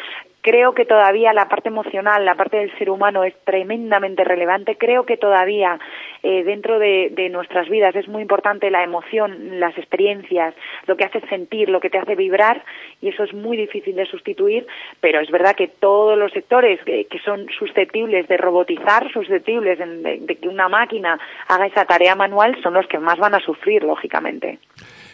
Creo 0.42 0.72
que 0.72 0.86
todavía 0.86 1.34
la 1.34 1.50
parte 1.50 1.68
emocional, 1.68 2.24
la 2.24 2.34
parte 2.34 2.56
del 2.56 2.76
ser 2.78 2.88
humano 2.88 3.24
es 3.24 3.34
tremendamente 3.44 4.24
relevante. 4.24 4.78
Creo 4.78 5.04
que 5.04 5.18
todavía 5.18 5.78
eh, 6.22 6.44
dentro 6.44 6.78
de, 6.78 7.28
nuestras 7.30 7.68
vidas 7.68 7.94
es 7.94 8.08
muy 8.08 8.22
importante 8.22 8.70
la 8.70 8.82
emoción, 8.82 9.60
las 9.60 9.76
experiencias, 9.76 10.54
lo 10.86 10.96
que 10.96 11.04
hace 11.04 11.20
sentir, 11.28 11.68
lo 11.68 11.80
que 11.80 11.90
te 11.90 11.98
hace 11.98 12.14
vibrar 12.14 12.64
y 13.02 13.08
eso 13.08 13.24
es 13.24 13.34
muy 13.34 13.58
difícil 13.58 13.94
de 13.96 14.06
sustituir. 14.06 14.66
Pero 15.02 15.20
es 15.20 15.30
verdad 15.30 15.54
que 15.54 15.68
todos 15.68 16.16
los 16.18 16.32
sectores 16.32 16.80
que, 16.84 17.06
son 17.22 17.46
susceptibles 17.58 18.26
de 18.26 18.38
robotizar, 18.38 19.12
susceptibles 19.12 19.78
de 19.78 20.36
que 20.36 20.48
una 20.48 20.70
máquina 20.70 21.20
haga 21.48 21.66
esa 21.66 21.84
tarea 21.84 22.14
manual, 22.14 22.56
son 22.62 22.72
los 22.72 22.86
que 22.86 22.98
más 22.98 23.18
van 23.18 23.34
a 23.34 23.40
sufrir, 23.40 23.84
lógicamente. 23.84 24.58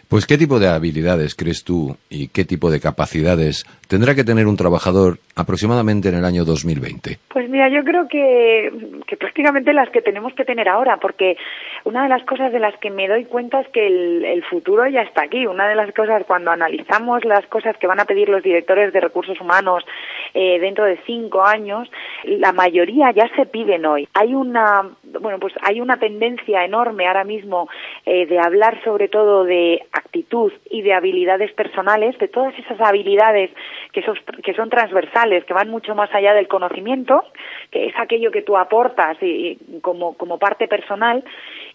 Pues 0.09 0.25
¿qué 0.25 0.39
tipo 0.39 0.61
de 0.61 0.69
habilidades 0.69 1.35
crees 1.35 1.65
tú 1.65 1.97
y 2.09 2.29
qué 2.29 2.45
tipo 2.45 2.71
de 2.71 2.81
capacidades 2.81 3.65
tendrá 3.89 4.15
que 4.15 4.23
tener 4.23 4.47
un 4.47 4.57
trabajador 4.57 5.19
aproximadamente 5.35 6.09
en 6.09 6.15
el 6.15 6.25
año 6.25 6.45
2020? 6.45 7.19
Pues 7.29 7.51
mira, 7.51 7.69
yo 7.69 7.83
creo 7.83 8.07
que, 8.07 8.71
que 9.07 9.17
prácticamente 9.17 9.73
las 9.73 9.91
que 9.91 10.03
tenemos 10.03 10.33
que 10.35 10.45
tener 10.45 10.69
ahora, 10.69 10.99
porque 10.99 11.37
una 11.85 12.05
de 12.05 12.09
las 12.09 12.25
cosas 12.25 12.53
de 12.53 12.61
las 12.61 12.77
que 12.79 12.91
me 12.91 13.09
doy 13.09 13.25
cuenta 13.25 13.61
es 13.61 13.69
que 13.69 13.87
el, 13.87 14.25
el 14.25 14.45
futuro 14.45 14.87
ya 14.89 15.03
está 15.03 15.25
aquí. 15.25 15.45
Una 15.45 15.69
de 15.69 15.75
las 15.75 15.93
cosas 15.93 16.23
cuando 16.25 16.53
analizamos 16.53 17.25
las 17.25 17.45
cosas 17.47 17.77
que 17.79 17.89
van 17.89 17.99
a 17.99 18.05
pedir 18.05 18.29
los 18.29 18.45
directores 18.45 18.93
de 18.93 19.01
recursos 19.01 19.41
humanos 19.41 19.85
eh, 20.39 20.59
dentro 20.61 20.85
de 20.85 20.99
cinco 21.07 21.43
años, 21.43 21.91
la 22.25 22.53
mayoría 22.53 23.11
ya 23.11 23.27
se 23.37 23.47
piden 23.47 23.87
hoy. 23.87 24.07
Hay 24.13 24.35
una, 24.35 24.87
bueno, 25.19 25.39
pues 25.41 25.55
hay 25.63 25.81
una 25.81 25.97
tendencia 25.99 26.63
enorme 26.63 27.07
ahora 27.07 27.25
mismo 27.25 27.71
eh, 28.05 28.27
de 28.27 28.39
hablar 28.39 28.79
sobre 28.85 29.09
todo 29.09 29.45
de 29.45 29.81
actitud 29.93 30.53
y 30.69 30.83
de 30.83 30.93
habilidades 30.93 31.55
personales, 31.55 32.19
de 32.19 32.29
todas 32.29 32.53
esas 32.59 32.79
habilidades 32.83 33.51
que 33.93 34.03
son, 34.03 34.19
que 34.45 34.53
son 34.53 34.69
transversales, 34.69 35.43
que 35.47 35.55
van 35.55 35.71
mucho 35.71 35.95
más 35.95 36.15
allá 36.15 36.35
del 36.35 36.49
conocimiento, 36.49 37.25
que 37.71 37.87
es 37.87 37.95
aquello 37.97 38.31
que 38.31 38.43
tú 38.43 38.59
aportas 38.59 39.17
y, 39.23 39.57
como, 39.81 40.19
como 40.19 40.39
parte 40.39 40.69
personal, 40.69 41.25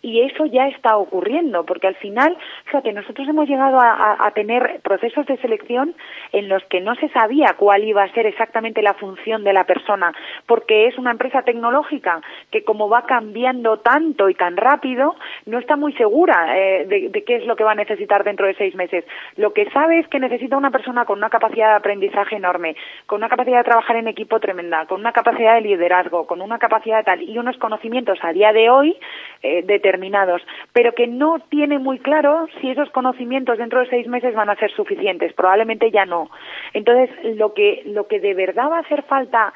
y 0.01 0.21
eso 0.21 0.45
ya 0.45 0.67
está 0.67 0.97
ocurriendo, 0.97 1.65
porque 1.65 1.87
al 1.87 1.95
final, 1.95 2.37
fíjate, 2.65 2.91
nosotros 2.93 3.27
hemos 3.27 3.47
llegado 3.47 3.79
a, 3.79 4.31
tener 4.33 4.79
procesos 4.81 5.25
de 5.25 5.37
selección 5.37 5.93
en 6.31 6.47
los 6.47 6.63
que 6.65 6.79
no 6.79 6.95
se 6.95 7.09
sabía 7.09 7.55
cuál 7.57 7.83
iba 7.83 8.03
a 8.03 8.13
ser 8.13 8.25
exactamente 8.25 8.81
la 8.81 8.93
función 8.93 9.43
de 9.43 9.53
la 9.53 9.65
persona, 9.65 10.13
porque 10.45 10.87
es 10.87 10.97
una 10.97 11.11
empresa 11.11 11.41
tecnológica 11.41 12.21
que 12.49 12.63
como 12.63 12.87
va 12.87 13.05
cambiando 13.05 13.79
tanto 13.79 14.29
y 14.29 14.35
tan 14.35 14.55
rápido, 14.55 15.15
no 15.45 15.59
está 15.59 15.75
muy 15.75 15.93
segura 15.93 16.57
eh, 16.57 16.85
de, 16.85 17.09
de 17.09 17.23
qué 17.23 17.35
es 17.37 17.45
lo 17.45 17.55
que 17.55 17.63
va 17.63 17.73
a 17.73 17.75
necesitar 17.75 18.23
dentro 18.23 18.47
de 18.47 18.55
seis 18.55 18.73
meses. 18.75 19.05
Lo 19.35 19.53
que 19.53 19.69
sabe 19.71 19.99
es 19.99 20.07
que 20.07 20.19
necesita 20.19 20.57
una 20.57 20.71
persona 20.71 21.05
con 21.05 21.17
una 21.17 21.29
capacidad 21.29 21.69
de 21.69 21.75
aprendizaje 21.75 22.37
enorme, 22.37 22.75
con 23.05 23.17
una 23.17 23.29
capacidad 23.29 23.57
de 23.57 23.65
trabajar 23.65 23.97
en 23.97 24.07
equipo 24.07 24.39
tremenda, 24.39 24.85
con 24.85 25.01
una 25.01 25.11
capacidad 25.11 25.55
de 25.55 25.61
liderazgo, 25.61 26.25
con 26.25 26.41
una 26.41 26.57
capacidad 26.57 26.97
de 26.99 27.03
tal 27.03 27.21
y 27.21 27.37
unos 27.37 27.57
conocimientos 27.57 28.17
a 28.21 28.31
día 28.31 28.53
de 28.53 28.69
hoy 28.69 28.97
eh, 29.43 29.63
determinados, 29.91 30.41
pero 30.73 30.93
que 30.93 31.08
no 31.08 31.39
tiene 31.49 31.77
muy 31.80 31.99
claro 31.99 32.47
si 32.60 32.69
esos 32.69 32.89
conocimientos 32.91 33.58
dentro 33.58 33.80
de 33.82 33.89
seis 33.89 34.08
meses 34.08 34.34
van 34.34 34.49
a 34.49 34.56
ser 34.56 34.71
suficientes. 34.71 35.34
Probablemente 35.34 35.91
ya 35.91 36.06
no. 36.06 36.30
Entonces, 36.73 37.10
lo 37.36 37.54
que, 37.54 37.84
lo 37.86 38.08
que 38.08 38.19
de 38.19 38.34
verdad 38.34 38.69
va 38.71 38.77
a 38.77 38.82
hacer 38.82 39.04
falta 39.04 39.54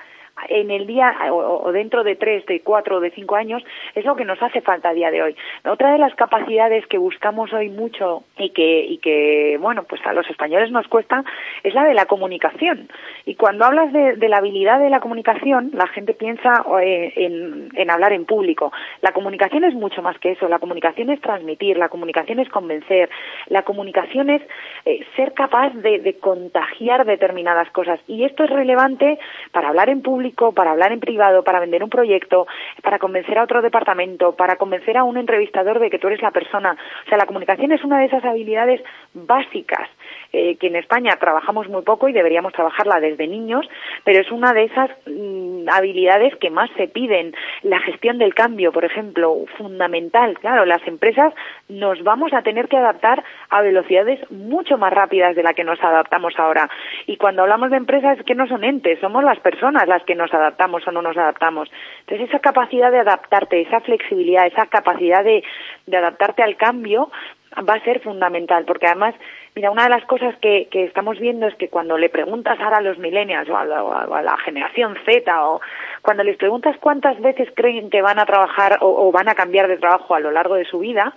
en 0.49 0.69
el 0.69 0.85
día 0.85 1.15
o, 1.31 1.71
dentro 1.71 2.03
de 2.03 2.15
tres, 2.15 2.45
de 2.45 2.61
cuatro 2.61 2.97
o 2.97 2.99
de 2.99 3.11
cinco 3.11 3.35
años 3.35 3.63
es 3.93 4.05
lo 4.05 4.15
que 4.15 4.25
nos 4.25 4.41
hace 4.41 4.61
falta 4.61 4.89
a 4.89 4.93
día 4.93 5.11
de 5.11 5.23
hoy. 5.23 5.35
Otra 5.65 5.93
de 5.93 5.97
las 5.97 6.13
capacidades 6.15 6.85
que 6.87 6.97
buscamos 6.97 7.53
hoy 7.53 7.69
mucho 7.69 8.23
y 8.37 8.49
que, 8.49 8.85
y 8.85 8.97
que 8.97 9.57
bueno, 9.59 9.83
pues 9.83 10.05
a 10.05 10.13
los 10.13 10.29
españoles 10.29 10.71
nos 10.71 10.87
cuesta 10.87 11.23
es 11.63 11.73
la 11.73 11.85
de 11.85 11.93
la 11.93 12.05
comunicación. 12.05 12.89
Y 13.25 13.35
cuando 13.35 13.65
hablas 13.65 13.91
de, 13.93 14.17
la 14.27 14.37
habilidad 14.37 14.79
de 14.79 14.89
la 14.89 14.99
comunicación, 14.99 15.71
la 15.73 15.87
gente 15.87 16.13
piensa 16.13 16.65
eh, 16.81 17.13
en, 17.15 17.69
en, 17.75 17.89
hablar 17.89 18.13
en 18.13 18.25
público. 18.25 18.71
La 19.01 19.13
comunicación 19.13 19.63
es 19.63 19.73
mucho 19.73 20.01
más 20.01 20.17
que 20.19 20.31
eso. 20.31 20.47
La 20.47 20.59
comunicación 20.59 21.09
es 21.09 21.21
transmitir, 21.21 21.77
la 21.77 21.89
comunicación 21.89 22.39
es 22.39 22.49
convencer, 22.49 23.09
la 23.47 23.63
comunicación 23.63 24.29
es 24.29 24.41
eh, 24.85 25.05
ser 25.15 25.33
capaz 25.33 25.73
de, 25.75 25.99
de 25.99 26.17
contagiar 26.17 27.05
determinadas 27.05 27.69
cosas. 27.71 27.99
Y 28.07 28.25
esto 28.25 28.43
es 28.43 28.49
relevante 28.49 29.17
para 29.51 29.69
hablar 29.69 29.89
en 29.89 30.01
público 30.01 30.24
para 30.53 30.71
hablar 30.71 30.91
en 30.91 30.99
privado, 30.99 31.43
para 31.43 31.59
vender 31.59 31.83
un 31.83 31.89
proyecto, 31.89 32.47
para 32.81 32.99
convencer 32.99 33.37
a 33.37 33.43
otro 33.43 33.61
departamento, 33.61 34.35
para 34.35 34.55
convencer 34.55 34.97
a 34.97 35.03
un 35.03 35.17
entrevistador 35.17 35.79
de 35.79 35.89
que 35.89 35.99
tú 35.99 36.07
eres 36.07 36.21
la 36.21 36.31
persona. 36.31 36.75
O 37.05 37.09
sea, 37.09 37.17
la 37.17 37.25
comunicación 37.25 37.71
es 37.71 37.83
una 37.83 37.99
de 37.99 38.05
esas 38.05 38.23
habilidades 38.25 38.81
básicas 39.13 39.89
eh, 40.33 40.57
que 40.57 40.67
en 40.67 40.75
España 40.75 41.15
trabajamos 41.17 41.69
muy 41.69 41.83
poco 41.83 42.09
y 42.09 42.13
deberíamos 42.13 42.53
trabajarla 42.53 42.99
desde 42.99 43.27
niños, 43.27 43.65
pero 44.03 44.19
es 44.19 44.31
una 44.31 44.53
de 44.53 44.63
esas 44.65 44.89
mm, 45.05 45.69
habilidades 45.69 46.35
que 46.37 46.49
más 46.49 46.69
se 46.75 46.87
piden. 46.87 47.33
La 47.63 47.79
gestión 47.79 48.17
del 48.17 48.33
cambio, 48.33 48.71
por 48.71 48.83
ejemplo, 48.83 49.45
fundamental. 49.57 50.37
Claro, 50.39 50.65
las 50.65 50.85
empresas 50.87 51.33
nos 51.69 52.03
vamos 52.03 52.33
a 52.33 52.41
tener 52.41 52.67
que 52.67 52.77
adaptar 52.77 53.23
a 53.49 53.61
velocidades 53.61 54.19
mucho 54.31 54.77
más 54.77 54.91
rápidas 54.91 55.35
de 55.35 55.43
la 55.43 55.53
que 55.53 55.63
nos 55.63 55.81
adaptamos 55.81 56.33
ahora. 56.37 56.69
Y 57.07 57.17
cuando 57.17 57.43
hablamos 57.43 57.71
de 57.71 57.77
empresas 57.77 58.19
es 58.19 58.25
que 58.25 58.35
no 58.35 58.47
son 58.47 58.63
entes, 58.63 58.99
somos 58.99 59.23
las 59.23 59.39
personas 59.39 59.87
las 59.87 60.03
que 60.03 60.14
nos 60.15 60.33
adaptamos 60.33 60.87
o 60.87 60.91
no 60.91 61.01
nos 61.01 61.17
adaptamos. 61.17 61.69
Entonces 62.01 62.29
esa 62.29 62.39
capacidad 62.39 62.91
de 62.91 62.99
adaptarte, 62.99 63.61
esa 63.61 63.79
flexibilidad, 63.81 64.47
esa 64.47 64.65
capacidad 64.67 65.23
de, 65.23 65.43
de 65.85 65.97
adaptarte 65.97 66.43
al 66.43 66.57
cambio 66.57 67.11
va 67.57 67.75
a 67.75 67.83
ser 67.83 68.01
fundamental, 68.01 68.65
porque 68.65 68.87
además 68.87 69.15
Mira, 69.55 69.71
una 69.71 69.83
de 69.83 69.89
las 69.89 70.03
cosas 70.03 70.35
que, 70.41 70.67
que, 70.69 70.83
estamos 70.83 71.17
viendo 71.17 71.47
es 71.47 71.55
que 71.55 71.69
cuando 71.69 71.97
le 71.97 72.09
preguntas 72.09 72.59
ahora 72.59 72.79
a 72.79 72.81
los 72.81 72.97
millennials 72.97 73.47
o 73.47 73.55
a 73.55 73.63
la, 73.63 73.79
a 73.79 74.21
la 74.21 74.37
generación 74.39 74.97
Z 75.05 75.47
o 75.47 75.61
cuando 76.01 76.25
les 76.25 76.35
preguntas 76.35 76.75
cuántas 76.81 77.21
veces 77.21 77.47
creen 77.55 77.89
que 77.89 78.01
van 78.01 78.19
a 78.19 78.25
trabajar 78.25 78.79
o, 78.81 79.07
o, 79.07 79.13
van 79.13 79.29
a 79.29 79.35
cambiar 79.35 79.69
de 79.69 79.77
trabajo 79.77 80.13
a 80.13 80.19
lo 80.19 80.29
largo 80.31 80.55
de 80.55 80.65
su 80.65 80.79
vida, 80.79 81.15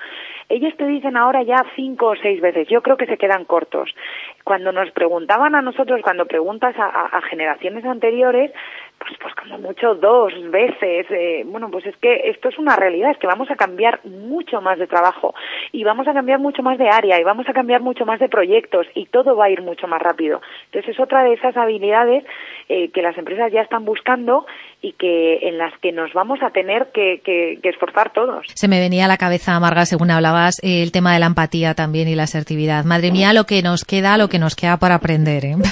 ellos 0.48 0.72
te 0.76 0.86
dicen 0.86 1.16
ahora 1.16 1.42
ya 1.42 1.66
cinco 1.74 2.10
o 2.10 2.16
seis 2.16 2.40
veces. 2.40 2.68
Yo 2.68 2.80
creo 2.80 2.96
que 2.96 3.06
se 3.06 3.18
quedan 3.18 3.44
cortos. 3.44 3.92
Cuando 4.44 4.70
nos 4.70 4.88
preguntaban 4.92 5.56
a 5.56 5.60
nosotros, 5.60 6.00
cuando 6.04 6.26
preguntas 6.26 6.76
a 6.78 7.20
generaciones 7.22 7.84
anteriores, 7.84 8.52
pues, 8.98 9.12
pues 9.20 9.34
como 9.34 9.58
mucho 9.58 9.94
dos 9.94 10.32
veces. 10.50 11.06
Eh, 11.10 11.44
bueno, 11.46 11.70
pues 11.70 11.86
es 11.86 11.96
que 11.98 12.22
esto 12.24 12.48
es 12.48 12.58
una 12.58 12.76
realidad, 12.76 13.10
es 13.10 13.18
que 13.18 13.26
vamos 13.26 13.50
a 13.50 13.56
cambiar 13.56 14.00
mucho 14.04 14.60
más 14.60 14.78
de 14.78 14.86
trabajo 14.86 15.34
y 15.72 15.84
vamos 15.84 16.06
a 16.08 16.14
cambiar 16.14 16.38
mucho 16.38 16.62
más 16.62 16.78
de 16.78 16.88
área 16.88 17.20
y 17.20 17.24
vamos 17.24 17.48
a 17.48 17.52
cambiar 17.52 17.80
mucho 17.80 18.04
más 18.04 18.20
de 18.20 18.28
proyectos 18.28 18.86
y 18.94 19.06
todo 19.06 19.36
va 19.36 19.46
a 19.46 19.50
ir 19.50 19.62
mucho 19.62 19.86
más 19.86 20.02
rápido. 20.02 20.40
Entonces 20.66 20.94
es 20.94 21.00
otra 21.00 21.24
de 21.24 21.34
esas 21.34 21.56
habilidades 21.56 22.24
eh, 22.68 22.90
que 22.90 23.02
las 23.02 23.16
empresas 23.16 23.52
ya 23.52 23.62
están 23.62 23.84
buscando 23.84 24.46
y 24.80 24.92
que 24.92 25.48
en 25.48 25.58
las 25.58 25.76
que 25.80 25.90
nos 25.90 26.12
vamos 26.12 26.38
a 26.42 26.50
tener 26.50 26.90
que, 26.92 27.20
que, 27.24 27.58
que, 27.60 27.68
esforzar 27.68 28.12
todos. 28.12 28.46
Se 28.54 28.68
me 28.68 28.78
venía 28.78 29.06
a 29.06 29.08
la 29.08 29.16
cabeza, 29.16 29.58
Marga, 29.58 29.84
según 29.86 30.10
hablabas, 30.10 30.62
eh, 30.62 30.82
el 30.82 30.92
tema 30.92 31.12
de 31.12 31.18
la 31.18 31.26
empatía 31.26 31.74
también 31.74 32.06
y 32.06 32.14
la 32.14 32.24
asertividad. 32.24 32.84
Madre 32.84 33.10
mía, 33.10 33.32
lo 33.32 33.44
que 33.44 33.60
nos 33.62 33.84
queda, 33.84 34.16
lo 34.16 34.28
que 34.28 34.38
nos 34.38 34.54
queda 34.54 34.76
para 34.76 34.96
aprender. 34.96 35.44
¿eh? 35.44 35.56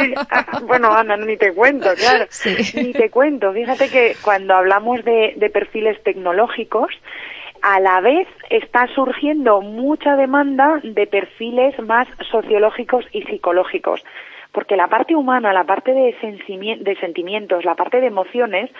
Sí, 0.00 0.14
ah, 0.30 0.60
bueno, 0.66 0.92
Ana, 0.92 1.16
ni 1.16 1.36
te 1.36 1.52
cuento, 1.52 1.88
claro. 1.94 2.26
Sí. 2.30 2.54
Ni 2.74 2.92
te 2.92 3.10
cuento. 3.10 3.52
Fíjate 3.52 3.88
que 3.90 4.16
cuando 4.22 4.54
hablamos 4.54 5.04
de, 5.04 5.34
de 5.36 5.50
perfiles 5.50 6.02
tecnológicos, 6.02 6.90
a 7.62 7.80
la 7.80 8.00
vez 8.00 8.28
está 8.48 8.86
surgiendo 8.94 9.60
mucha 9.60 10.16
demanda 10.16 10.80
de 10.82 11.06
perfiles 11.06 11.78
más 11.80 12.08
sociológicos 12.30 13.04
y 13.12 13.22
psicológicos 13.22 14.02
porque 14.52 14.76
la 14.76 14.88
parte 14.88 15.14
humana, 15.14 15.52
la 15.52 15.64
parte 15.64 15.92
de, 15.92 16.14
de 16.80 16.96
sentimientos, 16.96 17.64
la 17.64 17.74
parte 17.74 18.00
de 18.00 18.06
emociones, 18.08 18.70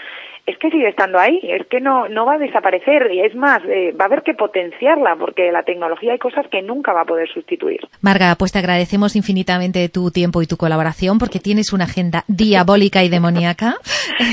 es 0.46 0.58
que 0.58 0.70
sigue 0.70 0.88
estando 0.88 1.18
ahí, 1.18 1.38
es 1.42 1.66
que 1.68 1.80
no, 1.80 2.08
no 2.08 2.26
va 2.26 2.34
a 2.34 2.38
desaparecer 2.38 3.10
y 3.12 3.20
es 3.20 3.34
más, 3.34 3.62
eh, 3.68 3.92
va 3.92 4.04
a 4.04 4.08
haber 4.08 4.22
que 4.22 4.34
potenciarla 4.34 5.16
porque 5.16 5.52
la 5.52 5.62
tecnología 5.62 6.12
hay 6.12 6.18
cosas 6.18 6.46
que 6.50 6.62
nunca 6.62 6.92
va 6.92 7.02
a 7.02 7.04
poder 7.04 7.28
sustituir. 7.28 7.80
Marga, 8.00 8.34
pues 8.36 8.50
te 8.52 8.58
agradecemos 8.58 9.14
infinitamente 9.16 9.88
tu 9.88 10.10
tiempo 10.10 10.42
y 10.42 10.46
tu 10.46 10.56
colaboración 10.56 11.18
porque 11.18 11.38
tienes 11.38 11.72
una 11.72 11.84
agenda 11.84 12.24
diabólica 12.26 13.04
y 13.04 13.08
demoníaca. 13.08 13.74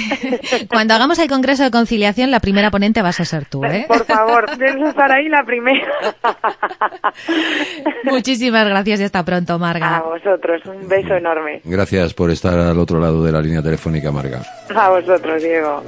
Cuando 0.69 0.95
hagamos 0.95 1.19
el 1.19 1.29
Congreso 1.29 1.63
de 1.63 1.71
Conciliación, 1.71 2.31
la 2.31 2.39
primera 2.39 2.71
ponente 2.71 3.01
vas 3.01 3.19
a 3.19 3.25
ser 3.25 3.45
tú, 3.45 3.63
¿eh? 3.65 3.85
Por 3.87 4.05
favor, 4.05 4.57
debes 4.57 4.89
estar 4.89 5.11
ahí 5.11 5.29
la 5.29 5.43
primera. 5.43 5.87
Muchísimas 8.05 8.67
gracias 8.67 9.01
y 9.01 9.03
hasta 9.03 9.23
pronto, 9.23 9.59
Marga. 9.59 9.97
A 9.97 10.01
vosotros, 10.01 10.65
un 10.65 10.87
beso 10.87 11.13
enorme. 11.13 11.26
Gracias 11.63 12.13
por 12.13 12.31
estar 12.31 12.57
al 12.57 12.79
otro 12.79 12.99
lado 12.99 13.23
de 13.23 13.31
la 13.31 13.41
línea 13.41 13.61
telefónica, 13.61 14.11
Marga. 14.11 14.43
A 14.75 14.89
vosotros, 14.89 15.41
Diego. 15.41 15.83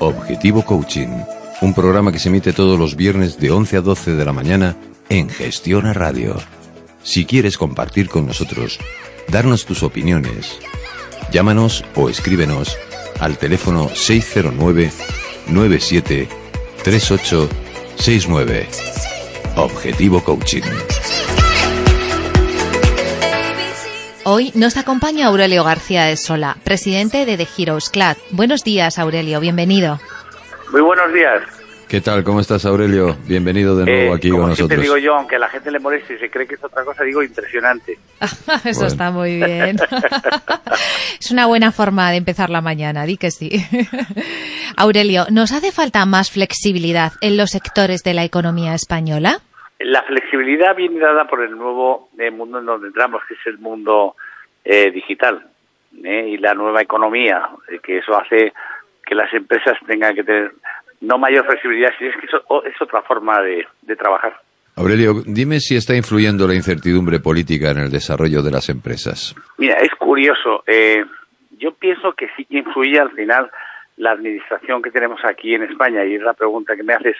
Objetivo 0.00 0.62
Coaching, 0.64 1.08
un 1.62 1.74
programa 1.74 2.12
que 2.12 2.18
se 2.18 2.28
emite 2.28 2.52
todos 2.52 2.78
los 2.78 2.96
viernes 2.96 3.38
de 3.38 3.50
11 3.50 3.76
a 3.78 3.80
12 3.80 4.16
de 4.16 4.24
la 4.24 4.32
mañana 4.32 4.76
en 5.08 5.28
Gestiona 5.28 5.92
Radio. 5.92 6.36
Si 7.02 7.24
quieres 7.24 7.56
compartir 7.56 8.08
con 8.08 8.26
nosotros, 8.26 8.78
darnos 9.28 9.64
tus 9.64 9.82
opiniones, 9.82 10.58
llámanos 11.32 11.84
o 11.94 12.08
escríbenos 12.08 12.76
al 13.20 13.38
teléfono 13.38 13.88
609 13.88 14.90
97 15.48 16.28
38 16.82 17.48
69. 17.96 19.13
Objetivo 19.56 20.20
Coaching. 20.24 20.62
Hoy 24.24 24.50
nos 24.54 24.76
acompaña 24.76 25.28
Aurelio 25.28 25.62
García 25.62 26.04
de 26.06 26.16
Sola, 26.16 26.56
presidente 26.64 27.24
de 27.24 27.36
The 27.36 27.46
Heroes 27.56 27.88
Club. 27.88 28.16
Buenos 28.30 28.64
días, 28.64 28.98
Aurelio, 28.98 29.38
bienvenido. 29.38 30.00
Muy 30.72 30.80
buenos 30.80 31.12
días. 31.12 31.42
¿Qué 31.94 32.00
tal? 32.00 32.24
¿Cómo 32.24 32.40
estás, 32.40 32.66
Aurelio? 32.66 33.16
Bienvenido 33.28 33.76
de 33.76 33.84
nuevo 33.84 34.12
Eh, 34.14 34.16
aquí 34.16 34.28
como 34.28 34.46
con 34.46 34.56
siempre 34.56 34.78
nosotros. 34.78 34.96
digo 34.96 35.06
yo, 35.06 35.14
aunque 35.16 35.36
a 35.36 35.38
la 35.38 35.48
gente 35.48 35.70
le 35.70 35.78
moleste 35.78 36.14
y 36.14 36.18
se 36.18 36.28
cree 36.28 36.44
que 36.44 36.56
es 36.56 36.64
otra 36.64 36.84
cosa, 36.84 37.04
digo 37.04 37.22
impresionante. 37.22 37.96
Eso 38.20 38.80
Bueno. 38.80 38.86
está 38.88 39.10
muy 39.12 39.36
bien. 39.36 39.76
es 41.20 41.30
una 41.30 41.46
buena 41.46 41.70
forma 41.70 42.10
de 42.10 42.16
empezar 42.16 42.50
la 42.50 42.60
mañana, 42.60 43.04
di 43.06 43.16
que 43.16 43.30
sí. 43.30 43.48
Aurelio, 44.76 45.26
¿nos 45.30 45.52
hace 45.52 45.70
falta 45.70 46.04
más 46.04 46.32
flexibilidad 46.32 47.12
en 47.20 47.36
los 47.36 47.50
sectores 47.50 48.02
de 48.02 48.14
la 48.14 48.24
economía 48.24 48.74
española? 48.74 49.38
La 49.78 50.02
flexibilidad 50.02 50.74
viene 50.74 50.98
dada 50.98 51.28
por 51.28 51.44
el 51.44 51.52
nuevo 51.52 52.08
eh, 52.18 52.32
mundo 52.32 52.58
en 52.58 52.66
donde 52.66 52.88
entramos, 52.88 53.22
que 53.28 53.34
es 53.34 53.46
el 53.46 53.58
mundo 53.58 54.16
eh, 54.64 54.90
digital 54.90 55.46
¿eh? 56.02 56.26
y 56.30 56.38
la 56.38 56.54
nueva 56.54 56.82
economía, 56.82 57.50
eh, 57.68 57.78
que 57.80 57.98
eso 57.98 58.20
hace 58.20 58.52
que 59.06 59.14
las 59.14 59.32
empresas 59.32 59.78
tengan 59.86 60.12
que 60.16 60.24
tener 60.24 60.50
no 61.04 61.18
mayor 61.18 61.46
flexibilidad, 61.46 61.90
sino 61.98 62.10
es 62.10 62.16
que 62.16 62.26
eso 62.26 62.64
es 62.64 62.80
otra 62.80 63.02
forma 63.02 63.40
de, 63.42 63.66
de 63.82 63.96
trabajar. 63.96 64.40
Aurelio, 64.76 65.22
dime 65.24 65.60
si 65.60 65.76
está 65.76 65.94
influyendo 65.94 66.48
la 66.48 66.54
incertidumbre 66.54 67.20
política 67.20 67.70
en 67.70 67.78
el 67.78 67.90
desarrollo 67.90 68.42
de 68.42 68.50
las 68.50 68.68
empresas. 68.68 69.34
Mira, 69.56 69.76
es 69.78 69.94
curioso. 69.94 70.64
eh, 70.66 71.04
yo 71.58 71.72
pienso 71.74 72.12
que 72.14 72.28
sí 72.36 72.44
que 72.44 72.58
influye 72.58 72.98
al 72.98 73.12
final 73.12 73.50
la 73.96 74.10
administración 74.10 74.82
que 74.82 74.90
tenemos 74.90 75.24
aquí 75.24 75.54
en 75.54 75.62
España 75.62 76.04
y 76.04 76.16
es 76.16 76.22
la 76.22 76.34
pregunta 76.34 76.74
que 76.74 76.82
me 76.82 76.94
haces. 76.94 77.16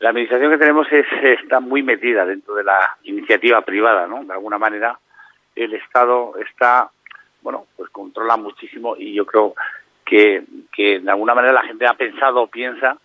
La 0.00 0.10
administración 0.10 0.50
que 0.50 0.58
tenemos 0.58 0.88
es, 0.90 1.06
está 1.40 1.60
muy 1.60 1.82
metida 1.82 2.26
dentro 2.26 2.54
de 2.54 2.64
la 2.64 2.96
iniciativa 3.04 3.60
privada, 3.62 4.08
¿no? 4.08 4.24
De 4.24 4.32
alguna 4.32 4.58
manera, 4.58 4.98
el 5.54 5.72
Estado 5.74 6.34
está, 6.44 6.90
bueno, 7.42 7.66
pues 7.76 7.88
controla 7.90 8.36
muchísimo 8.36 8.96
y 8.98 9.14
yo 9.14 9.24
creo 9.24 9.54
que, 10.12 10.42
que 10.70 11.00
de 11.00 11.10
alguna 11.10 11.34
manera 11.34 11.54
la 11.54 11.62
gente 11.62 11.86
ha 11.86 11.94
pensado 11.94 12.42
o 12.42 12.46
piensa 12.46 12.98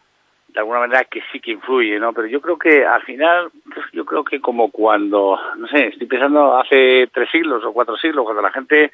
de 0.50 0.60
alguna 0.60 0.80
manera 0.80 1.06
que 1.06 1.22
sí 1.32 1.40
que 1.40 1.52
influye, 1.52 1.98
¿no? 2.00 2.12
Pero 2.12 2.28
yo 2.28 2.42
creo 2.42 2.58
que 2.58 2.86
al 2.86 3.02
final, 3.04 3.50
pues 3.74 3.86
yo 3.94 4.04
creo 4.04 4.26
que 4.26 4.42
como 4.42 4.72
cuando, 4.72 5.40
no 5.56 5.68
sé, 5.70 5.88
estoy 5.88 6.06
pensando 6.06 6.58
hace 6.58 7.10
tres 7.14 7.30
siglos 7.32 7.64
o 7.64 7.72
cuatro 7.72 7.96
siglos, 7.96 8.26
cuando 8.26 8.42
la 8.42 8.52
gente, 8.52 8.92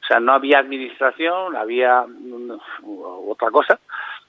o 0.00 0.06
sea, 0.06 0.20
no 0.20 0.32
había 0.32 0.60
administración, 0.60 1.56
había 1.56 2.02
mm, 2.06 2.52
otra 3.28 3.50
cosa, 3.50 3.80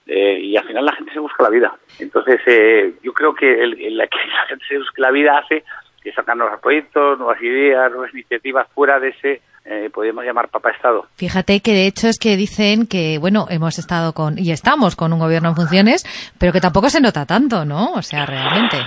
eh, 0.08 0.40
y 0.42 0.58
al 0.58 0.66
final 0.66 0.86
la 0.86 0.94
gente 0.94 1.14
se 1.14 1.20
busca 1.20 1.44
la 1.44 1.50
vida. 1.50 1.76
Entonces, 2.00 2.42
eh, 2.48 2.96
yo 3.04 3.14
creo 3.14 3.36
que 3.36 3.62
el, 3.62 3.98
la 3.98 4.08
que 4.08 4.18
la 4.18 4.46
gente 4.48 4.66
se 4.68 4.80
busque 4.80 5.00
la 5.00 5.12
vida 5.12 5.38
hace 5.38 5.64
que 6.02 6.12
sacan 6.12 6.40
nuevos 6.40 6.60
proyectos, 6.60 7.20
nuevas 7.20 7.40
ideas, 7.42 7.92
nuevas 7.92 8.14
iniciativas 8.14 8.68
fuera 8.74 9.00
de 9.00 9.10
ese, 9.10 9.42
eh, 9.70 9.90
podríamos 9.94 10.24
llamar 10.24 10.48
papá 10.48 10.72
Estado. 10.72 11.06
Fíjate 11.16 11.60
que 11.60 11.72
de 11.72 11.88
hecho 11.88 12.08
es 12.08 12.18
que 12.18 12.38
dicen 12.38 12.88
que, 12.88 13.18
bueno, 13.20 13.48
hemos 13.50 13.78
estado 13.78 14.14
con, 14.14 14.40
y 14.40 14.52
estamos 14.52 14.96
con 14.96 15.12
un 15.12 15.20
gobierno 15.20 15.50
en 15.50 15.56
funciones, 15.56 16.06
pero 16.40 16.54
que 16.54 16.62
tampoco 16.62 16.90
se 16.90 17.02
nota 17.02 17.26
tanto, 17.26 17.66
¿no? 17.66 17.94
O 17.94 18.02
sea, 18.02 18.26
realmente. 18.26 18.78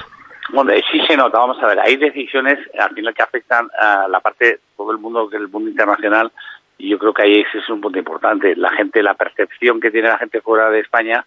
Hombre, 0.55 0.83
sí 0.91 1.01
se 1.07 1.17
nota, 1.17 1.39
vamos 1.39 1.63
a 1.63 1.67
ver, 1.67 1.81
hay 1.81 1.97
decisiones 1.97 2.59
al 2.79 2.95
final 2.95 3.15
que 3.15 3.23
afectan 3.23 3.69
a 3.79 4.09
la 4.09 4.21
parte, 4.21 4.61
todo 4.77 4.91
el 4.91 4.99
mundo, 4.99 5.29
que 5.29 5.37
el 5.37 5.49
mundo 5.49 5.71
internacional, 5.71 6.33
y 6.79 6.89
yo 6.89 6.99
creo 6.99 7.13
que 7.13 7.23
ahí 7.23 7.41
ese 7.41 7.59
es 7.59 7.69
un 7.69 7.81
punto 7.81 7.99
importante. 7.99 8.57
La 8.57 8.71
gente, 8.71 9.03
la 9.03 9.15
percepción 9.15 9.81
que 9.81 9.91
tiene 9.91 10.09
la 10.09 10.19
gente 10.19 10.41
fuera 10.41 10.71
de 10.71 10.81
España, 10.81 11.25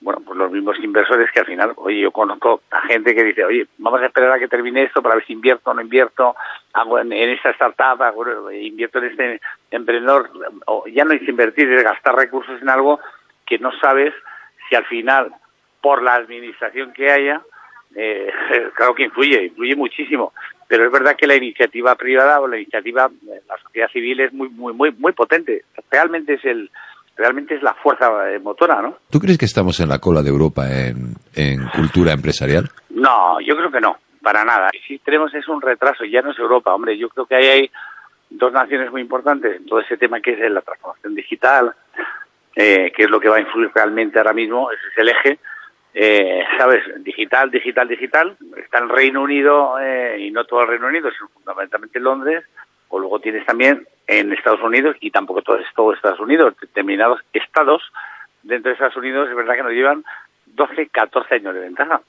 bueno, 0.00 0.22
pues 0.24 0.38
los 0.38 0.50
mismos 0.50 0.78
inversores 0.82 1.30
que 1.30 1.40
al 1.40 1.46
final, 1.46 1.72
oye, 1.76 2.00
yo 2.00 2.10
conozco 2.10 2.62
a 2.70 2.80
gente 2.82 3.14
que 3.14 3.22
dice, 3.22 3.44
oye, 3.44 3.66
vamos 3.78 4.00
a 4.00 4.06
esperar 4.06 4.32
a 4.32 4.38
que 4.38 4.48
termine 4.48 4.84
esto 4.84 5.02
para 5.02 5.16
ver 5.16 5.26
si 5.26 5.34
invierto 5.34 5.70
o 5.70 5.74
no 5.74 5.82
invierto, 5.82 6.34
hago 6.72 6.98
en, 6.98 7.12
en 7.12 7.30
esta 7.30 7.50
startup, 7.50 8.02
invierto 8.50 8.98
en 8.98 9.04
este 9.04 9.40
emprendedor, 9.70 10.30
o 10.66 10.86
ya 10.86 11.04
no 11.04 11.12
es 11.12 11.28
invertir, 11.28 11.70
es 11.70 11.84
gastar 11.84 12.14
recursos 12.16 12.60
en 12.62 12.70
algo 12.70 12.98
que 13.44 13.58
no 13.58 13.72
sabes 13.78 14.14
si 14.68 14.74
al 14.74 14.86
final, 14.86 15.34
por 15.82 16.02
la 16.02 16.14
administración 16.14 16.92
que 16.94 17.10
haya, 17.10 17.42
eh, 17.94 18.32
claro 18.74 18.94
que 18.94 19.04
influye, 19.04 19.44
influye 19.44 19.76
muchísimo. 19.76 20.32
Pero 20.66 20.86
es 20.86 20.92
verdad 20.92 21.16
que 21.16 21.26
la 21.26 21.34
iniciativa 21.34 21.96
privada 21.96 22.40
o 22.40 22.46
la 22.46 22.56
iniciativa, 22.56 23.10
la 23.26 23.58
sociedad 23.58 23.90
civil 23.90 24.20
es 24.20 24.32
muy, 24.32 24.48
muy, 24.50 24.72
muy, 24.72 24.92
muy 24.92 25.12
potente. 25.12 25.64
Realmente 25.90 26.34
es 26.34 26.44
el, 26.44 26.70
realmente 27.20 27.54
es 27.54 27.62
la 27.62 27.74
fuerza 27.74 28.30
eh, 28.30 28.38
motora, 28.38 28.80
¿no? 28.80 28.96
¿Tú 29.10 29.18
crees 29.18 29.36
que 29.36 29.44
estamos 29.44 29.78
en 29.80 29.90
la 29.90 29.98
cola 29.98 30.22
de 30.22 30.30
Europa 30.30 30.64
en, 30.66 31.12
en 31.34 31.68
cultura 31.68 32.12
empresarial? 32.12 32.70
No, 32.88 33.38
yo 33.40 33.54
creo 33.56 33.70
que 33.70 33.80
no, 33.80 33.98
para 34.22 34.42
nada. 34.42 34.70
Si 34.88 34.98
tenemos 35.00 35.34
es 35.34 35.46
un 35.46 35.60
retraso, 35.60 36.04
ya 36.06 36.22
no 36.22 36.30
es 36.30 36.38
Europa, 36.38 36.74
hombre, 36.74 36.96
yo 36.96 37.10
creo 37.10 37.26
que 37.26 37.34
ahí 37.34 37.46
hay 37.46 37.70
dos 38.30 38.50
naciones 38.54 38.90
muy 38.90 39.02
importantes 39.02 39.54
en 39.54 39.66
todo 39.66 39.80
ese 39.80 39.98
tema 39.98 40.20
que 40.20 40.32
es 40.32 40.50
la 40.50 40.62
transformación 40.62 41.14
digital, 41.14 41.74
eh, 42.56 42.90
que 42.96 43.04
es 43.04 43.10
lo 43.10 43.20
que 43.20 43.28
va 43.28 43.36
a 43.36 43.40
influir 43.40 43.70
realmente 43.74 44.18
ahora 44.18 44.32
mismo, 44.32 44.70
ese 44.70 44.82
es 44.90 44.98
el 44.98 45.08
eje, 45.10 45.38
eh, 45.92 46.42
¿sabes? 46.56 46.82
Digital, 47.04 47.50
digital, 47.50 47.86
digital. 47.86 48.36
Está 48.56 48.78
el 48.78 48.88
Reino 48.88 49.20
Unido 49.20 49.78
eh, 49.78 50.16
y 50.20 50.30
no 50.30 50.44
todo 50.44 50.62
el 50.62 50.68
Reino 50.68 50.86
Unido, 50.86 51.10
sino 51.10 51.28
fundamentalmente 51.28 52.00
Londres, 52.00 52.44
o 52.88 52.98
luego 52.98 53.20
tienes 53.20 53.44
también 53.44 53.86
en 54.10 54.32
Estados 54.32 54.60
Unidos 54.60 54.96
y 55.00 55.12
tampoco 55.12 55.40
todo 55.40 55.58
es 55.58 55.72
todo 55.76 55.92
Estados 55.92 56.18
Unidos, 56.18 56.56
determinados 56.60 57.20
estados 57.32 57.80
dentro 58.42 58.70
de 58.70 58.72
Estados 58.72 58.96
Unidos 58.96 59.28
es 59.28 59.36
verdad 59.36 59.54
que 59.54 59.62
nos 59.62 59.72
llevan 59.72 60.04
12, 60.46 60.88
14 60.88 61.36
años 61.36 61.54
de 61.54 61.60
ventaja. 61.60 62.00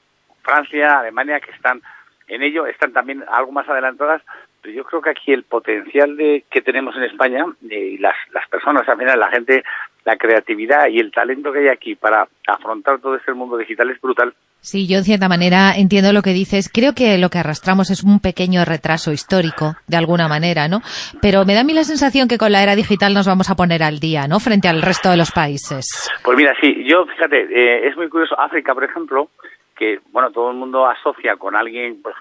Francia, 0.42 1.00
Alemania, 1.00 1.40
que 1.40 1.52
están 1.52 1.80
en 2.28 2.42
ello, 2.42 2.66
están 2.66 2.92
también 2.92 3.24
algo 3.32 3.52
más 3.52 3.70
adelantadas, 3.70 4.24
pero 4.62 4.74
yo 4.74 4.84
creo 4.84 5.02
que 5.04 5.12
aquí 5.12 5.32
el 5.32 5.44
potencial 5.44 6.18
de, 6.18 6.44
que 6.50 6.62
tenemos 6.62 6.96
en 6.96 7.04
España 7.04 7.46
eh, 7.70 7.78
y 7.78 7.98
las, 8.00 8.16
las 8.32 8.50
personas, 8.50 8.90
al 8.90 8.98
final, 8.98 9.20
la 9.20 9.30
gente, 9.30 9.64
la 10.04 10.18
creatividad 10.18 10.88
y 10.88 11.00
el 11.00 11.12
talento 11.12 11.52
que 11.52 11.60
hay 11.60 11.68
aquí 11.68 11.94
para 11.94 12.28
afrontar 12.48 13.00
todo 13.00 13.16
este 13.16 13.34
mundo 13.34 13.58
digital 13.58 13.92
es 13.92 14.02
brutal. 14.02 14.34
Sí, 14.64 14.88
yo 14.88 15.00
en 15.00 15.04
cierta 15.04 15.28
manera 15.28 15.74
entiendo 15.76 16.14
lo 16.14 16.22
que 16.22 16.34
dices. 16.34 16.70
Creo 16.72 16.94
que 16.94 17.18
lo 17.18 17.30
que 17.30 17.40
arrastramos 17.40 17.90
es 17.90 18.04
un 18.04 18.20
pequeño 18.20 18.64
retraso 18.64 19.12
histórico, 19.12 19.74
de 19.88 19.98
alguna 19.98 20.28
manera, 20.28 20.68
¿no? 20.68 20.82
Pero 21.20 21.46
me 21.46 21.56
da 21.56 21.62
a 21.62 21.64
mí 21.64 21.74
la 21.74 21.84
sensación 21.84 22.28
que 22.28 22.38
con 22.38 22.52
la 22.52 22.62
era 22.62 22.76
digital 22.76 23.16
nos 23.16 23.26
vamos 23.26 23.50
a 23.50 23.56
poner 23.56 23.82
al 23.82 24.00
día, 24.00 24.28
¿no? 24.28 24.40
Frente 24.40 24.68
al 24.68 24.84
resto 24.84 25.10
de 25.10 25.18
los 25.18 25.32
países. 25.32 26.12
Pues 26.24 26.38
mira, 26.38 26.54
sí, 26.62 26.84
yo, 26.86 27.08
fíjate, 27.08 27.42
eh, 27.50 27.88
es 27.88 27.98
muy 27.98 28.08
curioso, 28.08 28.40
África, 28.40 28.76
por 28.76 28.84
ejemplo, 28.84 29.30
que, 29.76 30.00
bueno, 30.12 30.30
todo 30.30 30.52
el 30.52 30.58
mundo 30.58 30.86
asocia 30.86 31.38
con 31.38 31.56
alguien, 31.56 32.00
pues, 32.04 32.16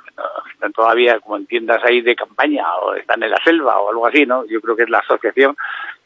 están 0.55 0.73
todavía 0.73 1.21
como 1.21 1.37
en 1.37 1.45
tiendas 1.45 1.85
ahí 1.85 2.01
de 2.01 2.17
campaña, 2.17 2.65
o 2.83 2.95
están 2.95 3.23
en 3.23 3.33
la 3.33 3.39
selva, 3.45 3.79
o 3.81 3.91
algo 3.91 4.07
así, 4.07 4.25
¿no? 4.25 4.47
Yo 4.47 4.63
creo 4.63 4.77
que 4.77 4.85
es 4.85 4.91
la 4.91 5.01
asociación. 5.01 5.55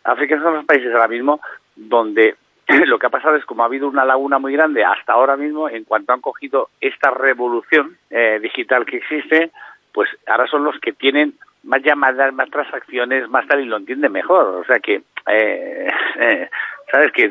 África 0.02 0.40
son 0.42 0.54
los 0.54 0.64
países 0.64 0.92
ahora 0.92 1.06
mismo 1.06 1.40
donde 1.76 2.34
lo 2.86 2.98
que 2.98 3.06
ha 3.06 3.10
pasado 3.10 3.36
es 3.36 3.44
como 3.44 3.62
ha 3.62 3.66
habido 3.66 3.88
una 3.88 4.04
laguna 4.04 4.38
muy 4.38 4.52
grande 4.52 4.84
hasta 4.84 5.12
ahora 5.12 5.36
mismo, 5.36 5.68
en 5.68 5.84
cuanto 5.84 6.12
han 6.12 6.20
cogido 6.20 6.70
esta 6.80 7.10
revolución 7.10 7.96
eh, 8.10 8.38
digital 8.40 8.86
que 8.86 8.98
existe, 8.98 9.50
pues 9.92 10.08
ahora 10.26 10.46
son 10.46 10.64
los 10.64 10.78
que 10.80 10.92
tienen 10.92 11.34
más 11.64 11.82
llamadas, 11.82 12.32
más 12.32 12.50
transacciones, 12.50 13.28
más 13.28 13.46
tal, 13.46 13.60
y 13.60 13.66
lo 13.66 13.76
entienden 13.76 14.12
mejor. 14.12 14.46
O 14.46 14.64
sea 14.64 14.78
que, 14.78 15.02
eh, 15.26 15.90
eh, 16.20 16.50
¿sabes? 16.90 17.12
Que, 17.12 17.28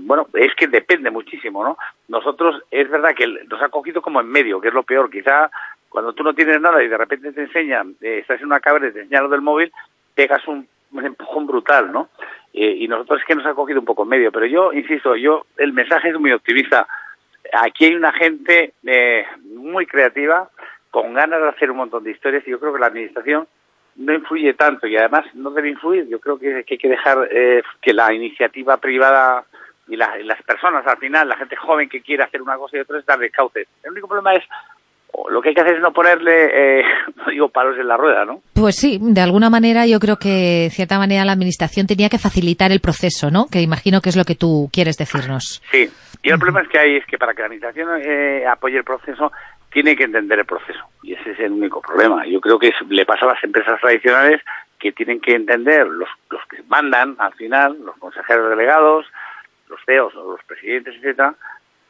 bueno, 0.00 0.28
es 0.34 0.54
que 0.54 0.68
depende 0.68 1.10
muchísimo, 1.10 1.64
¿no? 1.64 1.76
Nosotros, 2.08 2.62
es 2.70 2.88
verdad 2.88 3.14
que 3.14 3.26
nos 3.26 3.60
ha 3.62 3.68
cogido 3.68 4.00
como 4.00 4.20
en 4.20 4.28
medio, 4.28 4.60
que 4.60 4.68
es 4.68 4.74
lo 4.74 4.82
peor. 4.82 5.10
Quizá 5.10 5.50
cuando 5.88 6.12
tú 6.12 6.22
no 6.22 6.34
tienes 6.34 6.60
nada 6.60 6.82
y 6.82 6.88
de 6.88 6.98
repente 6.98 7.32
te 7.32 7.42
enseñan, 7.42 7.94
eh, 8.00 8.18
estás 8.20 8.40
en 8.40 8.46
una 8.46 8.60
cámara 8.60 8.88
y 8.88 8.92
te 8.92 9.00
enseñan 9.00 9.24
lo 9.24 9.30
del 9.30 9.42
móvil, 9.42 9.72
pegas 10.14 10.46
un, 10.46 10.68
un 10.94 11.04
empujón 11.04 11.46
brutal, 11.46 11.92
¿no? 11.92 12.08
Eh, 12.52 12.76
y 12.78 12.88
nosotros 12.88 13.20
es 13.20 13.26
que 13.26 13.34
nos 13.34 13.44
ha 13.46 13.54
cogido 13.54 13.80
un 13.80 13.86
poco 13.86 14.04
en 14.04 14.08
medio. 14.10 14.32
Pero 14.32 14.46
yo, 14.46 14.72
insisto, 14.72 15.16
yo, 15.16 15.46
el 15.58 15.72
mensaje 15.72 16.08
es 16.10 16.18
muy 16.18 16.32
optimista. 16.32 16.86
Aquí 17.52 17.84
hay 17.86 17.94
una 17.94 18.12
gente 18.12 18.72
eh, 18.86 19.26
muy 19.44 19.86
creativa, 19.86 20.48
con 20.90 21.12
ganas 21.14 21.40
de 21.42 21.48
hacer 21.48 21.70
un 21.70 21.78
montón 21.78 22.04
de 22.04 22.12
historias, 22.12 22.46
y 22.46 22.50
yo 22.50 22.60
creo 22.60 22.72
que 22.72 22.78
la 22.80 22.86
administración 22.86 23.46
no 23.96 24.12
influye 24.14 24.54
tanto 24.54 24.86
y 24.86 24.96
además 24.96 25.24
no 25.34 25.50
debe 25.50 25.68
influir. 25.70 26.08
Yo 26.08 26.18
creo 26.20 26.38
que, 26.38 26.64
que 26.64 26.74
hay 26.74 26.78
que 26.78 26.88
dejar 26.88 27.28
eh, 27.30 27.62
que 27.80 27.92
la 27.92 28.12
iniciativa 28.12 28.76
privada 28.76 29.44
y, 29.88 29.96
la- 29.96 30.18
y 30.18 30.24
las 30.24 30.40
personas, 30.42 30.86
al 30.86 30.96
final, 30.98 31.28
la 31.28 31.36
gente 31.36 31.56
joven 31.56 31.88
que 31.88 32.00
quiere 32.02 32.22
hacer 32.22 32.40
una 32.40 32.56
cosa 32.56 32.76
y 32.76 32.80
otra, 32.80 32.98
es 32.98 33.06
darle 33.06 33.30
cauce. 33.30 33.66
El 33.82 33.92
único 33.92 34.08
problema 34.08 34.34
es, 34.34 34.44
lo 35.30 35.40
que 35.42 35.50
hay 35.50 35.54
que 35.54 35.60
hacer 35.60 35.76
es 35.76 35.80
no 35.82 35.92
ponerle, 35.92 36.80
eh, 36.80 36.84
no 37.16 37.24
digo 37.30 37.48
palos 37.48 37.78
en 37.78 37.88
la 37.88 37.96
rueda, 37.96 38.24
¿no? 38.24 38.40
Pues 38.54 38.76
sí, 38.76 38.98
de 39.00 39.20
alguna 39.20 39.50
manera 39.50 39.86
yo 39.86 39.98
creo 40.00 40.16
que, 40.16 40.64
de 40.64 40.70
cierta 40.70 40.98
manera, 40.98 41.24
la 41.24 41.32
administración 41.32 41.86
tenía 41.86 42.08
que 42.08 42.18
facilitar 42.18 42.72
el 42.72 42.80
proceso, 42.80 43.30
¿no? 43.30 43.46
Que 43.50 43.60
imagino 43.60 44.00
que 44.00 44.08
es 44.10 44.16
lo 44.16 44.24
que 44.24 44.34
tú 44.34 44.68
quieres 44.72 44.96
decirnos. 44.96 45.62
Sí, 45.70 45.88
y 46.22 46.30
el 46.30 46.38
problema 46.38 46.62
es 46.62 46.68
que 46.68 46.78
hay 46.78 46.96
es 46.96 47.06
que 47.06 47.18
para 47.18 47.32
que 47.34 47.40
la 47.42 47.46
administración 47.46 47.88
eh, 48.02 48.44
apoye 48.46 48.78
el 48.78 48.84
proceso, 48.84 49.30
tiene 49.72 49.96
que 49.96 50.04
entender 50.04 50.38
el 50.38 50.44
proceso. 50.46 50.80
Y 51.02 51.14
ese 51.14 51.32
es 51.32 51.40
el 51.40 51.52
único 51.52 51.80
problema. 51.82 52.24
Yo 52.26 52.40
creo 52.40 52.58
que 52.58 52.68
es- 52.68 52.88
le 52.88 53.04
pasa 53.04 53.24
a 53.26 53.34
las 53.34 53.42
empresas 53.44 53.80
tradicionales 53.80 54.40
que 54.78 54.92
tienen 54.92 55.20
que 55.20 55.34
entender 55.34 55.86
los, 55.86 56.08
los 56.30 56.40
que 56.48 56.62
mandan 56.68 57.16
al 57.18 57.32
final, 57.34 57.76
los 57.84 57.96
consejeros 57.98 58.50
delegados, 58.50 59.06
los 59.68 59.80
CEOs 59.86 60.14
o 60.16 60.32
los 60.32 60.44
presidentes, 60.44 60.94
etcétera, 60.96 61.34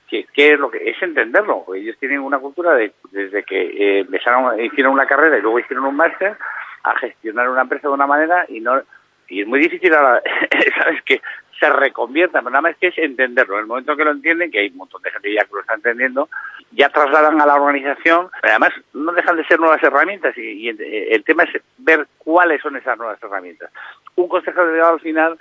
que, 0.09 0.25
que 0.33 0.53
es 0.53 0.59
lo 0.59 0.71
que 0.71 0.91
es 0.91 1.03
entenderlo. 1.03 1.65
Ellos 1.75 1.97
tienen 1.99 2.21
una 2.21 2.39
cultura 2.39 2.75
de 2.75 2.93
desde 3.11 3.43
que 3.45 3.61
eh, 3.61 3.99
empezaron, 4.01 4.61
hicieron 4.61 4.93
una 4.93 5.07
carrera 5.07 5.39
y 5.39 5.43
luego 5.43 5.59
hicieron 5.59 5.87
un 5.87 5.97
máster 5.97 6.37
a 6.85 6.97
gestionar 6.99 7.49
una 7.49 7.63
empresa 7.63 7.89
de 7.89 7.95
una 7.95 8.07
manera 8.07 8.45
y 8.49 8.61
no 8.61 8.83
y 9.29 9.41
es 9.41 9.47
muy 9.47 9.59
difícil 9.59 9.93
ahora, 9.95 10.23
sabes 10.79 11.03
que 11.03 11.21
se 11.59 11.71
reconviertan, 11.71 12.43
pero 12.43 12.51
nada 12.51 12.63
más 12.63 12.77
que 12.77 12.89
es 12.89 12.99
entenderlo. 12.99 13.55
En 13.55 13.61
el 13.61 13.67
momento 13.67 13.97
que 13.97 14.05
lo 14.05 14.11
entienden, 14.11 14.51
que 14.51 14.61
hay 14.61 14.69
un 14.69 14.77
montón 14.77 15.03
de 15.03 15.11
gente 15.11 15.33
ya 15.33 15.45
que 15.45 15.55
lo 15.55 15.61
está 15.61 15.75
entendiendo, 15.75 16.29
ya 16.73 16.89
trasladan 16.89 17.41
a 17.41 17.47
la 17.47 17.55
organización, 17.55 18.29
además 18.43 18.71
no 18.93 19.13
dejan 19.13 19.37
de 19.37 19.47
ser 19.47 19.61
nuevas 19.61 19.83
herramientas 19.83 20.37
y, 20.37 20.69
el, 20.69 21.25
tema 21.25 21.45
es 21.45 21.63
ver 21.79 22.07
cuáles 22.19 22.61
son 22.61 22.77
esas 22.77 22.99
nuevas 22.99 23.23
herramientas. 23.23 23.71
Un 24.17 24.29
consejero 24.29 24.67
delegado 24.67 24.95
al 24.95 25.01
final 25.01 25.39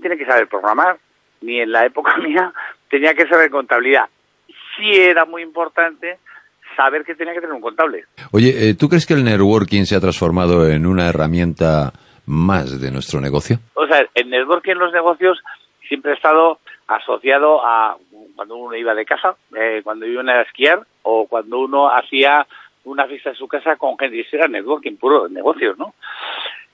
tiene 0.00 0.16
que 0.16 0.26
saber 0.26 0.46
programar, 0.46 0.98
ni 1.40 1.60
en 1.60 1.72
la 1.72 1.84
época 1.86 2.16
mía 2.18 2.52
tenía 2.90 3.14
que 3.14 3.26
saber 3.26 3.50
contabilidad. 3.50 4.06
Sí 4.76 4.94
era 4.94 5.24
muy 5.24 5.42
importante 5.42 6.18
saber 6.76 7.04
que 7.04 7.14
tenía 7.14 7.34
que 7.34 7.40
tener 7.40 7.54
un 7.54 7.60
contable. 7.60 8.04
Oye, 8.32 8.68
eh, 8.68 8.74
¿tú 8.74 8.88
crees 8.88 9.06
que 9.06 9.14
el 9.14 9.24
networking 9.24 9.84
se 9.84 9.96
ha 9.96 10.00
transformado 10.00 10.68
en 10.68 10.86
una 10.86 11.08
herramienta 11.08 11.92
más 12.26 12.80
de 12.80 12.90
nuestro 12.90 13.20
negocio? 13.20 13.58
O 13.74 13.86
sea, 13.86 14.06
el 14.14 14.30
networking 14.30 14.72
en 14.72 14.78
los 14.78 14.92
negocios 14.92 15.42
siempre 15.88 16.12
ha 16.12 16.14
estado 16.14 16.58
asociado 16.88 17.64
a 17.64 17.96
cuando 18.34 18.56
uno 18.56 18.76
iba 18.76 18.94
de 18.94 19.06
casa, 19.06 19.34
eh, 19.56 19.80
cuando 19.82 20.06
iba 20.06 20.22
a 20.22 20.42
esquiar 20.42 20.86
o 21.02 21.26
cuando 21.26 21.60
uno 21.60 21.88
hacía 21.90 22.46
una 22.84 23.06
fiesta 23.06 23.30
en 23.30 23.36
su 23.36 23.48
casa 23.48 23.76
con 23.76 23.98
gente. 23.98 24.16
Y 24.16 24.20
eso 24.20 24.36
era 24.36 24.48
networking 24.48 24.96
puro, 24.96 25.28
negocios, 25.28 25.78
¿no? 25.78 25.94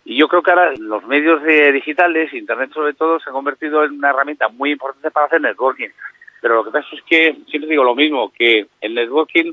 Y 0.05 0.17
yo 0.17 0.29
creo 0.29 0.43
que 0.43 0.51
ahora 0.51 0.73
los 0.79 1.05
medios 1.05 1.43
digitales, 1.45 2.33
Internet 2.35 2.73
sobre 2.73 2.95
todo, 2.95 3.21
se 3.21 3.31
ha 3.31 3.33
convertido 3.33 3.85
en 3.85 3.93
una 3.93 4.11
herramienta 4.11 4.49
muy 4.49 4.73
importante 4.73 5.11
para 5.11 5.27
hacer 5.27 5.41
networking. 5.41 5.91
Pero 6.41 6.57
lo 6.57 6.65
que 6.65 6.73
pasa 6.73 6.89
es 6.93 7.03
que 7.03 7.37
siempre 7.49 7.71
digo 7.71 7.85
lo 7.85 7.95
mismo, 7.95 8.33
que 8.33 8.67
el 8.81 8.95
networking 8.95 9.53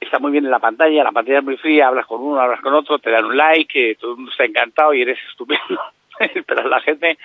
está 0.00 0.18
muy 0.18 0.32
bien 0.32 0.44
en 0.44 0.50
la 0.50 0.58
pantalla, 0.58 1.04
la 1.04 1.12
pantalla 1.12 1.38
es 1.38 1.44
muy 1.44 1.56
fría, 1.58 1.88
hablas 1.88 2.06
con 2.06 2.22
uno, 2.22 2.40
hablas 2.40 2.60
con 2.60 2.72
otro, 2.72 2.98
te 2.98 3.10
dan 3.10 3.26
un 3.26 3.36
like, 3.36 3.96
todo 3.96 4.12
el 4.12 4.16
mundo 4.16 4.30
está 4.30 4.44
encantado 4.44 4.94
y 4.94 5.02
eres 5.02 5.18
estupendo. 5.30 5.80
Pero 6.46 6.68
la 6.68 6.80
gente, 6.80 7.18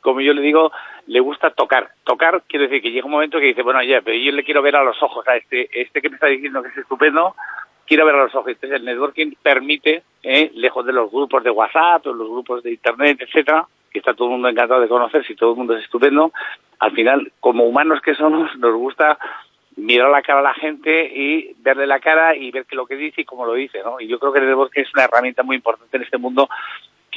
como 0.00 0.20
yo 0.22 0.32
le 0.32 0.40
digo, 0.40 0.72
le 1.06 1.20
gusta 1.20 1.50
tocar. 1.50 1.90
Tocar 2.04 2.42
quiere 2.48 2.68
decir 2.68 2.82
que 2.82 2.90
llega 2.90 3.06
un 3.06 3.12
momento 3.12 3.38
que 3.38 3.46
dice, 3.46 3.62
bueno, 3.62 3.82
ya, 3.82 4.00
pero 4.00 4.16
yo 4.16 4.32
le 4.32 4.44
quiero 4.44 4.62
ver 4.62 4.76
a 4.76 4.82
los 4.82 5.02
ojos 5.02 5.26
a 5.28 5.36
este, 5.36 5.68
este 5.78 6.00
que 6.00 6.08
me 6.08 6.14
está 6.14 6.26
diciendo 6.26 6.62
que 6.62 6.68
es 6.68 6.78
estupendo, 6.78 7.34
quiero 7.88 8.06
ver 8.06 8.14
a 8.14 8.24
los 8.24 8.34
ojos. 8.34 8.52
El 8.60 8.84
networking 8.84 9.32
permite, 9.42 10.02
eh, 10.22 10.50
lejos 10.54 10.84
de 10.84 10.92
los 10.92 11.10
grupos 11.10 11.42
de 11.42 11.50
WhatsApp 11.50 12.06
o 12.06 12.12
los 12.12 12.28
grupos 12.28 12.62
de 12.62 12.72
Internet, 12.72 13.18
etcétera, 13.20 13.66
que 13.90 13.98
está 13.98 14.14
todo 14.14 14.28
el 14.28 14.32
mundo 14.32 14.48
encantado 14.48 14.80
de 14.80 14.88
conocer, 14.88 15.24
si 15.24 15.34
todo 15.34 15.52
el 15.52 15.56
mundo 15.56 15.74
es 15.74 15.84
estupendo, 15.84 16.32
al 16.78 16.92
final, 16.92 17.32
como 17.40 17.64
humanos 17.64 18.00
que 18.02 18.14
somos, 18.14 18.54
nos 18.56 18.74
gusta 18.74 19.18
mirar 19.76 20.10
la 20.10 20.22
cara 20.22 20.40
a 20.40 20.42
la 20.42 20.54
gente 20.54 21.06
y 21.06 21.54
verle 21.58 21.86
la 21.86 22.00
cara 22.00 22.36
y 22.36 22.50
ver 22.50 22.66
qué 22.66 22.76
lo 22.76 22.86
que 22.86 22.96
dice 22.96 23.22
y 23.22 23.24
cómo 23.24 23.46
lo 23.46 23.54
dice, 23.54 23.80
¿no? 23.82 24.00
Y 24.00 24.08
yo 24.08 24.18
creo 24.18 24.32
que 24.32 24.40
el 24.40 24.46
networking 24.46 24.82
es 24.82 24.92
una 24.92 25.04
herramienta 25.04 25.42
muy 25.42 25.56
importante 25.56 25.96
en 25.96 26.02
este 26.02 26.18
mundo 26.18 26.48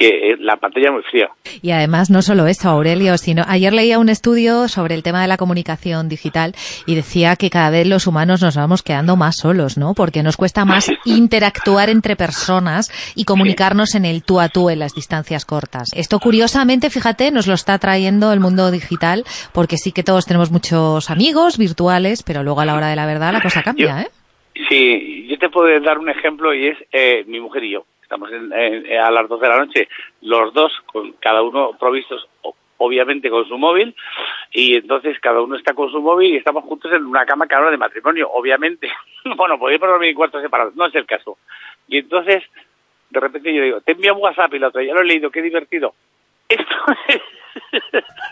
que 0.02 0.36
la 0.40 0.56
pantalla 0.56 0.86
es 0.86 0.92
muy 0.92 1.02
fría. 1.04 1.28
Y 1.62 1.70
además 1.70 2.10
no 2.10 2.22
solo 2.22 2.48
esto, 2.48 2.68
Aurelio, 2.68 3.16
sino 3.18 3.44
ayer 3.46 3.72
leía 3.72 4.00
un 4.00 4.08
estudio 4.08 4.66
sobre 4.66 4.96
el 4.96 5.04
tema 5.04 5.22
de 5.22 5.28
la 5.28 5.36
comunicación 5.36 6.08
digital 6.08 6.54
y 6.86 6.96
decía 6.96 7.36
que 7.36 7.50
cada 7.50 7.70
vez 7.70 7.86
los 7.86 8.08
humanos 8.08 8.42
nos 8.42 8.56
vamos 8.56 8.82
quedando 8.82 9.16
más 9.16 9.36
solos, 9.36 9.78
¿no? 9.78 9.94
Porque 9.94 10.24
nos 10.24 10.36
cuesta 10.36 10.64
más 10.64 10.90
interactuar 11.04 11.88
entre 11.88 12.16
personas 12.16 12.90
y 13.14 13.24
comunicarnos 13.24 13.94
en 13.94 14.04
el 14.04 14.24
tú 14.24 14.40
a 14.40 14.48
tú 14.48 14.70
en 14.70 14.80
las 14.80 14.92
distancias 14.94 15.44
cortas. 15.44 15.90
Esto 15.94 16.18
curiosamente, 16.18 16.90
fíjate, 16.90 17.30
nos 17.30 17.46
lo 17.46 17.54
está 17.54 17.78
trayendo 17.78 18.32
el 18.32 18.40
mundo 18.40 18.72
digital 18.72 19.22
porque 19.54 19.76
sí 19.76 19.92
que 19.92 20.02
todos 20.02 20.26
tenemos 20.26 20.50
muchos 20.50 21.10
amigos 21.10 21.58
virtuales, 21.58 22.24
pero 22.24 22.42
luego 22.42 22.60
a 22.60 22.64
la 22.64 22.74
hora 22.74 22.88
de 22.88 22.96
la 22.96 23.06
verdad 23.06 23.32
la 23.32 23.40
cosa 23.40 23.62
cambia, 23.62 24.02
¿eh? 24.02 24.08
Sí, 24.68 25.26
yo 25.28 25.38
te 25.38 25.48
puedo 25.48 25.80
dar 25.80 25.98
un 25.98 26.10
ejemplo 26.10 26.52
y 26.52 26.68
es 26.68 26.78
eh, 26.92 27.24
mi 27.26 27.40
mujer 27.40 27.64
y 27.64 27.70
yo 27.70 27.84
estamos 28.12 28.30
a 28.30 29.10
las 29.10 29.28
12 29.28 29.42
de 29.42 29.48
la 29.48 29.58
noche, 29.58 29.88
los 30.20 30.52
dos, 30.52 30.72
con 30.86 31.12
cada 31.12 31.42
uno 31.42 31.76
provistos 31.78 32.28
obviamente 32.76 33.30
con 33.30 33.46
su 33.46 33.56
móvil, 33.56 33.94
y 34.50 34.74
entonces 34.74 35.18
cada 35.20 35.40
uno 35.40 35.56
está 35.56 35.72
con 35.72 35.90
su 35.90 36.00
móvil 36.00 36.34
y 36.34 36.36
estamos 36.36 36.64
juntos 36.64 36.92
en 36.92 37.06
una 37.06 37.24
cama 37.24 37.46
cada 37.46 37.62
uno 37.62 37.70
de 37.70 37.76
matrimonio, 37.76 38.28
obviamente. 38.30 38.90
bueno, 39.36 39.58
podemos 39.58 39.88
dormir 39.88 40.10
en 40.10 40.16
cuartos 40.16 40.42
separados, 40.42 40.74
no 40.74 40.86
es 40.86 40.94
el 40.94 41.06
caso. 41.06 41.38
Y 41.86 41.98
entonces, 41.98 42.42
de 43.10 43.20
repente 43.20 43.54
yo 43.54 43.62
digo, 43.62 43.80
te 43.80 43.92
envío 43.92 44.14
un 44.14 44.22
WhatsApp 44.22 44.52
y 44.54 44.58
la 44.58 44.68
otra, 44.68 44.82
ya 44.82 44.94
lo 44.94 45.00
he 45.00 45.04
leído, 45.04 45.30
qué 45.30 45.40
divertido. 45.40 45.94
Esto 46.48 46.74
es 47.08 47.22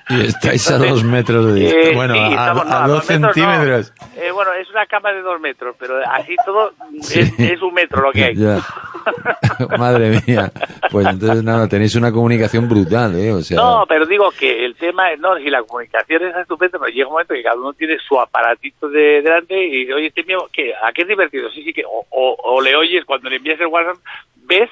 y 0.08 0.20
estáis 0.26 0.70
a 0.70 0.78
dos 0.78 1.04
metros 1.04 1.46
de 1.46 1.60
distancia. 1.60 1.90
Eh, 1.90 1.94
bueno, 1.94 2.14
a, 2.16 2.88
dos, 2.88 3.04
centímetros. 3.04 3.92
Eh, 4.16 4.30
bueno, 4.32 4.52
es 4.54 4.68
una 4.70 4.86
cama 4.86 5.12
de 5.12 5.22
dos 5.22 5.40
metros, 5.40 5.76
pero 5.78 5.98
así 6.10 6.34
todo 6.44 6.72
es, 6.98 7.62
un 7.62 7.74
metro 7.74 8.02
lo 8.02 8.12
que 8.12 8.24
hay. 8.24 8.34
Madre 9.78 10.20
mía. 10.26 10.50
Pues 10.90 11.06
entonces, 11.06 11.44
nada, 11.44 11.68
tenéis 11.68 11.94
una 11.94 12.12
comunicación 12.12 12.68
brutal, 12.68 13.16
¿eh? 13.18 13.32
O 13.32 13.40
sea... 13.40 13.56
No, 13.56 13.84
pero 13.88 14.06
digo 14.06 14.30
que 14.30 14.64
el 14.64 14.74
tema 14.76 15.12
es, 15.12 15.20
no, 15.20 15.36
si 15.36 15.48
la 15.48 15.62
comunicación 15.62 16.24
es 16.24 16.36
estupenda, 16.36 16.78
pero 16.78 16.92
llega 16.92 17.06
un 17.06 17.12
momento 17.12 17.34
que 17.34 17.42
cada 17.42 17.56
uno 17.56 17.72
tiene 17.72 17.96
su 17.98 18.18
aparatito 18.18 18.88
de 18.88 19.22
delante 19.22 19.56
y 19.56 19.80
dice, 19.80 19.94
oye, 19.94 20.06
este 20.08 20.24
mío, 20.24 20.48
¿qué? 20.52 20.72
¿a 20.74 20.92
qué 20.92 21.02
es 21.02 21.08
divertido? 21.08 21.50
Sí, 21.50 21.62
sí, 21.62 21.72
que 21.72 21.84
o, 21.84 22.04
o 22.10 22.60
le 22.60 22.74
oyes 22.76 23.04
cuando 23.04 23.30
le 23.30 23.36
envías 23.36 23.60
el 23.60 23.66
WhatsApp, 23.66 23.96
ves 24.44 24.70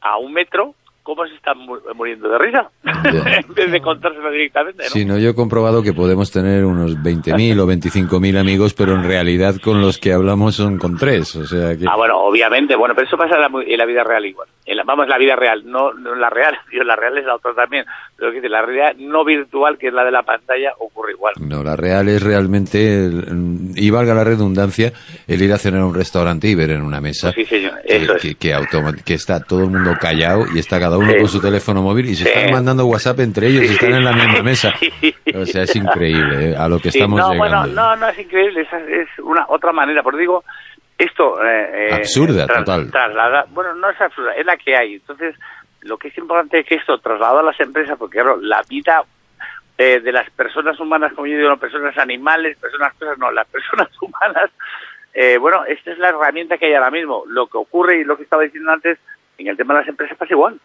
a 0.00 0.18
un 0.18 0.32
metro 0.32 0.74
cómo 1.06 1.24
se 1.24 1.36
están 1.36 1.58
muriendo 1.94 2.28
de 2.28 2.36
risa 2.36 2.68
en 2.84 3.54
vez 3.54 3.70
de 3.70 3.80
contárselo 3.80 4.28
directamente. 4.28 4.82
¿no? 4.82 4.90
Sí, 4.90 5.04
no, 5.04 5.16
yo 5.18 5.30
he 5.30 5.34
comprobado 5.36 5.80
que 5.80 5.92
podemos 5.92 6.32
tener 6.32 6.64
unos 6.64 6.96
20.000 6.96 7.60
o 7.60 7.66
25.000 7.66 8.36
amigos, 8.36 8.74
pero 8.74 8.96
en 8.96 9.04
realidad 9.04 9.54
con 9.62 9.80
los 9.80 9.98
que 9.98 10.12
hablamos 10.12 10.56
son 10.56 10.78
con 10.78 10.98
tres. 10.98 11.36
O 11.36 11.46
sea 11.46 11.76
que... 11.76 11.84
Ah, 11.88 11.96
bueno, 11.96 12.18
obviamente, 12.18 12.74
bueno, 12.74 12.96
pero 12.96 13.06
eso 13.06 13.16
pasa 13.16 13.36
en 13.36 13.78
la, 13.78 13.86
vida 13.86 14.02
real 14.02 14.26
igual. 14.26 14.48
En 14.66 14.76
la, 14.76 14.82
vamos, 14.82 15.06
la 15.06 15.16
vida 15.16 15.36
real, 15.36 15.62
no, 15.64 15.92
no 15.92 16.14
la 16.16 16.28
real, 16.28 16.58
la 16.84 16.96
real 16.96 17.18
es 17.18 17.24
la 17.24 17.36
otra 17.36 17.54
también, 17.54 17.84
pero 18.16 18.32
que 18.32 18.48
la 18.48 18.62
realidad 18.62 18.96
no 18.98 19.24
virtual, 19.24 19.78
que 19.78 19.88
es 19.88 19.92
la 19.92 20.04
de 20.04 20.10
la 20.10 20.22
pantalla, 20.22 20.72
ocurre 20.78 21.12
igual. 21.12 21.34
No, 21.40 21.62
la 21.62 21.76
real 21.76 22.08
es 22.08 22.22
realmente, 22.22 23.08
y 23.74 23.90
valga 23.90 24.14
la 24.14 24.24
redundancia, 24.24 24.92
el 25.28 25.42
ir 25.42 25.52
a 25.52 25.58
cenar 25.58 25.82
a 25.82 25.86
un 25.86 25.94
restaurante 25.94 26.48
y 26.48 26.54
ver 26.54 26.70
en 26.70 26.82
una 26.82 27.00
mesa 27.00 27.32
sí, 27.32 27.44
señor. 27.44 27.74
Eso 27.84 28.14
que, 28.16 28.34
que, 28.34 28.54
que 29.04 29.14
está 29.14 29.40
todo 29.40 29.64
el 29.64 29.70
mundo 29.70 29.94
callado 30.00 30.44
y 30.54 30.58
está 30.58 30.80
cada 30.80 30.98
uno 30.98 31.14
con 31.16 31.28
su 31.28 31.40
teléfono 31.40 31.82
móvil 31.82 32.06
y 32.06 32.14
se 32.14 32.28
están 32.28 32.50
mandando 32.50 32.86
WhatsApp 32.86 33.20
entre 33.20 33.48
ellos 33.48 33.64
y 33.64 33.74
están 33.74 33.94
en 33.94 34.04
la 34.04 34.12
misma 34.12 34.42
mesa. 34.42 34.74
O 35.34 35.44
sea, 35.44 35.64
es 35.64 35.76
increíble 35.76 36.52
¿eh? 36.52 36.56
a 36.56 36.68
lo 36.68 36.78
que 36.78 36.88
estamos 36.88 37.18
no, 37.18 37.32
llegando. 37.32 37.58
Bueno, 37.58 37.66
no, 37.66 37.96
no 37.96 38.08
es 38.08 38.18
increíble, 38.18 38.62
es, 38.62 38.68
es 38.72 39.08
una 39.18 39.44
otra 39.48 39.70
manera. 39.72 40.02
Por 40.02 40.16
digo, 40.16 40.44
esto... 40.98 41.42
Eh, 41.44 41.88
eh 41.88 41.94
absurda, 41.94 42.46
total. 42.46 42.90
bueno, 43.50 43.74
no 43.74 43.90
es 43.90 44.00
absurda, 44.00 44.34
es 44.34 44.46
la 44.46 44.56
que 44.56 44.76
hay. 44.76 44.94
Entonces, 44.94 45.34
lo 45.82 45.98
que 45.98 46.08
es 46.08 46.18
importante 46.18 46.60
es 46.60 46.66
que 46.66 46.76
esto 46.76 46.98
trasladado 46.98 47.40
a 47.40 47.44
las 47.44 47.60
empresas, 47.60 47.98
porque 47.98 48.18
claro, 48.18 48.38
la 48.40 48.62
vida 48.68 49.04
eh, 49.78 50.00
de 50.00 50.12
las 50.12 50.30
personas 50.30 50.78
humanas, 50.80 51.12
como 51.12 51.26
yo 51.26 51.36
digo, 51.36 51.50
no 51.50 51.58
personas 51.58 51.96
animales, 51.98 52.56
personas 52.58 52.94
cosas, 52.94 53.18
no, 53.18 53.30
las 53.30 53.46
personas 53.48 53.88
humanas, 54.00 54.50
eh, 55.18 55.38
bueno, 55.38 55.64
esta 55.64 55.92
es 55.92 55.98
la 55.98 56.10
herramienta 56.10 56.58
que 56.58 56.66
hay 56.66 56.74
ahora 56.74 56.90
mismo. 56.90 57.24
Lo 57.26 57.46
que 57.46 57.56
ocurre 57.56 58.00
y 58.00 58.04
lo 58.04 58.16
que 58.16 58.24
estaba 58.24 58.42
diciendo 58.42 58.70
antes, 58.70 58.98
en 59.38 59.46
el 59.46 59.56
tema 59.56 59.74
de 59.74 59.80
las 59.80 59.88
empresas 59.88 60.16
pasa 60.18 60.34
igual. 60.34 60.60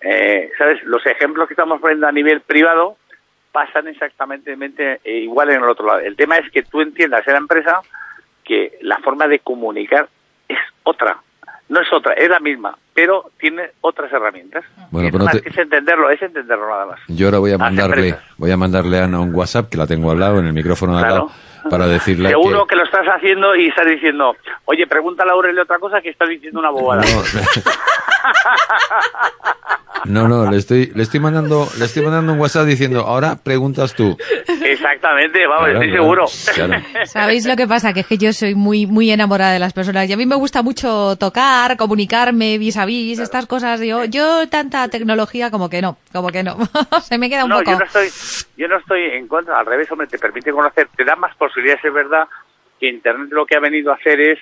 Eh, 0.00 0.50
¿Sabes? 0.56 0.82
Los 0.84 1.04
ejemplos 1.06 1.48
que 1.48 1.54
estamos 1.54 1.80
poniendo 1.80 2.06
a 2.06 2.12
nivel 2.12 2.40
privado 2.40 2.96
pasan 3.50 3.88
exactamente 3.88 4.56
eh, 5.04 5.18
igual 5.18 5.50
en 5.50 5.62
el 5.62 5.68
otro 5.68 5.86
lado. 5.86 5.98
El 5.98 6.16
tema 6.16 6.36
es 6.36 6.50
que 6.52 6.62
tú 6.62 6.80
entiendas 6.80 7.26
en 7.26 7.32
la 7.32 7.40
empresa 7.40 7.80
que 8.50 8.78
la 8.82 8.98
forma 8.98 9.28
de 9.28 9.38
comunicar 9.38 10.08
es 10.48 10.58
otra. 10.82 11.18
No 11.68 11.80
es 11.80 11.86
otra, 11.92 12.14
es 12.14 12.28
la 12.28 12.40
misma, 12.40 12.76
pero 12.92 13.30
tiene 13.38 13.70
otras 13.80 14.12
herramientas. 14.12 14.64
Bueno, 14.90 15.24
es, 15.32 15.56
entenderlo, 15.56 16.10
es 16.10 16.20
entenderlo 16.20 16.68
nada 16.68 16.86
más. 16.86 16.98
Yo 17.06 17.28
ahora 17.28 17.38
voy 17.38 17.52
a 17.52 17.58
mandarle, 17.58 18.16
voy 18.38 18.50
a 18.50 18.56
mandarle 18.56 18.98
a 18.98 19.04
Ana 19.04 19.20
un 19.20 19.32
WhatsApp 19.32 19.70
que 19.70 19.76
la 19.76 19.86
tengo 19.86 20.10
al 20.10 20.18
lado 20.18 20.40
en 20.40 20.46
el 20.46 20.52
micrófono 20.52 20.96
de 20.96 21.04
al 21.04 21.10
lado 21.10 21.30
para 21.70 21.86
decirle 21.86 22.30
Seguro 22.30 22.66
que... 22.66 22.74
lo 22.74 22.82
estás 22.82 23.06
haciendo 23.06 23.54
y 23.54 23.68
estás 23.68 23.86
diciendo, 23.86 24.34
oye, 24.64 24.84
pregúntale 24.88 25.30
a 25.30 25.34
Aurelio 25.34 25.62
otra 25.62 25.78
cosa 25.78 26.00
que 26.00 26.10
estás 26.10 26.28
diciendo 26.28 26.58
una 26.58 26.70
bobada. 26.70 27.02
No, 27.02 27.08
no, 30.04 30.50
le 30.50 30.56
estoy, 30.56 30.92
le 30.94 31.02
estoy 31.02 31.20
mandando, 31.20 31.66
le 31.78 31.84
estoy 31.84 32.02
mandando 32.02 32.32
un 32.32 32.40
WhatsApp 32.40 32.66
diciendo, 32.66 33.00
ahora 33.00 33.36
preguntas 33.42 33.94
tú. 33.94 34.16
Exactamente, 34.64 35.46
vamos, 35.46 35.68
estoy 35.70 35.90
seguro. 35.90 36.26
¿Sabéis 37.04 37.46
lo 37.46 37.56
que 37.56 37.66
pasa? 37.66 37.92
Que 37.92 38.00
es 38.00 38.06
que 38.06 38.18
yo 38.18 38.32
soy 38.32 38.54
muy, 38.54 38.86
muy 38.86 39.10
enamorada 39.10 39.52
de 39.52 39.58
las 39.58 39.72
personas 39.72 40.08
y 40.08 40.12
a 40.12 40.16
mí 40.16 40.26
me 40.26 40.36
gusta 40.36 40.62
mucho 40.62 41.16
tocar, 41.16 41.76
comunicarme, 41.76 42.58
vis 42.58 42.76
a 42.76 42.84
vis, 42.84 43.18
estas 43.18 43.46
cosas. 43.46 43.80
Yo, 43.80 44.04
yo 44.04 44.48
tanta 44.48 44.88
tecnología 44.88 45.50
como 45.50 45.68
que 45.68 45.82
no, 45.82 45.96
como 46.12 46.28
que 46.28 46.42
no. 46.42 46.56
Se 47.02 47.18
me 47.18 47.28
queda 47.28 47.44
un 47.44 47.50
poco. 47.50 47.70
Yo 47.70 47.78
no 47.78 47.84
estoy, 47.84 48.08
yo 48.56 48.68
no 48.68 48.78
estoy 48.78 49.02
en 49.02 49.28
contra, 49.28 49.58
al 49.58 49.66
revés, 49.66 49.90
hombre, 49.90 50.06
te 50.06 50.18
permite 50.18 50.52
conocer, 50.52 50.88
te 50.96 51.04
da 51.04 51.16
más 51.16 51.36
posibilidades, 51.36 51.84
es 51.84 51.92
verdad, 51.92 52.28
que 52.78 52.88
Internet 52.88 53.28
lo 53.30 53.46
que 53.46 53.56
ha 53.56 53.60
venido 53.60 53.92
a 53.92 53.96
hacer 53.96 54.20
es 54.20 54.38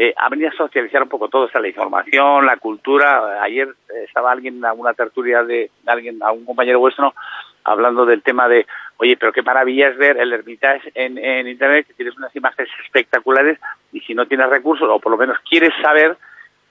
eh, 0.00 0.14
ha 0.16 0.28
venido 0.28 0.48
a 0.48 0.52
socializar 0.52 1.02
un 1.02 1.08
poco 1.08 1.28
todo, 1.28 1.46
o 1.46 1.48
sea, 1.48 1.60
la 1.60 1.66
información, 1.66 2.46
la 2.46 2.56
cultura. 2.58 3.42
Ayer 3.42 3.68
estaba 4.06 4.30
alguien 4.30 4.58
en 4.58 4.64
alguna 4.64 4.94
tertulia 4.94 5.42
de, 5.42 5.72
alguien, 5.86 6.22
a 6.22 6.28
compañero 6.46 6.78
vuestro, 6.78 7.14
hablando 7.64 8.06
del 8.06 8.22
tema 8.22 8.48
de, 8.48 8.64
oye, 8.98 9.16
pero 9.16 9.32
qué 9.32 9.42
maravilla 9.42 9.88
es 9.88 9.96
ver 9.96 10.16
el 10.16 10.32
Hermitage 10.32 10.92
en, 10.94 11.18
en 11.18 11.48
Internet, 11.48 11.88
que 11.88 11.94
tienes 11.94 12.16
unas 12.16 12.34
imágenes 12.36 12.70
espectaculares 12.84 13.58
y 13.92 13.98
si 14.02 14.14
no 14.14 14.26
tienes 14.26 14.48
recursos, 14.48 14.88
o 14.88 15.00
por 15.00 15.10
lo 15.10 15.18
menos 15.18 15.36
quieres 15.40 15.72
saber 15.82 16.16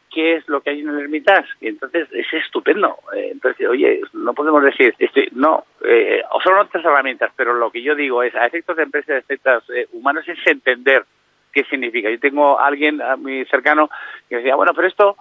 qué 0.09 0.37
es 0.37 0.47
lo 0.47 0.61
que 0.61 0.69
hay 0.69 0.79
en 0.79 0.87
el 0.87 1.01
Hermitage. 1.01 1.49
Y 1.59 1.67
entonces 1.67 2.07
es 2.13 2.33
estupendo. 2.33 2.97
Eh, 3.13 3.31
entonces, 3.33 3.67
oye, 3.67 4.03
no 4.13 4.33
podemos 4.35 4.63
decir, 4.63 4.95
este, 4.99 5.27
no, 5.33 5.65
eh, 5.83 6.21
son 6.45 6.57
otras 6.59 6.85
herramientas, 6.85 7.33
pero 7.35 7.53
lo 7.53 7.71
que 7.71 7.81
yo 7.81 7.93
digo 7.93 8.23
es, 8.23 8.33
a 8.35 8.45
efectos 8.45 8.77
de 8.77 8.83
empresas, 8.83 9.09
a 9.09 9.17
efectos 9.17 9.69
eh, 9.69 9.85
humanos, 9.91 10.25
es 10.29 10.39
entender 10.45 11.03
qué 11.51 11.63
significa. 11.65 12.09
Yo 12.09 12.19
tengo 12.19 12.59
a 12.59 12.67
alguien 12.67 13.01
a 13.01 13.15
mi 13.15 13.45
cercano 13.45 13.89
que 14.29 14.37
decía, 14.37 14.55
bueno, 14.55 14.73
pero 14.75 14.87
esto, 14.87 15.17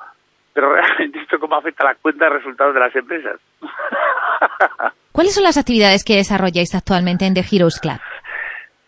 pero 0.53 0.73
realmente 0.75 1.21
esto 1.21 1.39
cómo 1.39 1.57
afecta 1.57 1.85
a 1.85 1.93
la 1.93 1.95
cuenta 1.97 2.25
de 2.27 2.31
resultados 2.31 2.75
de 2.75 2.81
las 2.81 2.95
empresas. 2.95 3.41
¿Cuáles 5.13 5.35
son 5.35 5.45
las 5.45 5.57
actividades 5.57 6.05
que 6.05 6.17
desarrolláis 6.17 6.75
actualmente 6.75 7.25
en 7.27 7.35
The 7.35 7.45
Heroes 7.51 7.81
Club? 7.81 7.99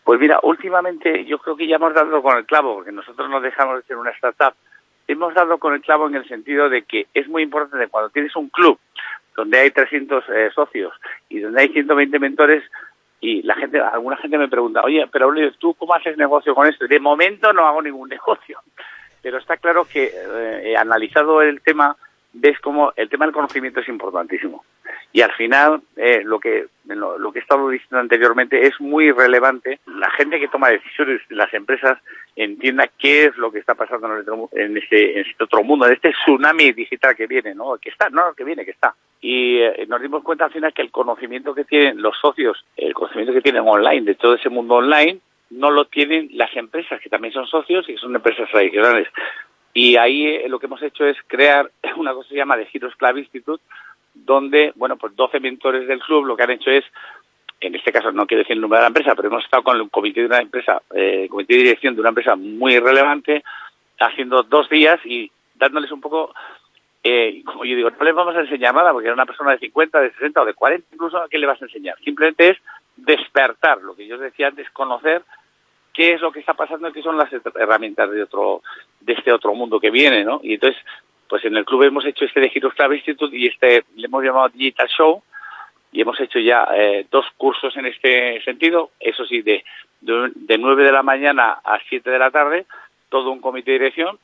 Pues 0.04 0.20
mira, 0.20 0.38
últimamente 0.42 1.26
yo 1.26 1.38
creo 1.38 1.56
que 1.56 1.66
ya 1.66 1.76
hemos 1.76 1.92
dado 1.92 2.22
con 2.22 2.36
el 2.36 2.46
clavo, 2.46 2.76
porque 2.76 2.92
nosotros 2.92 3.28
no 3.28 3.40
dejamos 3.40 3.76
de 3.76 3.82
ser 3.82 3.96
una 3.96 4.10
startup. 4.12 4.54
Hemos 5.06 5.34
dado 5.34 5.58
con 5.58 5.74
el 5.74 5.80
clavo 5.80 6.06
en 6.06 6.14
el 6.14 6.26
sentido 6.28 6.68
de 6.68 6.82
que 6.82 7.06
es 7.12 7.28
muy 7.28 7.42
importante 7.42 7.88
cuando 7.88 8.10
tienes 8.10 8.34
un 8.36 8.48
club 8.48 8.78
donde 9.36 9.58
hay 9.58 9.70
300 9.70 10.24
eh, 10.30 10.50
socios 10.54 10.92
y 11.28 11.40
donde 11.40 11.60
hay 11.60 11.68
120 11.68 12.18
mentores 12.18 12.64
y 13.20 13.42
la 13.42 13.54
gente, 13.54 13.80
alguna 13.80 14.16
gente 14.16 14.38
me 14.38 14.48
pregunta, 14.48 14.82
oye, 14.82 15.06
pero 15.10 15.32
¿tú 15.58 15.74
cómo 15.74 15.94
haces 15.94 16.16
negocio 16.16 16.54
con 16.54 16.66
esto? 16.66 16.86
De 16.86 17.00
momento 17.00 17.52
no 17.52 17.66
hago 17.66 17.82
ningún 17.82 18.08
negocio, 18.08 18.60
pero 19.22 19.38
está 19.38 19.56
claro 19.56 19.84
que 19.84 20.12
eh, 20.14 20.76
analizado 20.76 21.42
el 21.42 21.60
tema 21.60 21.96
ves 22.32 22.58
como 22.60 22.92
el 22.96 23.08
tema 23.08 23.24
del 23.24 23.34
conocimiento 23.34 23.80
es 23.80 23.88
importantísimo. 23.88 24.64
Y 25.12 25.22
al 25.22 25.32
final, 25.32 25.80
eh, 25.96 26.22
lo, 26.22 26.38
que, 26.38 26.66
lo, 26.84 27.32
que 27.32 27.38
he 27.38 27.42
estado 27.42 27.68
diciendo 27.70 27.98
anteriormente 27.98 28.66
es 28.66 28.78
muy 28.78 29.10
relevante. 29.10 29.80
La 29.86 30.10
gente 30.10 30.38
que 30.38 30.48
toma 30.48 30.68
decisiones, 30.68 31.22
las 31.30 31.52
empresas, 31.54 31.98
entienda 32.36 32.88
qué 32.98 33.24
es 33.24 33.36
lo 33.38 33.50
que 33.50 33.58
está 33.58 33.74
pasando 33.74 34.48
en, 34.52 34.76
este, 34.76 35.18
en 35.18 35.26
este 35.26 35.44
otro 35.44 35.64
mundo, 35.64 35.86
en 35.86 35.94
este 35.94 36.12
tsunami 36.12 36.72
digital 36.72 37.16
que 37.16 37.26
viene, 37.26 37.54
¿no? 37.54 37.78
Que 37.78 37.88
está, 37.88 38.10
no, 38.10 38.34
que 38.34 38.44
viene, 38.44 38.64
que 38.64 38.72
está. 38.72 38.94
Y 39.20 39.58
eh, 39.58 39.86
nos 39.88 40.00
dimos 40.00 40.22
cuenta 40.22 40.44
al 40.44 40.52
final 40.52 40.72
que 40.72 40.82
el 40.82 40.90
conocimiento 40.90 41.54
que 41.54 41.64
tienen 41.64 42.00
los 42.00 42.16
socios, 42.18 42.64
el 42.76 42.94
conocimiento 42.94 43.32
que 43.32 43.42
tienen 43.42 43.66
online, 43.66 44.02
de 44.02 44.14
todo 44.14 44.34
ese 44.34 44.48
mundo 44.48 44.76
online, 44.76 45.18
no 45.50 45.70
lo 45.70 45.86
tienen 45.86 46.28
las 46.34 46.54
empresas 46.56 47.00
que 47.00 47.08
también 47.08 47.32
son 47.32 47.46
socios 47.46 47.88
y 47.88 47.94
que 47.94 47.98
son 47.98 48.14
empresas 48.14 48.48
tradicionales. 48.50 49.08
Y 49.74 49.96
ahí 49.96 50.26
eh, 50.26 50.48
lo 50.48 50.58
que 50.58 50.66
hemos 50.66 50.82
hecho 50.82 51.04
es 51.04 51.16
crear 51.26 51.70
una 51.96 52.12
cosa 52.12 52.28
que 52.28 52.34
se 52.34 52.38
llama 52.38 52.56
The 52.56 52.68
Heroes 52.72 52.96
Club 52.96 53.18
Institute, 53.18 53.62
donde, 54.14 54.72
bueno, 54.76 54.96
pues 54.96 55.14
12 55.14 55.40
mentores 55.40 55.86
del 55.86 56.00
club 56.00 56.24
lo 56.24 56.36
que 56.36 56.42
han 56.42 56.50
hecho 56.50 56.70
es, 56.70 56.84
en 57.60 57.74
este 57.74 57.92
caso 57.92 58.12
no 58.12 58.26
quiero 58.26 58.42
decir 58.42 58.54
el 58.54 58.60
nombre 58.60 58.78
de 58.78 58.82
la 58.82 58.88
empresa, 58.88 59.14
pero 59.14 59.28
hemos 59.28 59.44
estado 59.44 59.62
con 59.62 59.76
el 59.76 59.90
comité 59.90 60.20
de 60.20 60.26
una 60.26 60.40
empresa, 60.40 60.82
eh, 60.94 61.28
comité 61.30 61.54
de 61.54 61.62
dirección 61.62 61.94
de 61.94 62.00
una 62.00 62.10
empresa 62.10 62.36
muy 62.36 62.78
relevante, 62.78 63.44
haciendo 63.98 64.42
dos 64.42 64.68
días 64.68 65.00
y 65.04 65.30
dándoles 65.54 65.90
un 65.90 66.00
poco, 66.00 66.34
eh, 67.02 67.42
como 67.44 67.64
yo 67.64 67.76
digo, 67.76 67.90
no 67.90 68.04
les 68.04 68.14
vamos 68.14 68.36
a 68.36 68.40
enseñar 68.40 68.74
nada, 68.74 68.92
porque 68.92 69.06
era 69.06 69.14
una 69.14 69.26
persona 69.26 69.52
de 69.52 69.58
50, 69.58 70.00
de 70.00 70.12
60 70.12 70.42
o 70.42 70.44
de 70.44 70.54
40, 70.54 70.86
incluso, 70.92 71.18
¿a 71.18 71.28
qué 71.28 71.38
le 71.38 71.46
vas 71.46 71.60
a 71.62 71.66
enseñar? 71.66 71.96
Simplemente 72.04 72.50
es 72.50 72.58
despertar, 72.96 73.80
lo 73.82 73.94
que 73.94 74.06
yo 74.06 74.18
decía 74.18 74.48
antes, 74.48 74.68
conocer 74.70 75.22
qué 75.94 76.14
es 76.14 76.20
lo 76.20 76.32
que 76.32 76.40
está 76.40 76.54
pasando 76.54 76.88
y 76.88 76.92
qué 76.92 77.02
son 77.02 77.16
las 77.16 77.28
herramientas 77.56 78.10
de 78.10 78.22
otro 78.22 78.62
de 79.00 79.12
este 79.14 79.32
otro 79.32 79.54
mundo 79.54 79.80
que 79.80 79.90
viene, 79.90 80.24
¿no? 80.24 80.40
Y 80.42 80.54
entonces, 80.54 80.80
pues 81.28 81.44
en 81.44 81.56
el 81.56 81.64
club 81.64 81.84
hemos 81.84 82.04
hecho 82.04 82.24
este 82.24 82.40
de 82.40 82.50
Heroes 82.54 82.74
Club 82.74 82.92
Institute 82.92 83.36
y 83.36 83.46
este 83.46 83.84
le 83.96 84.06
hemos 84.06 84.22
llamado 84.22 84.48
Digital 84.48 84.88
Show 84.88 85.22
y 85.90 86.00
hemos 86.00 86.20
hecho 86.20 86.38
ya 86.38 86.68
eh, 86.74 87.06
dos 87.10 87.26
cursos 87.36 87.76
en 87.76 87.86
este 87.86 88.40
sentido, 88.42 88.90
eso 89.00 89.24
sí, 89.24 89.42
de, 89.42 89.64
de, 90.00 90.30
de 90.34 90.58
9 90.58 90.84
de 90.84 90.92
la 90.92 91.02
mañana 91.02 91.58
a 91.64 91.78
7 91.88 92.10
de 92.10 92.18
la 92.18 92.30
tarde, 92.30 92.66
todo 93.08 93.30
un 93.30 93.40
comité 93.40 93.72
de 93.72 93.78
dirección 93.78 94.18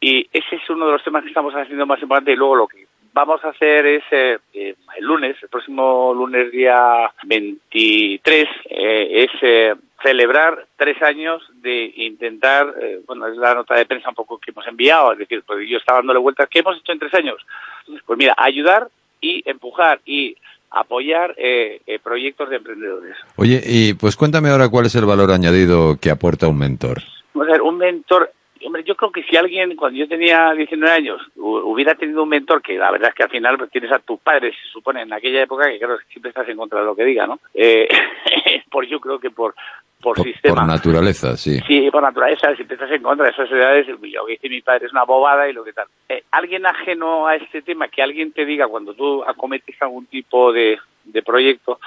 y 0.00 0.28
ese 0.32 0.56
es 0.56 0.70
uno 0.70 0.86
de 0.86 0.92
los 0.92 1.04
temas 1.04 1.22
que 1.22 1.28
estamos 1.28 1.54
haciendo 1.54 1.86
más 1.86 2.00
importante 2.00 2.32
y 2.32 2.36
luego 2.36 2.56
lo 2.56 2.68
que 2.68 2.86
vamos 3.12 3.44
a 3.44 3.48
hacer 3.48 3.84
es 3.86 4.04
eh, 4.12 4.38
eh, 4.54 4.74
el 4.96 5.04
lunes, 5.04 5.36
el 5.42 5.48
próximo 5.48 6.14
lunes 6.14 6.52
día 6.52 7.10
23, 7.24 8.46
eh, 8.70 9.26
es 9.26 9.76
celebrar 10.00 10.66
tres 10.76 11.02
años 11.02 11.42
de 11.60 11.92
intentar, 11.96 12.72
bueno, 13.08 13.26
es 13.26 13.36
la 13.36 13.54
nota 13.54 13.74
de 13.74 13.86
prensa 13.86 14.10
un 14.10 14.14
poco 14.14 14.38
que 14.38 14.52
hemos 14.52 14.64
enviado, 14.68 15.12
es 15.12 15.18
decir, 15.18 15.42
pues 15.44 15.68
yo 15.68 15.78
estaba 15.78 15.98
dándole 15.98 16.20
vueltas, 16.20 16.48
¿qué 16.48 16.60
hemos 16.60 16.78
hecho 16.78 16.92
en 16.92 17.00
tres 17.00 17.14
años? 17.14 17.44
Pues 18.06 18.16
mira, 18.16 18.34
ayudar 18.38 18.88
y 19.20 19.42
empujar 19.44 20.00
y 20.06 20.36
apoyar 20.70 21.34
proyectos 22.04 22.50
de 22.50 22.56
emprendedores. 22.56 23.16
Oye, 23.34 23.60
y 23.64 23.94
pues 23.94 24.14
cuéntame 24.14 24.50
ahora 24.50 24.68
cuál 24.68 24.86
es 24.86 24.94
el 24.94 25.06
valor 25.06 25.32
añadido 25.32 25.96
que 26.00 26.10
aporta 26.10 26.46
un 26.46 26.58
mentor. 26.58 27.02
un 27.34 27.78
mentor 27.78 28.30
Hombre, 28.64 28.84
yo 28.84 28.94
creo 28.96 29.12
que 29.12 29.22
si 29.24 29.36
alguien, 29.36 29.76
cuando 29.76 29.98
yo 29.98 30.08
tenía 30.08 30.52
19 30.52 30.92
años, 30.92 31.20
hubiera 31.36 31.94
tenido 31.94 32.22
un 32.22 32.28
mentor, 32.28 32.62
que 32.62 32.76
la 32.76 32.90
verdad 32.90 33.10
es 33.10 33.14
que 33.14 33.22
al 33.22 33.30
final 33.30 33.58
pues, 33.58 33.70
tienes 33.70 33.92
a 33.92 33.98
tus 33.98 34.20
padres, 34.20 34.54
se 34.62 34.70
supone, 34.70 35.02
en 35.02 35.12
aquella 35.12 35.42
época, 35.42 35.68
que 35.68 35.78
claro, 35.78 35.98
siempre 36.10 36.30
estás 36.30 36.48
en 36.48 36.56
contra 36.56 36.80
de 36.80 36.86
lo 36.86 36.94
que 36.94 37.04
diga, 37.04 37.26
¿no? 37.26 37.38
Eh, 37.54 37.88
por 38.70 38.86
yo 38.86 39.00
creo 39.00 39.18
que 39.18 39.30
por, 39.30 39.54
por, 40.00 40.20
sistema. 40.20 40.56
Por 40.56 40.66
naturaleza, 40.66 41.36
sí. 41.36 41.58
Sí, 41.66 41.90
por 41.90 42.02
naturaleza, 42.02 42.54
si 42.56 42.62
estás 42.62 42.90
en 42.90 43.02
contra 43.02 43.26
de 43.26 43.32
esas 43.32 43.50
edades, 43.50 43.88
lo 43.88 43.98
que 44.00 44.32
dice 44.32 44.48
mi 44.48 44.60
padre 44.60 44.86
es 44.86 44.92
una 44.92 45.04
bobada 45.04 45.48
y 45.48 45.52
lo 45.52 45.64
que 45.64 45.72
tal. 45.72 45.86
Eh, 46.08 46.24
alguien 46.30 46.66
ajeno 46.66 47.26
a 47.26 47.36
este 47.36 47.62
tema, 47.62 47.88
que 47.88 48.02
alguien 48.02 48.32
te 48.32 48.44
diga 48.44 48.68
cuando 48.68 48.94
tú 48.94 49.24
acometes 49.24 49.80
algún 49.80 50.06
tipo 50.06 50.52
de, 50.52 50.78
de 51.04 51.22
proyecto, 51.22 51.80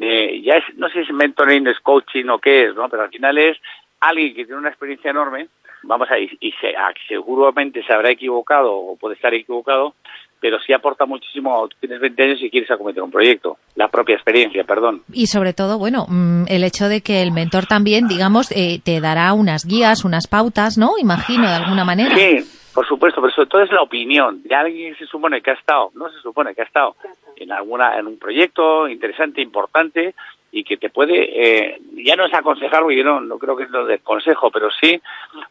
eh, 0.00 0.40
ya 0.42 0.54
es, 0.54 0.64
no 0.76 0.88
sé 0.88 1.04
si 1.04 1.10
es 1.10 1.12
mentoring, 1.12 1.66
es 1.66 1.80
coaching 1.80 2.26
o 2.28 2.38
qué 2.38 2.66
es, 2.66 2.74
¿no? 2.74 2.88
Pero 2.88 3.02
al 3.02 3.10
final 3.10 3.36
es 3.38 3.58
alguien 4.00 4.34
que 4.34 4.44
tiene 4.44 4.60
una 4.60 4.68
experiencia 4.68 5.10
enorme, 5.10 5.48
vamos 5.82 6.10
a 6.10 6.18
y 6.18 6.52
se, 6.60 6.74
seguramente 7.08 7.82
se 7.84 7.92
habrá 7.92 8.10
equivocado 8.10 8.74
o 8.74 8.96
puede 8.96 9.14
estar 9.14 9.32
equivocado, 9.34 9.94
pero 10.40 10.58
sí 10.60 10.72
aporta 10.72 11.06
muchísimo. 11.06 11.68
Tienes 11.80 12.00
20 12.00 12.22
años 12.22 12.42
y 12.42 12.50
quieres 12.50 12.70
acometer 12.70 13.02
un 13.02 13.10
proyecto, 13.10 13.58
la 13.74 13.88
propia 13.88 14.14
experiencia, 14.14 14.64
perdón. 14.64 15.02
Y 15.12 15.26
sobre 15.26 15.52
todo, 15.52 15.78
bueno, 15.78 16.06
mm, 16.08 16.44
el 16.48 16.64
hecho 16.64 16.88
de 16.88 17.00
que 17.00 17.22
el 17.22 17.32
mentor 17.32 17.66
también, 17.66 18.08
digamos, 18.08 18.50
eh, 18.52 18.80
te 18.84 19.00
dará 19.00 19.32
unas 19.32 19.64
guías, 19.64 20.04
unas 20.04 20.26
pautas, 20.26 20.78
¿no? 20.78 20.98
Imagino, 20.98 21.48
de 21.48 21.54
alguna 21.54 21.84
manera. 21.84 22.14
Sí, 22.14 22.38
por 22.74 22.86
supuesto, 22.86 23.20
pero 23.20 23.34
sobre 23.34 23.48
todo 23.48 23.62
es 23.62 23.72
la 23.72 23.82
opinión 23.82 24.42
de 24.42 24.54
alguien 24.54 24.94
que 24.94 25.04
se 25.04 25.10
supone 25.10 25.40
que 25.40 25.50
ha 25.50 25.54
estado, 25.54 25.90
no 25.94 26.08
se 26.10 26.20
supone 26.20 26.54
que 26.54 26.62
ha 26.62 26.64
estado 26.64 26.94
en 27.36 27.52
alguna 27.52 27.98
en 27.98 28.06
un 28.06 28.18
proyecto 28.18 28.88
interesante, 28.88 29.40
importante, 29.40 30.14
y 30.50 30.64
que 30.64 30.76
te 30.76 30.88
puede, 30.88 31.68
eh, 31.68 31.80
ya 32.04 32.16
no 32.16 32.24
es 32.24 32.32
aconsejar, 32.32 32.82
porque 32.82 32.96
yo 32.96 33.04
no, 33.04 33.38
creo 33.38 33.56
que 33.56 33.64
es 33.64 33.70
lo 33.70 33.84
de 33.84 33.98
consejo, 33.98 34.50
pero 34.50 34.70
sí 34.70 35.00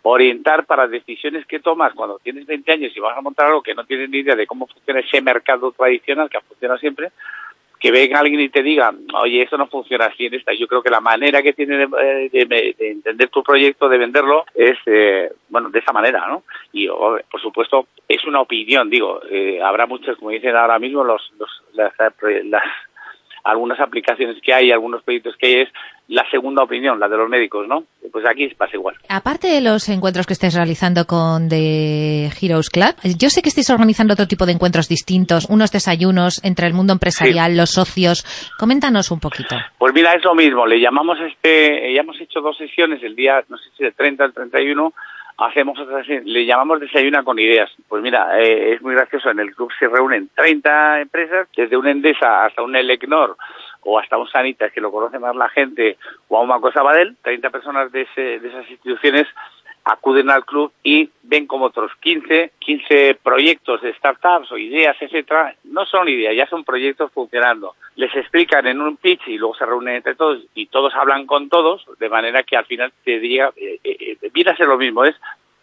orientar 0.01 0.65
para 0.65 0.87
decisiones 0.87 1.45
que 1.45 1.59
tomas 1.59 1.93
cuando 1.93 2.19
tienes 2.19 2.45
20 2.45 2.71
años 2.71 2.91
y 2.95 2.99
vas 2.99 3.17
a 3.17 3.21
montar 3.21 3.47
algo 3.47 3.61
que 3.61 3.75
no 3.75 3.85
tienes 3.85 4.09
ni 4.09 4.19
idea 4.19 4.35
de 4.35 4.47
cómo 4.47 4.67
funciona 4.67 4.99
ese 4.99 5.21
mercado 5.21 5.71
tradicional 5.71 6.29
que 6.29 6.37
ha 6.37 6.41
funcionado 6.41 6.79
siempre, 6.79 7.11
que 7.79 7.91
venga 7.91 8.19
alguien 8.19 8.41
y 8.41 8.49
te 8.49 8.63
diga, 8.63 8.91
oye, 9.21 9.43
esto 9.43 9.55
no 9.55 9.67
funciona 9.67 10.05
así 10.05 10.25
en 10.25 10.33
esta. 10.33 10.51
Yo 10.53 10.67
creo 10.67 10.81
que 10.81 10.89
la 10.89 10.99
manera 10.99 11.43
que 11.43 11.53
tiene 11.53 11.77
de, 11.77 12.29
de, 12.31 12.75
entender 12.79 13.29
tu 13.29 13.43
proyecto, 13.43 13.87
de 13.87 13.99
venderlo, 13.99 14.45
es, 14.55 14.77
eh, 14.87 15.31
bueno, 15.49 15.69
de 15.69 15.77
esa 15.79 15.93
manera, 15.93 16.25
¿no? 16.27 16.43
Y, 16.73 16.87
por 16.87 17.39
supuesto, 17.39 17.87
es 18.07 18.25
una 18.25 18.41
opinión, 18.41 18.89
digo, 18.89 19.21
eh, 19.29 19.61
habrá 19.61 19.85
muchos, 19.85 20.17
como 20.17 20.31
dicen 20.31 20.55
ahora 20.55 20.79
mismo, 20.79 21.03
los, 21.03 21.31
los 21.37 21.49
las, 21.73 21.93
las 22.45 22.63
algunas 23.47 23.79
aplicaciones 23.79 24.37
que 24.41 24.53
hay, 24.53 24.71
algunos 24.71 25.03
proyectos 25.03 25.35
que 25.37 25.47
hay, 25.47 25.53
es 25.61 25.69
la 26.09 26.29
segunda 26.29 26.63
opinión, 26.63 26.99
la 26.99 27.07
de 27.07 27.17
los 27.17 27.29
médicos, 27.29 27.67
¿no? 27.67 27.83
Pues 28.11 28.25
aquí 28.25 28.47
pasa 28.55 28.75
igual. 28.75 28.95
Aparte 29.09 29.47
de 29.47 29.61
los 29.61 29.89
encuentros 29.89 30.25
que 30.25 30.33
estáis 30.33 30.53
realizando 30.53 31.05
con 31.05 31.49
The 31.49 32.29
Heroes 32.41 32.69
Club, 32.69 32.95
yo 33.17 33.29
sé 33.29 33.41
que 33.41 33.49
estáis 33.49 33.69
organizando 33.69 34.13
otro 34.13 34.27
tipo 34.27 34.45
de 34.45 34.53
encuentros 34.53 34.87
distintos, 34.87 35.45
unos 35.49 35.71
desayunos 35.71 36.43
entre 36.43 36.67
el 36.67 36.73
mundo 36.73 36.93
empresarial, 36.93 37.57
los 37.57 37.71
socios. 37.71 38.25
Coméntanos 38.57 39.11
un 39.11 39.19
poquito. 39.19 39.55
Pues 39.77 39.93
mira, 39.93 40.13
es 40.13 40.23
lo 40.23 40.35
mismo. 40.35 40.65
Le 40.65 40.79
llamamos 40.79 41.17
este, 41.19 41.93
ya 41.93 42.01
hemos 42.01 42.19
hecho 42.21 42.41
dos 42.41 42.57
sesiones 42.57 43.03
el 43.03 43.15
día, 43.15 43.43
no 43.49 43.57
sé 43.57 43.69
si 43.77 43.83
del 43.83 43.93
30 43.93 44.23
al 44.23 44.33
31, 44.33 44.93
hacemos 45.37 45.77
le 46.25 46.45
llamamos 46.45 46.79
desayuna 46.79 47.23
con 47.23 47.39
ideas. 47.39 47.69
Pues 47.87 48.01
mira, 48.01 48.39
eh, 48.39 48.73
es 48.73 48.81
muy 48.81 48.95
gracioso, 48.95 49.29
en 49.29 49.39
el 49.39 49.55
club 49.55 49.71
se 49.77 49.87
reúnen 49.87 50.29
30 50.35 51.01
empresas, 51.01 51.47
desde 51.55 51.77
una 51.77 51.91
Endesa 51.91 52.45
hasta 52.45 52.63
un 52.63 52.75
Elecnor 52.75 53.37
o 53.81 53.99
hasta 53.99 54.17
un 54.17 54.27
Sanitas, 54.27 54.71
que 54.73 54.81
lo 54.81 54.91
conoce 54.91 55.17
más 55.19 55.35
la 55.35 55.47
gente, 55.49 55.97
o 56.27 56.37
a 56.37 56.41
un 56.41 56.49
Banco 56.49 56.71
Sabadell, 56.71 57.15
30 57.21 57.49
personas 57.51 57.91
de, 57.91 58.01
ese, 58.01 58.39
de 58.39 58.47
esas 58.49 58.69
instituciones 58.69 59.27
acuden 59.87 60.29
al 60.29 60.43
club 60.45 60.71
y 60.83 61.09
ven 61.23 61.47
como 61.47 61.65
otros 61.65 61.91
15, 62.01 62.51
15 62.59 63.19
proyectos 63.23 63.81
de 63.81 63.93
startups 63.93 64.51
o 64.51 64.57
ideas, 64.57 64.97
etcétera, 64.99 65.55
no 65.63 65.85
son 65.85 66.09
ideas, 66.09 66.35
ya 66.35 66.45
son 66.47 66.65
proyectos 66.65 67.11
funcionando. 67.13 67.75
Les 67.95 68.13
explican 68.13 68.67
en 68.67 68.81
un 68.81 68.97
pitch 68.97 69.27
y 69.27 69.37
luego 69.37 69.55
se 69.55 69.65
reúnen 69.65 69.95
entre 69.95 70.15
todos 70.15 70.43
y 70.53 70.67
todos 70.67 70.93
hablan 70.93 71.25
con 71.25 71.47
todos, 71.47 71.85
de 71.99 72.09
manera 72.09 72.43
que 72.43 72.57
al 72.57 72.65
final 72.65 72.91
te 73.05 73.19
diga, 73.19 73.51
eh, 73.55 73.79
eh, 73.83 74.17
eh, 74.21 74.29
viene 74.33 74.51
a 74.51 74.57
ser 74.57 74.67
lo 74.67 74.77
mismo, 74.77 75.05
es 75.05 75.15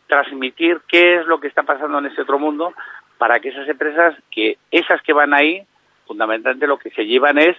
transmitir 0.06 0.80
qué 0.88 1.16
es 1.16 1.26
lo 1.26 1.38
que 1.38 1.48
está 1.48 1.62
pasando 1.62 1.98
en 1.98 2.06
ese 2.06 2.22
otro 2.22 2.38
mundo 2.38 2.72
para 3.18 3.40
que 3.40 3.50
esas 3.50 3.68
empresas, 3.68 4.16
que 4.30 4.56
esas 4.70 5.02
que 5.02 5.12
van 5.12 5.34
ahí, 5.34 5.62
fundamentalmente 6.06 6.66
lo 6.66 6.78
que 6.78 6.90
se 6.90 7.04
llevan 7.04 7.36
es 7.36 7.56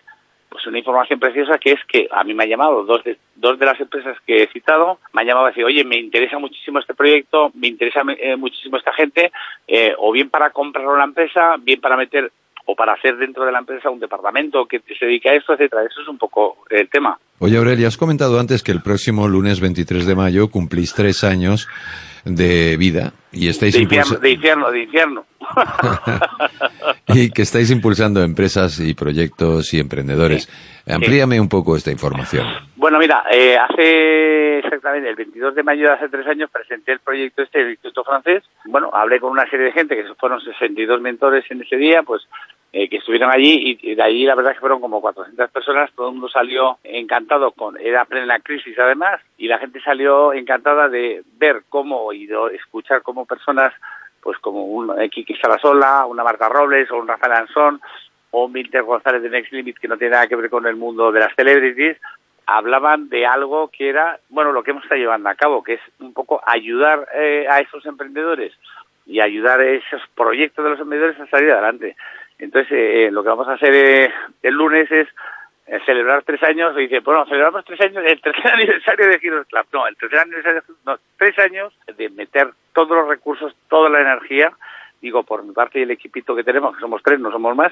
pues 0.55 0.67
una 0.67 0.79
información 0.79 1.19
preciosa 1.19 1.57
que 1.57 1.73
es 1.73 1.79
que 1.85 2.07
a 2.09 2.23
mí 2.23 2.33
me 2.33 2.45
ha 2.45 2.47
llamado 2.47 2.85
dos 2.85 3.03
de, 3.03 3.17
dos 3.35 3.59
de 3.59 3.65
las 3.65 3.77
empresas 3.77 4.15
que 4.25 4.43
he 4.43 4.47
citado, 4.47 4.99
me 5.11 5.21
han 5.21 5.27
llamado 5.27 5.47
a 5.47 5.49
decir, 5.49 5.65
oye, 5.65 5.83
me 5.83 5.97
interesa 5.97 6.39
muchísimo 6.39 6.79
este 6.79 6.93
proyecto, 6.93 7.51
me 7.55 7.67
interesa 7.67 8.03
eh, 8.07 8.37
muchísimo 8.37 8.77
esta 8.77 8.93
gente, 8.93 9.33
eh, 9.67 9.93
o 9.97 10.13
bien 10.13 10.29
para 10.29 10.51
comprar 10.51 10.85
la 10.97 11.03
empresa, 11.03 11.57
bien 11.59 11.81
para 11.81 11.97
meter 11.97 12.31
o 12.67 12.73
para 12.73 12.93
hacer 12.93 13.17
dentro 13.17 13.45
de 13.45 13.51
la 13.51 13.59
empresa 13.59 13.89
un 13.89 13.99
departamento 13.99 14.65
que 14.65 14.81
se 14.97 15.05
dedica 15.05 15.31
a 15.31 15.35
esto, 15.35 15.53
etcétera. 15.53 15.83
Eso 15.83 16.01
es 16.01 16.07
un 16.07 16.17
poco 16.17 16.59
el 16.69 16.89
tema. 16.89 17.19
Oye, 17.39 17.57
Aurelia, 17.57 17.89
has 17.89 17.97
comentado 17.97 18.39
antes 18.39 18.63
que 18.63 18.71
el 18.71 18.81
próximo 18.81 19.27
lunes 19.27 19.59
23 19.59 20.05
de 20.05 20.15
mayo 20.15 20.49
cumplís 20.49 20.93
tres 20.93 21.25
años 21.25 21.67
de 22.25 22.75
vida 22.77 23.13
y 23.31 23.47
estáis 23.47 23.75
de 23.75 23.81
infierno, 23.81 24.17
de 24.17 24.31
infierno, 24.31 24.71
de 24.71 24.83
infierno. 24.83 25.25
y 27.07 27.29
que 27.29 27.43
estáis 27.43 27.69
impulsando 27.69 28.23
empresas 28.23 28.79
y 28.79 28.93
proyectos 28.95 29.73
y 29.73 29.79
emprendedores. 29.79 30.49
Amplíame 30.87 31.39
un 31.39 31.49
poco 31.49 31.75
esta 31.75 31.91
información. 31.91 32.47
Bueno, 32.75 32.97
mira, 32.99 33.23
eh, 33.31 33.57
hace 33.57 34.59
exactamente 34.59 35.09
el 35.09 35.15
22 35.15 35.55
de 35.55 35.63
mayo 35.63 35.87
de 35.87 35.93
hace 35.93 36.09
tres 36.09 36.25
años 36.27 36.49
presenté 36.51 36.93
el 36.93 36.99
proyecto 36.99 37.43
este 37.43 37.59
del 37.59 37.71
Instituto 37.71 38.03
Francés. 38.03 38.43
Bueno, 38.65 38.89
hablé 38.93 39.19
con 39.19 39.31
una 39.31 39.47
serie 39.49 39.67
de 39.67 39.71
gente, 39.71 39.95
que 39.95 40.03
fueron 40.15 40.41
62 40.41 41.01
mentores 41.01 41.45
en 41.49 41.61
ese 41.61 41.77
día, 41.77 42.01
pues 42.03 42.23
eh, 42.77 42.89
que 42.89 42.97
estuvieron 42.97 43.31
allí 43.31 43.79
y, 43.81 43.95
de 43.95 44.03
allí 44.03 44.25
la 44.25 44.35
verdad 44.35 44.51
es 44.51 44.57
que 44.57 44.59
fueron 44.59 44.81
como 44.81 44.99
400 44.99 45.49
personas, 45.49 45.89
todo 45.95 46.09
el 46.09 46.15
mundo 46.15 46.27
salió 46.27 46.77
encantado 46.83 47.53
con, 47.53 47.79
era 47.79 48.03
plena 48.03 48.37
crisis 48.41 48.77
además, 48.77 49.21
y 49.37 49.47
la 49.47 49.59
gente 49.59 49.79
salió 49.79 50.33
encantada 50.33 50.89
de 50.89 51.23
ver 51.37 51.63
cómo 51.69 52.11
y 52.11 52.25
de 52.25 52.35
escuchar 52.53 53.01
cómo 53.01 53.25
personas 53.25 53.73
pues 54.19 54.37
como 54.39 54.65
un 54.65 54.93
Kiki 55.09 55.35
Salasola, 55.35 56.05
una 56.05 56.25
Marta 56.25 56.49
Robles 56.49 56.91
o 56.91 56.97
un 56.97 57.07
Rafael 57.07 57.31
Ansón 57.31 57.79
o 58.31 58.43
un 58.43 58.51
Milter 58.51 58.83
González 58.83 59.21
de 59.21 59.29
Next 59.29 59.53
Limit 59.53 59.77
que 59.77 59.87
no 59.87 59.97
tiene 59.97 60.11
nada 60.11 60.27
que 60.27 60.35
ver 60.35 60.49
con 60.49 60.67
el 60.67 60.75
mundo 60.75 61.13
de 61.13 61.21
las 61.21 61.33
celebrities, 61.33 61.95
hablaban 62.45 63.07
de 63.07 63.25
algo 63.25 63.69
que 63.69 63.87
era, 63.87 64.19
bueno, 64.27 64.51
lo 64.51 64.63
que 64.63 64.71
hemos 64.71 64.83
estado 64.83 64.99
llevando 64.99 65.29
a 65.29 65.35
cabo, 65.35 65.63
que 65.63 65.75
es 65.75 65.81
un 66.01 66.11
poco 66.11 66.41
ayudar 66.45 67.07
eh, 67.15 67.47
a 67.49 67.61
esos 67.61 67.85
emprendedores 67.85 68.51
y 69.05 69.21
ayudar 69.21 69.61
a 69.61 69.69
esos 69.69 70.01
proyectos 70.13 70.65
de 70.65 70.71
los 70.71 70.79
emprendedores 70.81 71.21
a 71.21 71.27
salir 71.27 71.51
adelante. 71.51 71.95
Entonces, 72.39 72.71
eh, 72.71 73.09
lo 73.11 73.23
que 73.23 73.29
vamos 73.29 73.47
a 73.47 73.53
hacer 73.53 73.73
eh, 73.73 74.11
el 74.43 74.53
lunes 74.53 74.91
es 74.91 75.07
eh, 75.67 75.79
celebrar 75.85 76.23
tres 76.23 76.43
años. 76.43 76.75
Y 76.77 76.81
dice, 76.81 76.99
bueno, 76.99 77.25
celebramos 77.25 77.63
tres 77.65 77.79
años, 77.81 78.03
el 78.05 78.21
tercer 78.21 78.47
aniversario 78.53 79.07
de 79.07 79.19
Giros 79.19 79.47
Club. 79.47 79.65
No, 79.73 79.87
el 79.87 79.95
tercer 79.95 80.19
aniversario, 80.19 80.63
no, 80.85 80.97
tres 81.17 81.37
años 81.39 81.73
de 81.97 82.09
meter 82.09 82.49
todos 82.73 82.89
los 82.89 83.07
recursos, 83.07 83.55
toda 83.69 83.89
la 83.89 84.01
energía, 84.01 84.51
digo, 85.01 85.23
por 85.23 85.43
mi 85.43 85.53
parte 85.53 85.79
y 85.79 85.83
el 85.83 85.91
equipito 85.91 86.35
que 86.35 86.43
tenemos, 86.43 86.75
que 86.75 86.81
somos 86.81 87.01
tres, 87.03 87.19
no 87.19 87.31
somos 87.31 87.55
más, 87.55 87.71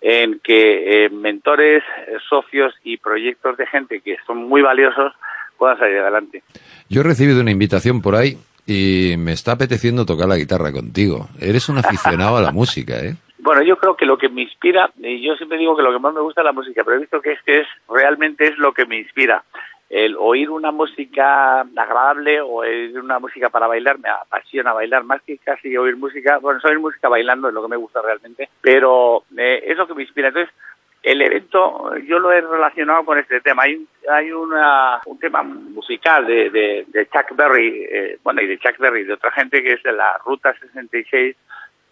en 0.00 0.40
que 0.40 1.08
mentores, 1.12 1.82
socios 2.28 2.74
y 2.82 2.96
proyectos 2.96 3.56
de 3.56 3.66
gente 3.66 4.00
que 4.00 4.16
son 4.26 4.38
muy 4.38 4.60
valiosos 4.60 5.12
puedan 5.56 5.78
salir 5.78 5.98
adelante. 5.98 6.42
Yo 6.88 7.02
he 7.02 7.04
recibido 7.04 7.40
una 7.40 7.52
invitación 7.52 8.02
por 8.02 8.16
ahí 8.16 8.36
y 8.66 9.14
me 9.16 9.32
está 9.32 9.52
apeteciendo 9.52 10.04
tocar 10.04 10.28
la 10.28 10.36
guitarra 10.36 10.72
contigo. 10.72 11.28
Eres 11.40 11.68
un 11.68 11.78
aficionado 11.78 12.36
a 12.36 12.42
la 12.42 12.50
música, 12.60 12.98
¿eh? 12.98 13.14
Bueno, 13.42 13.62
yo 13.62 13.76
creo 13.76 13.96
que 13.96 14.06
lo 14.06 14.16
que 14.16 14.28
me 14.28 14.42
inspira, 14.42 14.92
y 14.98 15.20
yo 15.20 15.34
siempre 15.34 15.58
digo 15.58 15.76
que 15.76 15.82
lo 15.82 15.92
que 15.92 15.98
más 15.98 16.14
me 16.14 16.20
gusta 16.20 16.42
es 16.42 16.44
la 16.44 16.52
música, 16.52 16.84
pero 16.84 16.96
he 16.96 17.00
visto 17.00 17.20
que 17.20 17.32
es 17.32 17.42
que 17.42 17.62
es 17.62 17.66
realmente 17.88 18.46
es 18.46 18.56
lo 18.56 18.72
que 18.72 18.86
me 18.86 18.98
inspira. 18.98 19.42
El 19.90 20.14
oír 20.16 20.48
una 20.48 20.70
música 20.70 21.62
agradable 21.62 22.40
o 22.40 22.60
oír 22.60 22.96
una 23.00 23.18
música 23.18 23.50
para 23.50 23.66
bailar, 23.66 23.98
me 23.98 24.08
apasiona 24.10 24.72
bailar, 24.72 25.02
más 25.02 25.22
que 25.22 25.38
casi 25.38 25.76
oír 25.76 25.96
música, 25.96 26.38
bueno, 26.38 26.60
oír 26.62 26.78
música 26.78 27.08
bailando 27.08 27.48
es 27.48 27.54
lo 27.54 27.62
que 27.62 27.68
me 27.68 27.76
gusta 27.76 28.00
realmente, 28.00 28.48
pero 28.60 29.24
eh, 29.36 29.64
es 29.66 29.76
lo 29.76 29.88
que 29.88 29.94
me 29.94 30.02
inspira. 30.02 30.28
Entonces, 30.28 30.54
el 31.02 31.20
evento 31.20 31.96
yo 32.06 32.20
lo 32.20 32.30
he 32.30 32.40
relacionado 32.40 33.04
con 33.04 33.18
este 33.18 33.40
tema. 33.40 33.64
Hay, 33.64 33.84
hay 34.08 34.30
una, 34.30 35.00
un 35.04 35.18
tema 35.18 35.42
musical 35.42 36.28
de, 36.28 36.48
de, 36.50 37.08
Chuck 37.12 37.34
Berry, 37.34 37.88
eh, 37.90 38.18
bueno, 38.22 38.40
y 38.40 38.46
de 38.46 38.58
Chuck 38.58 38.78
Berry, 38.78 39.02
de 39.02 39.14
otra 39.14 39.32
gente 39.32 39.64
que 39.64 39.72
es 39.72 39.82
de 39.82 39.92
la 39.92 40.16
Ruta 40.24 40.54
66, 40.60 41.34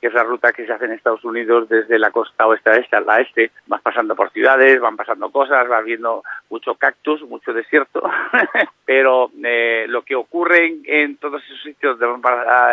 que 0.01 0.07
es 0.07 0.15
la 0.15 0.25
ruta 0.25 0.53
que 0.53 0.65
se 0.65 0.73
hace 0.73 0.87
en 0.87 0.93
Estados 0.93 1.25
Unidos 1.25 1.69
desde 1.69 1.99
la 1.99 2.11
costa 2.11 2.47
oeste 2.47 2.71
a 2.71 2.77
este, 2.77 2.97
a 2.97 3.01
la 3.01 3.21
este. 3.21 3.51
Vas 3.67 3.83
pasando 3.83 4.17
por 4.17 4.31
ciudades, 4.31 4.81
van 4.81 4.97
pasando 4.97 5.31
cosas, 5.31 5.69
vas 5.69 5.85
viendo 5.85 6.23
mucho 6.49 6.75
cactus, 6.75 7.23
mucho 7.23 7.53
desierto, 7.53 8.03
pero 8.87 9.31
eh, 9.45 9.85
lo 9.89 10.03
que 10.03 10.15
ocurre 10.15 10.75
en, 10.85 11.17
todos 11.17 11.43
esos 11.45 11.63
sitios 11.63 11.99
de 11.99 12.07
van 12.07 12.21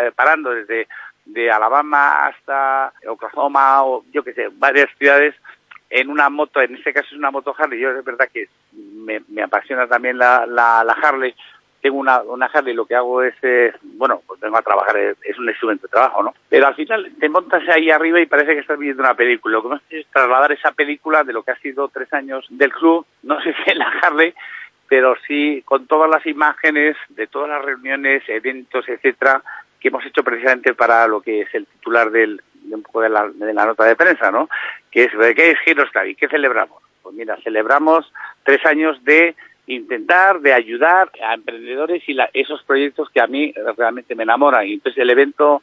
eh, 0.05 0.11
parando 0.15 0.51
desde 0.51 0.88
de 1.25 1.51
Alabama 1.51 2.28
hasta 2.28 2.93
Oklahoma 3.05 3.84
o 3.84 4.05
yo 4.13 4.23
que 4.23 4.34
sé, 4.34 4.47
varias 4.53 4.89
ciudades 4.97 5.36
en 5.89 6.09
una 6.09 6.30
moto, 6.30 6.61
en 6.61 6.75
este 6.75 6.93
caso 6.93 7.07
es 7.11 7.17
una 7.17 7.32
moto 7.32 7.55
Harley, 7.57 7.80
yo 7.80 7.91
es 7.91 8.03
verdad 8.03 8.30
que 8.32 8.47
me, 8.71 9.21
me 9.30 9.43
apasiona 9.43 9.88
también 9.88 10.17
la, 10.17 10.45
la, 10.45 10.84
la 10.84 10.93
Harley, 10.93 11.34
tengo 11.88 11.99
una, 11.99 12.21
una 12.21 12.47
Harley, 12.47 12.73
lo 12.73 12.85
que 12.85 12.95
hago 12.95 13.23
es, 13.23 13.33
eh, 13.43 13.71
bueno, 13.81 14.21
pues 14.27 14.41
vengo 14.41 14.57
a 14.57 14.61
trabajar, 14.61 14.97
es, 14.97 15.39
un 15.39 15.47
instrumento 15.47 15.88
de 15.88 15.91
trabajo, 15.91 16.21
¿no? 16.21 16.33
Pero 16.49 16.67
al 16.67 16.75
final 16.75 17.09
te 17.17 17.29
montas 17.29 17.63
ahí 17.69 17.89
arriba 17.89 18.19
y 18.19 18.25
parece 18.25 18.55
que 18.55 18.59
estás 18.59 18.77
viendo 18.77 19.03
una 19.03 19.13
película. 19.13 19.53
Lo 19.53 19.63
que 19.63 19.69
más 19.69 19.81
es 19.89 20.05
trasladar 20.07 20.51
esa 20.51 20.73
película 20.73 21.23
de 21.23 21.31
lo 21.31 21.43
que 21.43 21.51
ha 21.51 21.59
sido 21.59 21.88
tres 21.88 22.11
años 22.11 22.45
del 22.49 22.73
club, 22.73 23.05
no 23.23 23.39
sé 23.41 23.53
si 23.63 23.71
en 23.71 23.77
la 23.77 23.88
Harley, 24.01 24.33
pero 24.89 25.15
sí 25.25 25.61
con 25.63 25.88
todas 25.88 26.09
las 26.09 26.25
imágenes 26.25 26.97
de 27.07 27.27
todas 27.27 27.49
las 27.49 27.63
reuniones, 27.63 28.21
eventos, 28.27 28.89
etcétera, 28.89 29.41
que 29.79 29.88
hemos 29.88 30.05
hecho 30.05 30.25
precisamente 30.25 30.73
para 30.73 31.07
lo 31.07 31.21
que 31.21 31.43
es 31.43 31.55
el 31.55 31.67
titular 31.67 32.11
del, 32.11 32.41
de 32.53 32.75
un 32.75 32.83
poco 32.83 32.99
de 32.99 33.09
la, 33.09 33.29
de 33.29 33.53
la 33.53 33.65
nota 33.65 33.85
de 33.85 33.95
prensa, 33.95 34.29
¿no? 34.29 34.49
Que 34.91 35.05
es, 35.05 35.11
¿qué 35.38 35.51
es 35.51 35.59
Giro 35.59 35.85
y 36.05 36.15
¿Qué 36.15 36.27
celebramos? 36.27 36.83
Pues 37.01 37.15
mira, 37.15 37.38
celebramos 37.45 38.11
tres 38.43 38.65
años 38.65 39.01
de 39.05 39.38
intentar 39.68 40.39
de 40.39 40.53
ayudar 40.53 41.11
a 41.24 41.34
emprendedores 41.34 42.01
y 42.07 42.18
esos 42.34 42.63
proyectos 42.63 43.09
que 43.09 43.22
a 43.22 43.28
mí 43.28 43.53
realmente 43.78 44.15
me 44.15 44.24
enamoran. 44.24 44.68
Y 44.68 44.74
entonces 44.74 45.01
el 45.01 45.09
evento 45.09 45.61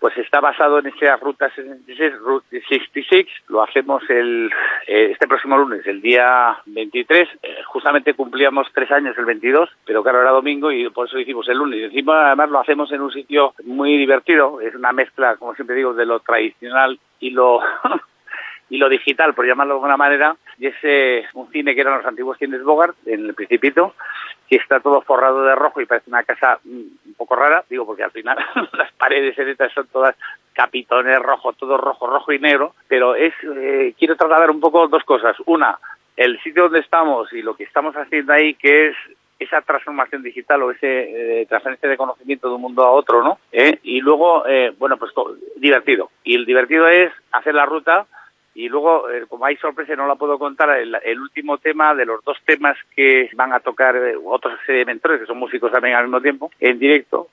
pues 0.00 0.16
está 0.16 0.40
basado 0.40 0.78
en 0.78 0.86
esa 0.86 1.16
ruta 1.16 1.50
66, 1.54 2.18
Route 2.20 2.46
66. 2.66 3.26
Lo 3.48 3.62
hacemos 3.62 4.02
el, 4.08 4.50
eh, 4.86 5.10
este 5.12 5.28
próximo 5.28 5.58
lunes, 5.58 5.86
el 5.86 6.00
día 6.00 6.56
23. 6.64 7.28
Eh, 7.42 7.56
justamente 7.66 8.14
cumplíamos 8.14 8.66
tres 8.72 8.90
años 8.90 9.16
el 9.18 9.26
22, 9.26 9.68
pero 9.84 10.02
claro, 10.02 10.22
era 10.22 10.30
domingo 10.30 10.72
y 10.72 10.88
por 10.88 11.06
eso 11.06 11.16
lo 11.16 11.22
hicimos 11.22 11.46
el 11.48 11.58
lunes. 11.58 11.80
Y 11.80 11.84
encima, 11.84 12.28
además, 12.28 12.48
lo 12.48 12.60
hacemos 12.60 12.90
en 12.92 13.02
un 13.02 13.12
sitio 13.12 13.54
muy 13.64 13.98
divertido. 13.98 14.60
Es 14.62 14.74
una 14.74 14.92
mezcla, 14.92 15.36
como 15.36 15.54
siempre 15.54 15.76
digo, 15.76 15.92
de 15.92 16.06
lo 16.06 16.20
tradicional 16.20 16.98
y 17.20 17.30
lo 17.30 17.60
y 18.70 18.78
lo 18.78 18.88
digital, 18.88 19.34
por 19.34 19.46
llamarlo 19.46 19.74
de 19.74 19.78
alguna 19.78 19.96
manera, 19.96 20.36
y 20.58 20.68
es 20.68 20.76
eh, 20.84 21.24
un 21.34 21.50
cine 21.50 21.74
que 21.74 21.80
eran 21.80 21.98
los 21.98 22.06
antiguos 22.06 22.38
cines 22.38 22.62
Bogart, 22.62 22.96
en 23.04 23.26
el 23.26 23.34
Principito, 23.34 23.94
que 24.48 24.56
está 24.56 24.78
todo 24.80 25.02
forrado 25.02 25.42
de 25.42 25.56
rojo 25.56 25.80
y 25.80 25.86
parece 25.86 26.08
una 26.08 26.22
casa 26.22 26.60
mm, 26.64 26.68
un 26.70 27.14
poco 27.16 27.34
rara, 27.34 27.64
digo 27.68 27.84
porque 27.84 28.04
al 28.04 28.12
final 28.12 28.38
las 28.72 28.92
paredes 28.92 29.36
etcétera 29.36 29.70
son 29.74 29.88
todas 29.88 30.16
capitones 30.52 31.20
rojo, 31.20 31.52
todo 31.52 31.76
rojo, 31.76 32.06
rojo 32.06 32.32
y 32.32 32.38
negro, 32.38 32.74
pero 32.88 33.16
es 33.16 33.34
eh, 33.42 33.92
quiero 33.98 34.16
trasladar 34.16 34.50
un 34.50 34.60
poco 34.60 34.86
dos 34.86 35.02
cosas. 35.04 35.36
Una, 35.46 35.78
el 36.16 36.40
sitio 36.42 36.64
donde 36.64 36.80
estamos 36.80 37.32
y 37.32 37.42
lo 37.42 37.54
que 37.56 37.64
estamos 37.64 37.94
haciendo 37.96 38.32
ahí, 38.32 38.54
que 38.54 38.88
es 38.88 38.96
esa 39.38 39.62
transformación 39.62 40.22
digital 40.22 40.62
o 40.62 40.70
ese 40.70 41.40
eh, 41.40 41.46
transferencia 41.46 41.88
de 41.88 41.96
conocimiento 41.96 42.48
de 42.48 42.54
un 42.54 42.60
mundo 42.60 42.84
a 42.84 42.90
otro, 42.90 43.24
¿no? 43.24 43.38
Y 43.82 44.00
luego, 44.00 44.44
bueno, 44.78 44.98
pues 44.98 45.12
divertido. 45.56 46.10
Y 46.22 46.34
el 46.34 46.44
divertido 46.44 46.86
es 46.88 47.10
hacer 47.32 47.54
la 47.54 47.64
ruta 47.64 48.06
y 48.54 48.68
luego, 48.68 49.08
eh, 49.10 49.26
como 49.28 49.46
hay 49.46 49.56
sorpresa, 49.56 49.94
no 49.94 50.06
la 50.06 50.16
puedo 50.16 50.38
contar, 50.38 50.70
el, 50.78 51.20
último 51.20 51.58
tema 51.58 51.94
de 51.94 52.04
los 52.04 52.22
dos 52.24 52.36
temas 52.44 52.76
que 52.94 53.30
van 53.34 53.52
a 53.52 53.60
tocar 53.60 53.96
eh, 53.96 54.14
otros 54.24 54.54
mentores, 54.86 55.20
que 55.20 55.26
son 55.26 55.38
músicos 55.38 55.70
también 55.70 55.94
al 55.94 56.04
mismo 56.04 56.20
tiempo, 56.20 56.50
en 56.58 56.78
directo. 56.78 57.28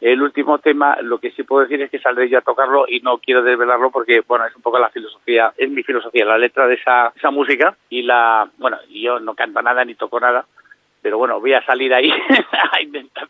El 0.00 0.22
último 0.22 0.58
tema, 0.58 0.96
lo 1.02 1.18
que 1.18 1.32
sí 1.32 1.42
puedo 1.42 1.62
decir 1.62 1.82
es 1.82 1.90
que 1.90 1.98
saldré 1.98 2.28
yo 2.28 2.38
a 2.38 2.42
tocarlo 2.42 2.84
y 2.86 3.00
no 3.00 3.18
quiero 3.18 3.42
desvelarlo 3.42 3.90
porque, 3.90 4.22
bueno, 4.26 4.46
es 4.46 4.54
un 4.54 4.62
poco 4.62 4.78
la 4.78 4.90
filosofía, 4.90 5.52
es 5.56 5.68
mi 5.68 5.82
filosofía, 5.82 6.24
la 6.24 6.38
letra 6.38 6.68
de 6.68 6.74
esa, 6.74 7.12
esa 7.16 7.30
música 7.32 7.76
y 7.88 8.02
la, 8.02 8.48
bueno, 8.58 8.78
yo 8.90 9.18
no 9.18 9.34
canto 9.34 9.60
nada 9.60 9.84
ni 9.84 9.96
toco 9.96 10.20
nada, 10.20 10.46
pero 11.02 11.18
bueno, 11.18 11.40
voy 11.40 11.54
a 11.54 11.64
salir 11.64 11.92
ahí 11.92 12.10
a 12.72 12.80
intentar 12.80 13.28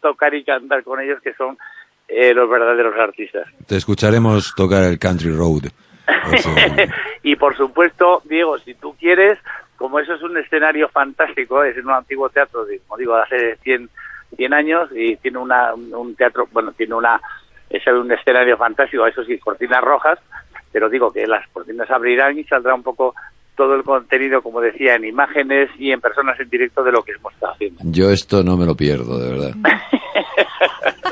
tocar 0.00 0.34
y 0.34 0.44
cantar 0.44 0.84
con 0.84 1.00
ellos 1.00 1.20
que 1.20 1.34
son 1.34 1.58
eh, 2.06 2.32
los 2.32 2.48
verdaderos 2.48 2.94
artistas. 2.96 3.48
Te 3.66 3.76
escucharemos 3.76 4.54
tocar 4.54 4.84
el 4.84 4.98
Country 5.00 5.34
Road. 5.34 5.64
y 7.22 7.36
por 7.36 7.56
supuesto, 7.56 8.22
Diego, 8.24 8.58
si 8.58 8.74
tú 8.74 8.94
quieres, 8.98 9.38
como 9.76 9.98
eso 9.98 10.14
es 10.14 10.22
un 10.22 10.36
escenario 10.36 10.88
fantástico, 10.88 11.62
es 11.62 11.76
un 11.78 11.90
antiguo 11.90 12.28
teatro, 12.28 12.66
como 12.86 12.98
digo, 12.98 13.16
de 13.16 13.22
hace 13.22 13.56
100, 13.62 13.88
100 14.36 14.54
años 14.54 14.90
y 14.94 15.16
tiene 15.16 15.38
una, 15.38 15.74
un 15.74 16.14
teatro, 16.14 16.48
bueno, 16.52 16.72
tiene 16.72 16.94
una, 16.94 17.20
es 17.70 17.86
un 17.86 18.10
escenario 18.12 18.56
fantástico, 18.56 19.06
eso 19.06 19.24
sí, 19.24 19.38
cortinas 19.38 19.82
rojas, 19.82 20.18
pero 20.72 20.88
digo 20.88 21.12
que 21.12 21.26
las 21.26 21.46
cortinas 21.48 21.90
abrirán 21.90 22.38
y 22.38 22.44
saldrá 22.44 22.74
un 22.74 22.82
poco 22.82 23.14
todo 23.56 23.74
el 23.74 23.84
contenido, 23.84 24.42
como 24.42 24.60
decía, 24.60 24.96
en 24.96 25.04
imágenes 25.04 25.70
y 25.78 25.92
en 25.92 26.00
personas 26.00 26.38
en 26.40 26.48
directo 26.48 26.82
de 26.82 26.92
lo 26.92 27.02
que 27.02 27.12
hemos 27.12 27.32
estado 27.32 27.52
haciendo. 27.52 27.80
Yo 27.84 28.10
esto 28.10 28.42
no 28.42 28.56
me 28.56 28.66
lo 28.66 28.74
pierdo, 28.74 29.18
de 29.18 29.30
verdad. 29.30 29.54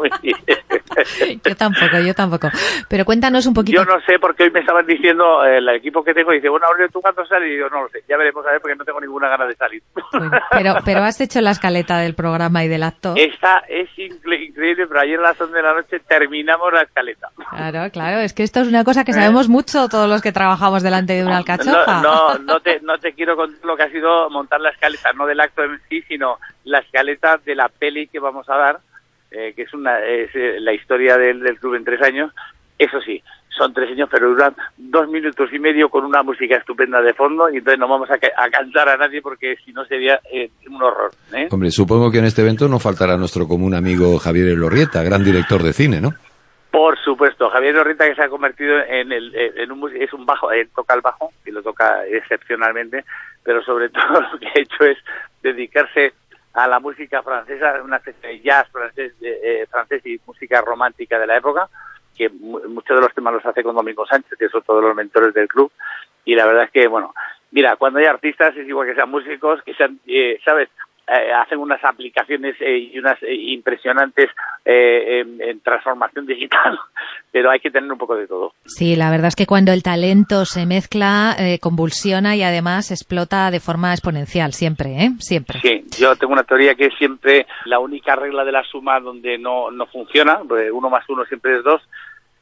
Muy 0.00 0.10
bien. 0.22 1.40
yo 1.44 1.56
tampoco, 1.56 1.98
yo 1.98 2.14
tampoco. 2.14 2.48
Pero 2.88 3.04
cuéntanos 3.04 3.46
un 3.46 3.54
poquito. 3.54 3.82
Yo 3.82 3.84
no 3.84 4.00
sé, 4.02 4.18
porque 4.18 4.44
hoy 4.44 4.50
me 4.50 4.60
estaban 4.60 4.86
diciendo, 4.86 5.44
el 5.44 5.68
equipo 5.68 6.02
que 6.02 6.14
tengo 6.14 6.32
dice, 6.32 6.48
bueno, 6.48 6.66
Aurelio, 6.66 6.88
¿tú 6.90 7.00
cuándo 7.00 7.24
sales? 7.26 7.50
Y 7.52 7.58
yo 7.58 7.68
no 7.68 7.82
lo 7.82 7.88
sé, 7.88 8.02
ya 8.08 8.16
veremos 8.16 8.46
a 8.46 8.52
ver, 8.52 8.60
porque 8.60 8.76
no 8.76 8.84
tengo 8.84 9.00
ninguna 9.00 9.28
gana 9.28 9.46
de 9.46 9.54
salir. 9.56 9.82
pero, 10.50 10.74
pero 10.84 11.02
has 11.02 11.20
hecho 11.20 11.40
la 11.40 11.50
escaleta 11.50 11.98
del 11.98 12.14
programa 12.14 12.64
y 12.64 12.68
del 12.68 12.82
acto. 12.82 13.14
Esta 13.16 13.64
es 13.68 13.88
increíble, 13.98 14.86
pero 14.86 15.00
ayer 15.00 15.18
a 15.18 15.22
las 15.22 15.40
11 15.40 15.54
de 15.54 15.62
la 15.62 15.74
noche 15.74 16.00
terminamos 16.00 16.72
la 16.72 16.82
escaleta. 16.82 17.28
Claro, 17.50 17.90
claro, 17.90 18.18
es 18.20 18.32
que 18.32 18.42
esto 18.42 18.60
es 18.60 18.68
una 18.68 18.84
cosa 18.84 19.04
que 19.04 19.12
sabemos 19.12 19.46
¿Eh? 19.46 19.50
mucho 19.50 19.88
todos 19.88 20.08
los 20.08 20.22
que 20.22 20.32
trabajamos 20.32 20.82
delante 20.82 21.14
de 21.14 21.24
una 21.24 21.38
alcachofa. 21.38 22.00
No, 22.02 22.34
no, 22.34 22.38
no, 22.38 22.60
te, 22.60 22.80
no 22.80 22.98
te 22.98 23.12
quiero 23.12 23.36
contar 23.36 23.64
lo 23.64 23.76
que 23.76 23.82
ha 23.82 23.90
sido 23.90 24.30
montar 24.30 24.60
la 24.60 24.70
escaleta, 24.70 25.12
no 25.12 25.26
del 25.26 25.40
acto 25.40 25.62
en 25.64 25.80
sí, 25.88 26.02
sino 26.02 26.38
la 26.64 26.78
escaleta 26.78 27.38
de 27.44 27.54
la 27.54 27.68
peli 27.68 28.06
que 28.08 28.18
vamos 28.18 28.48
a 28.48 28.56
dar, 28.56 28.80
eh, 29.30 29.52
que 29.54 29.62
es, 29.62 29.74
una, 29.74 30.00
es 30.04 30.30
eh, 30.34 30.60
la 30.60 30.72
historia 30.72 31.16
del, 31.16 31.40
del 31.40 31.58
club 31.58 31.74
en 31.74 31.84
tres 31.84 32.02
años. 32.02 32.32
Eso 32.78 33.00
sí, 33.00 33.22
son 33.60 33.74
tres 33.74 33.90
años, 33.90 34.08
pero 34.10 34.30
duran 34.30 34.54
dos 34.78 35.08
minutos 35.08 35.52
y 35.52 35.58
medio 35.58 35.88
con 35.90 36.04
una 36.04 36.22
música 36.22 36.56
estupenda 36.56 37.02
de 37.02 37.12
fondo 37.12 37.50
y 37.50 37.58
entonces 37.58 37.78
no 37.78 37.88
vamos 37.88 38.08
a, 38.10 38.14
a 38.14 38.50
cantar 38.50 38.88
a 38.88 38.96
nadie 38.96 39.20
porque 39.20 39.56
si 39.64 39.72
no 39.72 39.84
sería 39.84 40.20
eh, 40.32 40.50
un 40.66 40.82
horror. 40.82 41.10
¿eh? 41.34 41.48
Hombre, 41.50 41.70
supongo 41.70 42.10
que 42.10 42.18
en 42.18 42.24
este 42.24 42.42
evento 42.42 42.68
no 42.68 42.78
faltará 42.78 43.16
nuestro 43.16 43.46
común 43.46 43.74
amigo 43.74 44.18
Javier 44.18 44.48
Elorrieta, 44.48 45.02
gran 45.02 45.22
director 45.22 45.62
de 45.62 45.72
cine, 45.72 46.00
¿no? 46.00 46.14
Por 46.70 46.96
supuesto, 47.00 47.50
Javier 47.50 47.74
Elorrieta 47.74 48.08
que 48.08 48.14
se 48.14 48.22
ha 48.22 48.28
convertido 48.28 48.78
en, 48.88 49.12
el, 49.12 49.34
en 49.34 49.72
un 49.72 49.94
es 49.94 50.12
un 50.12 50.24
bajo, 50.24 50.52
él 50.52 50.70
toca 50.74 50.94
el 50.94 51.00
bajo 51.00 51.32
y 51.44 51.50
lo 51.50 51.62
toca 51.62 52.06
excepcionalmente, 52.06 53.04
pero 53.42 53.62
sobre 53.62 53.88
todo 53.90 54.20
lo 54.20 54.38
que 54.38 54.46
ha 54.46 54.60
hecho 54.60 54.84
es 54.84 54.96
dedicarse 55.42 56.14
a 56.52 56.66
la 56.66 56.80
música 56.80 57.22
francesa, 57.22 57.80
una 57.82 57.96
especie 57.96 58.28
de 58.28 58.40
jazz 58.40 58.68
francés, 58.70 59.14
eh, 59.20 59.66
francés 59.70 60.04
y 60.04 60.20
música 60.26 60.60
romántica 60.60 61.18
de 61.18 61.26
la 61.26 61.36
época 61.36 61.68
que 62.20 62.28
muchos 62.28 62.96
de 62.96 63.00
los 63.00 63.14
temas 63.14 63.32
los 63.32 63.46
hace 63.46 63.62
con 63.62 63.74
Domingo 63.74 64.06
Sánchez, 64.06 64.38
que 64.38 64.50
son 64.50 64.62
todos 64.62 64.84
los 64.84 64.94
mentores 64.94 65.32
del 65.32 65.48
club, 65.48 65.72
y 66.26 66.34
la 66.34 66.44
verdad 66.44 66.64
es 66.64 66.70
que, 66.70 66.86
bueno, 66.86 67.14
mira, 67.50 67.76
cuando 67.76 67.98
hay 67.98 68.04
artistas 68.04 68.54
es 68.56 68.68
igual 68.68 68.86
que 68.86 68.94
sean 68.94 69.10
músicos, 69.10 69.62
que 69.62 69.72
sean, 69.72 69.98
eh, 70.06 70.38
¿sabes?, 70.44 70.68
eh, 71.12 71.32
hacen 71.32 71.58
unas 71.58 71.82
aplicaciones 71.82 72.54
eh, 72.60 72.78
y 72.92 72.96
unas 72.96 73.20
eh, 73.24 73.34
impresionantes 73.34 74.30
en, 74.64 75.40
en, 75.42 75.58
transformación 75.60 76.24
digital, 76.24 76.78
pero 77.32 77.50
hay 77.50 77.58
que 77.58 77.70
tener 77.70 77.90
un 77.90 77.98
poco 77.98 78.14
de 78.14 78.28
todo. 78.28 78.52
Sí, 78.64 78.94
la 78.94 79.10
verdad 79.10 79.26
es 79.26 79.34
que 79.34 79.46
cuando 79.46 79.72
el 79.72 79.82
talento 79.82 80.44
se 80.44 80.66
mezcla, 80.66 81.34
convulsiona 81.60 82.36
y 82.36 82.44
además 82.44 82.92
explota 82.92 83.50
de 83.50 83.58
forma 83.58 83.92
exponencial, 83.92 84.52
siempre, 84.52 84.90
¿eh? 85.04 85.10
Siempre. 85.18 85.58
Sí, 85.60 85.84
yo 85.98 86.14
tengo 86.14 86.34
una 86.34 86.44
teoría 86.44 86.76
que 86.76 86.86
es 86.86 86.94
siempre 86.96 87.46
la 87.64 87.80
única 87.80 88.14
regla 88.14 88.44
de 88.44 88.52
la 88.52 88.62
suma 88.62 89.00
donde 89.00 89.36
no, 89.38 89.72
no 89.72 89.86
funciona, 89.86 90.40
uno 90.72 90.90
más 90.90 91.08
uno 91.08 91.24
siempre 91.24 91.56
es 91.56 91.64
dos, 91.64 91.82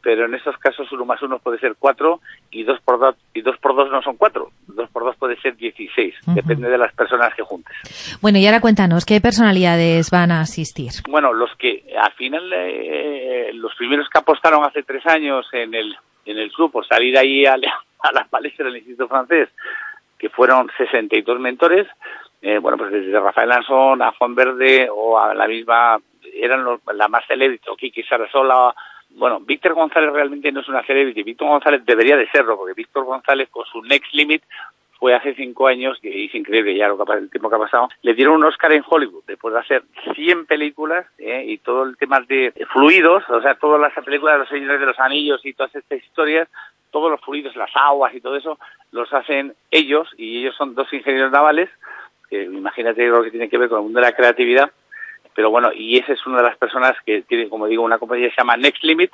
pero 0.03 0.27
en 0.27 0.35
estos 0.35 0.57
casos 0.59 0.91
uno 0.93 1.05
más 1.05 1.23
uno 1.23 1.39
puede 1.39 1.59
ser 1.59 1.75
cuatro 1.79 2.21
y 2.51 2.65
dos 2.65 2.81
por 2.81 2.99
dos, 2.99 3.17
y 3.35 3.41
dos 3.41 3.57
por 3.59 3.75
dos 3.75 3.91
no 3.91 4.01
son 4.03 4.17
cuatro, 4.17 4.51
dos 4.67 4.89
por 4.91 5.05
dos 5.05 5.17
puede 5.17 5.37
ser 5.41 5.57
dieciséis, 5.57 6.15
depende 6.27 6.69
de 6.69 6.79
las 6.79 6.95
personas 6.95 7.35
que 7.35 7.43
juntes. 7.43 8.19
Bueno, 8.21 8.39
y 8.39 8.47
ahora 8.47 8.61
cuéntanos, 8.61 9.05
¿qué 9.05 9.21
personalidades 9.21 10.11
van 10.11 10.31
a 10.31 10.41
asistir? 10.41 10.93
Bueno, 11.09 11.33
los 11.33 11.55
que 11.57 11.85
al 12.01 12.13
final, 12.13 12.51
eh, 12.53 13.51
los 13.55 13.75
primeros 13.75 14.09
que 14.09 14.19
apostaron 14.19 14.65
hace 14.65 14.83
tres 14.83 15.05
años 15.07 15.47
en 15.53 15.75
el, 15.75 15.97
en 16.27 16.39
el 16.39 16.51
club 16.53 16.71
por 16.71 16.87
salir 16.87 17.17
ahí 17.19 17.45
a, 17.47 17.55
a 17.55 18.13
la 18.13 18.25
palestra 18.25 18.67
del 18.67 18.77
Instituto 18.77 19.09
Francés, 19.09 19.49
que 20.19 20.29
fueron 20.29 20.69
62 20.77 21.39
mentores, 21.41 21.87
eh, 22.41 22.59
bueno, 22.59 22.79
pues 22.79 22.93
desde 22.93 23.19
Rafael 23.19 23.49
Lanzón 23.49 24.03
a 24.03 24.13
Juan 24.13 24.35
Verde 24.35 24.89
o 24.91 25.19
a 25.19 25.35
la 25.35 25.49
misma, 25.49 25.99
eran 26.35 26.65
los, 26.65 26.81
la 26.95 27.09
más 27.09 27.27
célebre, 27.27 27.61
Kiki 27.77 28.03
Sarasola, 28.05 28.75
bueno, 29.19 29.41
Víctor 29.41 29.75
González 29.75 30.13
realmente 30.13 30.53
no 30.53 30.61
es 30.61 30.69
una 30.69 30.85
celebrity. 30.85 31.23
Víctor 31.23 31.49
González 31.49 31.85
debería 31.85 32.17
de 32.17 32.29
serlo, 32.31 32.57
porque 32.57 32.75
Víctor 32.75 33.05
González 33.05 33.49
con 33.51 33.65
su 33.67 33.83
Next 33.83 34.13
Limit 34.15 34.43
fue 34.99 35.15
hace 35.15 35.35
cinco 35.35 35.69
años, 35.69 35.99
y 36.03 36.27
es 36.27 36.35
increíble 36.35 36.75
ya 36.75 36.89
lo 36.89 36.99
que, 36.99 37.13
el 37.13 37.31
tiempo 37.31 37.49
que 37.49 37.57
ha 37.57 37.61
pasado, 37.61 37.89
le 38.03 38.15
dieron 38.15 38.35
un 38.35 38.45
Oscar 38.45 38.73
en 38.73 38.83
Hollywood 38.87 39.23
después 39.27 39.55
de 39.55 39.61
hacer 39.61 39.83
100 40.15 40.47
películas 40.47 41.07
¿eh? 41.19 41.45
y 41.47 41.59
todo 41.59 41.85
el 41.85 41.97
tema 41.97 42.21
de 42.21 42.53
fluidos, 42.73 43.23
o 43.29 43.41
sea, 43.41 43.55
todas 43.55 43.81
las 43.81 43.93
películas 44.05 44.35
de 44.35 44.39
los 44.41 44.49
Señores 44.49 44.81
de 44.81 44.87
los 44.87 44.99
Anillos 44.99 45.45
y 45.45 45.53
todas 45.53 45.75
estas 45.75 46.03
historias, 46.03 46.49
todos 46.91 47.13
los 47.13 47.21
fluidos, 47.21 47.55
las 47.55 47.71
aguas 47.75 48.13
y 48.13 48.21
todo 48.21 48.37
eso, 48.37 48.59
los 48.91 49.13
hacen 49.13 49.55
ellos 49.71 50.09
y 50.17 50.41
ellos 50.41 50.57
son 50.57 50.75
dos 50.75 50.93
ingenieros 50.93 51.31
navales, 51.31 51.71
que 52.29 52.43
imagínate 52.43 53.07
lo 53.07 53.23
que 53.23 53.31
tiene 53.31 53.49
que 53.49 53.59
ver 53.59 53.69
con 53.69 53.79
el 53.79 53.85
mundo 53.85 54.01
de 54.01 54.07
la 54.07 54.17
creatividad, 54.17 54.73
pero 55.39 55.51
bueno, 55.51 55.71
y 55.73 55.97
esa 55.97 56.15
es 56.15 56.27
una 56.27 56.39
de 56.39 56.49
las 56.49 56.57
personas 56.57 56.95
que 57.07 57.23
tiene, 57.23 57.49
como 57.49 57.69
digo, 57.69 57.85
una 57.85 57.99
compañía 57.99 58.27
que 58.29 58.35
se 58.35 58.41
llama 58.41 58.57
Next 58.57 58.83
Limit 58.83 59.13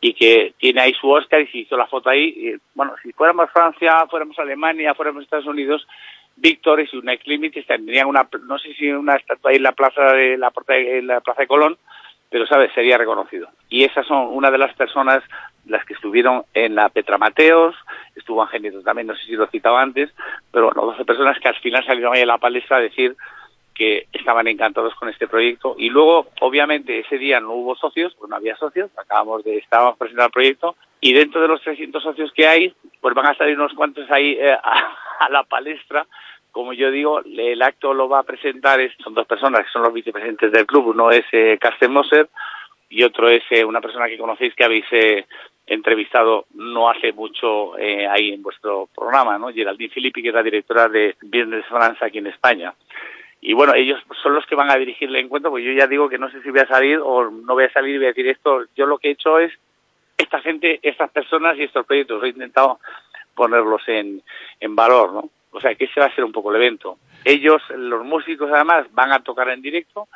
y 0.00 0.14
que 0.14 0.54
tiene 0.56 0.82
ahí 0.82 0.94
su 0.94 1.10
Oscar 1.10 1.40
y 1.40 1.48
se 1.48 1.58
hizo 1.58 1.76
la 1.76 1.88
foto 1.88 2.10
ahí. 2.10 2.28
Y, 2.28 2.54
bueno, 2.76 2.94
si 3.02 3.12
fuéramos 3.12 3.50
Francia, 3.50 4.06
fuéramos 4.08 4.38
Alemania, 4.38 4.94
fuéramos 4.94 5.24
Estados 5.24 5.46
Unidos, 5.46 5.84
Víctor 6.36 6.80
y 6.80 6.86
su 6.86 7.02
Next 7.02 7.26
Limit 7.26 7.66
tendrían 7.66 8.06
una, 8.06 8.28
no 8.46 8.56
sé 8.60 8.72
si 8.74 8.88
una 8.88 9.16
estatua 9.16 9.50
ahí 9.50 9.56
en 9.56 9.64
la 9.64 9.72
plaza 9.72 10.00
de 10.12 10.38
la, 10.38 10.52
en 10.68 11.08
la 11.08 11.20
plaza 11.22 11.42
de 11.42 11.48
Colón, 11.48 11.76
pero 12.30 12.46
sabes, 12.46 12.72
sería 12.72 12.96
reconocido. 12.96 13.48
Y 13.68 13.82
esas 13.82 14.06
son 14.06 14.28
una 14.28 14.52
de 14.52 14.58
las 14.58 14.72
personas 14.76 15.24
las 15.66 15.84
que 15.86 15.94
estuvieron 15.94 16.44
en 16.54 16.76
la 16.76 16.88
Petra 16.88 17.18
Mateos, 17.18 17.74
estuvo 18.14 18.44
Angelito 18.44 18.80
también, 18.82 19.08
no 19.08 19.16
sé 19.16 19.24
si 19.24 19.32
lo 19.32 19.48
citaba 19.48 19.82
antes, 19.82 20.08
pero 20.52 20.66
bueno, 20.66 20.92
12 20.92 21.04
personas 21.04 21.36
que 21.40 21.48
al 21.48 21.56
final 21.56 21.84
salieron 21.84 22.14
ahí 22.14 22.22
a 22.22 22.26
la 22.26 22.38
palestra 22.38 22.76
a 22.76 22.80
decir 22.80 23.16
que 23.78 24.08
estaban 24.12 24.48
encantados 24.48 24.94
con 24.96 25.08
este 25.08 25.28
proyecto. 25.28 25.76
Y 25.78 25.88
luego 25.88 26.26
obviamente 26.40 26.98
ese 26.98 27.16
día 27.16 27.38
no 27.38 27.52
hubo 27.52 27.76
socios, 27.76 28.14
pues 28.18 28.28
no 28.28 28.36
había 28.36 28.56
socios, 28.56 28.90
acabamos 28.98 29.44
de 29.44 29.56
estábamos 29.58 29.96
presentando 29.96 30.26
el 30.26 30.32
proyecto 30.32 30.76
y 31.00 31.12
dentro 31.12 31.40
de 31.40 31.48
los 31.48 31.62
300 31.62 32.02
socios 32.02 32.32
que 32.32 32.46
hay, 32.46 32.74
pues 33.00 33.14
van 33.14 33.26
a 33.26 33.36
salir 33.36 33.56
unos 33.56 33.72
cuantos 33.74 34.10
ahí 34.10 34.32
eh, 34.32 34.52
a, 34.62 35.28
la 35.30 35.44
palestra. 35.44 36.06
Como 36.50 36.72
yo 36.72 36.90
digo, 36.90 37.20
el 37.20 37.62
acto 37.62 37.94
lo 37.94 38.08
va 38.08 38.18
a 38.18 38.24
presentar, 38.24 38.80
son 39.02 39.14
dos 39.14 39.26
personas 39.26 39.64
que 39.64 39.70
son 39.70 39.82
los 39.82 39.92
vicepresidentes 39.92 40.50
del 40.50 40.66
club, 40.66 40.88
uno 40.88 41.12
es 41.12 41.24
eh, 41.30 41.56
Carsten 41.60 41.92
Moser 41.92 42.28
y 42.88 43.04
otro 43.04 43.28
es 43.28 43.44
eh, 43.50 43.64
una 43.64 43.80
persona 43.80 44.08
que 44.08 44.18
conocéis 44.18 44.54
que 44.54 44.64
habéis 44.64 44.86
eh, 44.90 45.26
entrevistado 45.66 46.46
no 46.54 46.90
hace 46.90 47.12
mucho 47.12 47.74
ahí 47.74 48.32
en 48.32 48.42
vuestro 48.42 48.88
programa, 48.92 49.38
¿no? 49.38 49.52
Geraldine 49.52 49.92
Filippi, 49.92 50.22
que 50.22 50.28
es 50.28 50.34
la 50.34 50.42
directora 50.42 50.88
de 50.88 51.14
Business 51.22 51.66
France 51.66 52.02
aquí 52.04 52.18
en 52.18 52.28
España 52.28 52.74
y 53.40 53.52
bueno, 53.52 53.74
ellos 53.74 54.00
son 54.22 54.34
los 54.34 54.44
que 54.46 54.56
van 54.56 54.70
a 54.70 54.76
dirigir 54.76 55.08
el 55.08 55.16
encuentro, 55.16 55.50
porque 55.50 55.64
yo 55.64 55.72
ya 55.72 55.86
digo 55.86 56.08
que 56.08 56.18
no 56.18 56.30
sé 56.30 56.42
si 56.42 56.50
voy 56.50 56.60
a 56.60 56.66
salir 56.66 56.98
o 56.98 57.30
no 57.30 57.54
voy 57.54 57.64
a 57.64 57.72
salir 57.72 57.94
y 57.94 57.98
voy 57.98 58.06
a 58.06 58.08
decir 58.08 58.28
esto. 58.28 58.64
Yo 58.76 58.86
lo 58.86 58.98
que 58.98 59.08
he 59.08 59.12
hecho 59.12 59.38
es, 59.38 59.52
esta 60.16 60.40
gente, 60.40 60.80
estas 60.82 61.10
personas 61.10 61.56
y 61.56 61.62
estos 61.62 61.86
proyectos, 61.86 62.22
he 62.24 62.28
intentado 62.28 62.80
ponerlos 63.34 63.82
en, 63.86 64.22
en 64.58 64.74
valor, 64.74 65.12
¿no? 65.12 65.30
O 65.52 65.60
sea, 65.60 65.74
que 65.76 65.84
ese 65.84 66.00
va 66.00 66.06
a 66.06 66.14
ser 66.14 66.24
un 66.24 66.32
poco 66.32 66.50
el 66.50 66.56
evento. 66.56 66.98
Ellos, 67.24 67.62
los 67.70 68.04
músicos 68.04 68.50
además, 68.52 68.86
van 68.92 69.12
a 69.12 69.22
tocar 69.22 69.48
en 69.50 69.62
directo, 69.62 70.08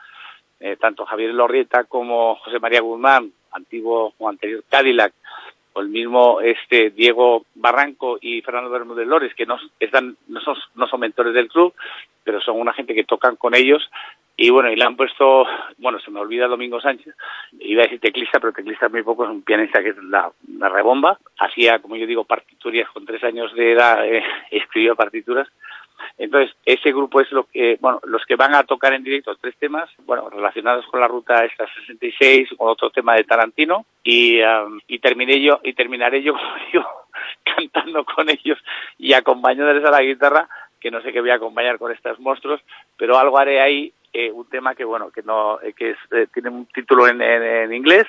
eh, 0.58 0.76
tanto 0.76 1.06
Javier 1.06 1.32
Lorrieta 1.32 1.84
como 1.84 2.36
José 2.36 2.58
María 2.58 2.80
Guzmán, 2.80 3.32
antiguo 3.52 4.14
o 4.18 4.28
anterior 4.28 4.64
Cadillac, 4.68 5.12
o 5.72 5.80
el 5.80 5.88
mismo 5.88 6.40
este 6.40 6.90
Diego 6.90 7.46
Barranco 7.54 8.18
y 8.20 8.42
Fernando 8.42 8.70
Bermúdez 8.70 9.06
Lores, 9.06 9.34
que 9.34 9.46
no, 9.46 9.58
están, 9.80 10.16
no, 10.28 10.40
son, 10.40 10.56
no 10.74 10.86
son 10.86 11.00
mentores 11.00 11.34
del 11.34 11.48
club, 11.48 11.74
pero 12.24 12.40
son 12.40 12.60
una 12.60 12.72
gente 12.72 12.94
que 12.94 13.04
tocan 13.04 13.36
con 13.36 13.54
ellos. 13.54 13.90
Y 14.36 14.50
bueno, 14.50 14.70
y 14.70 14.76
le 14.76 14.84
han 14.84 14.96
puesto, 14.96 15.44
bueno, 15.78 16.00
se 16.00 16.10
me 16.10 16.20
olvida 16.20 16.46
Domingo 16.46 16.80
Sánchez, 16.80 17.14
iba 17.60 17.82
a 17.82 17.84
decir 17.84 18.00
teclista, 18.00 18.40
pero 18.40 18.52
teclista 18.52 18.88
muy 18.88 19.02
poco, 19.02 19.24
es 19.24 19.30
un 19.30 19.42
pianista 19.42 19.82
que 19.82 19.90
es 19.90 19.96
la, 20.04 20.32
rebomba, 20.70 21.18
hacía, 21.38 21.80
como 21.80 21.96
yo 21.96 22.06
digo, 22.06 22.24
partituras 22.24 22.88
con 22.90 23.04
tres 23.04 23.22
años 23.24 23.54
de 23.54 23.72
edad, 23.72 24.06
eh, 24.06 24.22
escribió 24.50 24.96
partituras, 24.96 25.48
entonces, 26.18 26.54
ese 26.64 26.92
grupo 26.92 27.20
es 27.20 27.30
lo 27.32 27.44
que, 27.44 27.78
bueno, 27.80 28.00
los 28.04 28.24
que 28.26 28.36
van 28.36 28.54
a 28.54 28.64
tocar 28.64 28.92
en 28.92 29.04
directo 29.04 29.34
tres 29.36 29.56
temas, 29.56 29.90
bueno, 30.04 30.28
relacionados 30.30 30.86
con 30.86 31.00
la 31.00 31.08
ruta 31.08 31.44
esta 31.44 31.66
66, 31.86 32.50
con 32.56 32.68
otro 32.68 32.90
tema 32.90 33.14
de 33.14 33.24
Tarantino, 33.24 33.86
y, 34.02 34.40
um, 34.42 34.80
y 34.86 34.98
terminé 34.98 35.40
yo, 35.40 35.60
y 35.62 35.72
terminaré 35.74 36.22
yo, 36.22 36.34
yo 36.72 36.84
cantando 37.44 38.04
con 38.04 38.28
ellos 38.28 38.58
y 38.98 39.12
acompañándoles 39.12 39.84
a 39.84 39.90
la 39.90 40.02
guitarra 40.02 40.48
que 40.82 40.90
no 40.90 41.00
sé 41.00 41.12
qué 41.12 41.20
voy 41.20 41.30
a 41.30 41.36
acompañar 41.36 41.78
con 41.78 41.92
estos 41.92 42.18
monstruos, 42.18 42.60
pero 42.96 43.16
algo 43.16 43.38
haré 43.38 43.60
ahí, 43.60 43.92
eh, 44.12 44.32
un 44.32 44.48
tema 44.48 44.74
que 44.74 44.84
bueno, 44.84 45.10
que 45.10 45.22
no, 45.22 45.60
eh, 45.62 45.72
que 45.72 45.90
es, 45.90 45.98
eh, 46.10 46.26
tiene 46.34 46.50
un 46.50 46.66
título 46.66 47.06
en, 47.06 47.22
en, 47.22 47.72
inglés, 47.72 48.04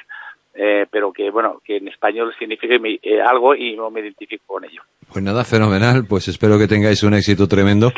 eh, 0.53 0.85
pero 0.89 1.11
que 1.11 1.29
bueno, 1.31 1.61
que 1.63 1.77
en 1.77 1.87
español 1.87 2.33
significa 2.37 2.75
eh, 2.75 3.21
algo 3.21 3.55
y 3.55 3.75
no 3.75 3.89
me 3.89 4.01
identifico 4.01 4.43
con 4.47 4.65
ello. 4.65 4.81
Pues 5.11 5.23
nada, 5.23 5.43
fenomenal, 5.43 6.05
pues 6.07 6.27
espero 6.27 6.57
que 6.57 6.67
tengáis 6.67 7.03
un 7.03 7.13
éxito 7.13 7.47
tremendo. 7.47 7.91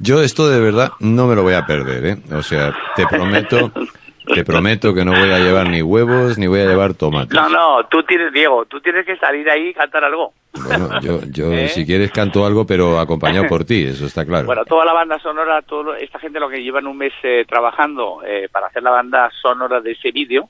Yo 0.00 0.22
esto 0.22 0.48
de 0.48 0.60
verdad 0.60 0.90
no 1.00 1.26
me 1.26 1.34
lo 1.34 1.42
voy 1.42 1.54
a 1.54 1.66
perder, 1.66 2.06
¿eh? 2.06 2.16
O 2.34 2.42
sea, 2.42 2.74
te 2.96 3.06
prometo 3.06 3.72
Te 4.24 4.44
prometo 4.44 4.94
que 4.94 5.04
no 5.04 5.10
voy 5.12 5.30
a 5.30 5.38
llevar 5.38 5.68
ni 5.68 5.82
huevos 5.82 6.38
ni 6.38 6.46
voy 6.46 6.60
a 6.60 6.66
llevar 6.66 6.94
tomates. 6.94 7.34
No, 7.34 7.48
no, 7.48 7.84
tú 7.86 8.02
tienes, 8.04 8.32
Diego, 8.32 8.64
tú 8.66 8.80
tienes 8.80 9.04
que 9.04 9.16
salir 9.16 9.48
ahí 9.50 9.68
y 9.68 9.74
cantar 9.74 10.04
algo. 10.04 10.32
Bueno, 10.52 10.88
yo, 11.00 11.20
yo 11.26 11.52
¿Eh? 11.52 11.68
si 11.68 11.84
quieres 11.84 12.12
canto 12.12 12.46
algo, 12.46 12.64
pero 12.64 13.00
acompañado 13.00 13.48
por 13.48 13.64
ti, 13.64 13.82
eso 13.84 14.06
está 14.06 14.24
claro. 14.24 14.46
Bueno, 14.46 14.64
toda 14.64 14.84
la 14.84 14.92
banda 14.92 15.18
sonora, 15.18 15.60
todo, 15.62 15.94
esta 15.96 16.20
gente 16.20 16.38
lo 16.38 16.48
que 16.48 16.62
llevan 16.62 16.86
un 16.86 16.98
mes 16.98 17.12
eh, 17.24 17.44
trabajando 17.48 18.22
eh, 18.24 18.48
para 18.50 18.68
hacer 18.68 18.82
la 18.82 18.90
banda 18.90 19.28
sonora 19.40 19.80
de 19.80 19.92
ese 19.92 20.12
vídeo, 20.12 20.48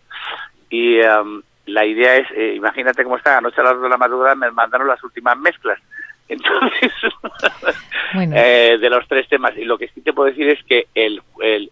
y 0.68 0.98
em, 0.98 1.42
la 1.66 1.84
idea 1.84 2.16
es, 2.16 2.26
eh, 2.32 2.54
imagínate 2.56 3.04
cómo 3.04 3.16
está, 3.16 3.38
anoche 3.38 3.60
a 3.60 3.64
las 3.64 3.74
dos 3.74 3.82
de 3.82 3.88
la 3.88 3.96
madrugada 3.96 4.34
me 4.34 4.50
mandaron 4.50 4.88
las 4.88 5.02
últimas 5.02 5.36
mezclas. 5.38 5.78
Entonces, 6.28 6.92
eh, 8.14 8.78
de 8.80 8.90
los 8.90 9.06
tres 9.06 9.28
temas. 9.28 9.56
Y 9.56 9.64
lo 9.64 9.76
que 9.76 9.88
sí 9.88 10.00
te 10.00 10.12
puedo 10.12 10.30
decir 10.30 10.48
es 10.48 10.62
que 10.64 10.86
el, 10.94 11.20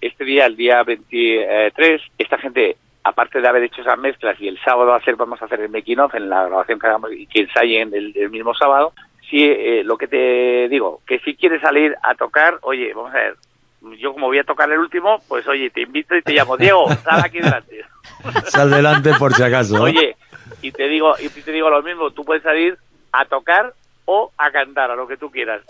este 0.00 0.24
día, 0.24 0.46
el 0.46 0.56
día 0.56 0.82
23, 0.82 2.02
esta 2.18 2.36
gente, 2.36 2.76
aparte 3.04 3.40
de 3.40 3.48
haber 3.48 3.62
hecho 3.62 3.80
esas 3.80 3.98
mezclas 3.98 4.38
y 4.40 4.48
el 4.48 4.60
sábado 4.62 4.92
hacer, 4.92 5.16
vamos 5.16 5.40
a 5.40 5.46
hacer 5.46 5.60
el 5.60 5.70
making 5.70 6.00
of 6.00 6.14
en 6.14 6.28
la 6.28 6.46
grabación 6.46 6.78
que 6.78 6.86
hagamos 6.86 7.12
y 7.12 7.26
que 7.26 7.40
ensayen 7.40 7.94
el, 7.94 8.12
el 8.14 8.28
mismo 8.28 8.54
sábado, 8.54 8.92
sí, 9.30 9.44
eh, 9.44 9.82
lo 9.84 9.96
que 9.96 10.08
te 10.08 10.68
digo, 10.68 11.00
que 11.06 11.20
si 11.20 11.36
quieres 11.36 11.62
salir 11.62 11.96
a 12.02 12.14
tocar, 12.14 12.58
oye, 12.62 12.92
vamos 12.92 13.14
a 13.14 13.18
ver, 13.18 13.36
yo 13.98 14.12
como 14.12 14.26
voy 14.26 14.38
a 14.38 14.44
tocar 14.44 14.70
el 14.70 14.78
último, 14.78 15.22
pues 15.28 15.46
oye, 15.48 15.70
te 15.70 15.82
invito 15.82 16.16
y 16.16 16.22
te 16.22 16.32
llamo, 16.32 16.56
Diego, 16.56 16.86
sal 17.04 17.22
aquí 17.24 17.38
delante. 17.38 17.84
Sal 18.46 18.70
delante 18.70 19.12
por 19.14 19.32
si 19.34 19.42
acaso. 19.42 19.82
Oye, 19.82 20.16
y 20.62 20.72
te 20.72 20.88
digo, 20.88 21.14
y 21.18 21.28
te 21.28 21.52
digo 21.52 21.70
lo 21.70 21.82
mismo, 21.82 22.10
tú 22.10 22.24
puedes 22.24 22.42
salir 22.42 22.76
a 23.12 23.24
tocar 23.24 23.74
o 24.04 24.32
a 24.36 24.50
cantar, 24.50 24.90
a 24.90 24.96
lo 24.96 25.06
que 25.06 25.16
tú 25.16 25.30
quieras. 25.30 25.62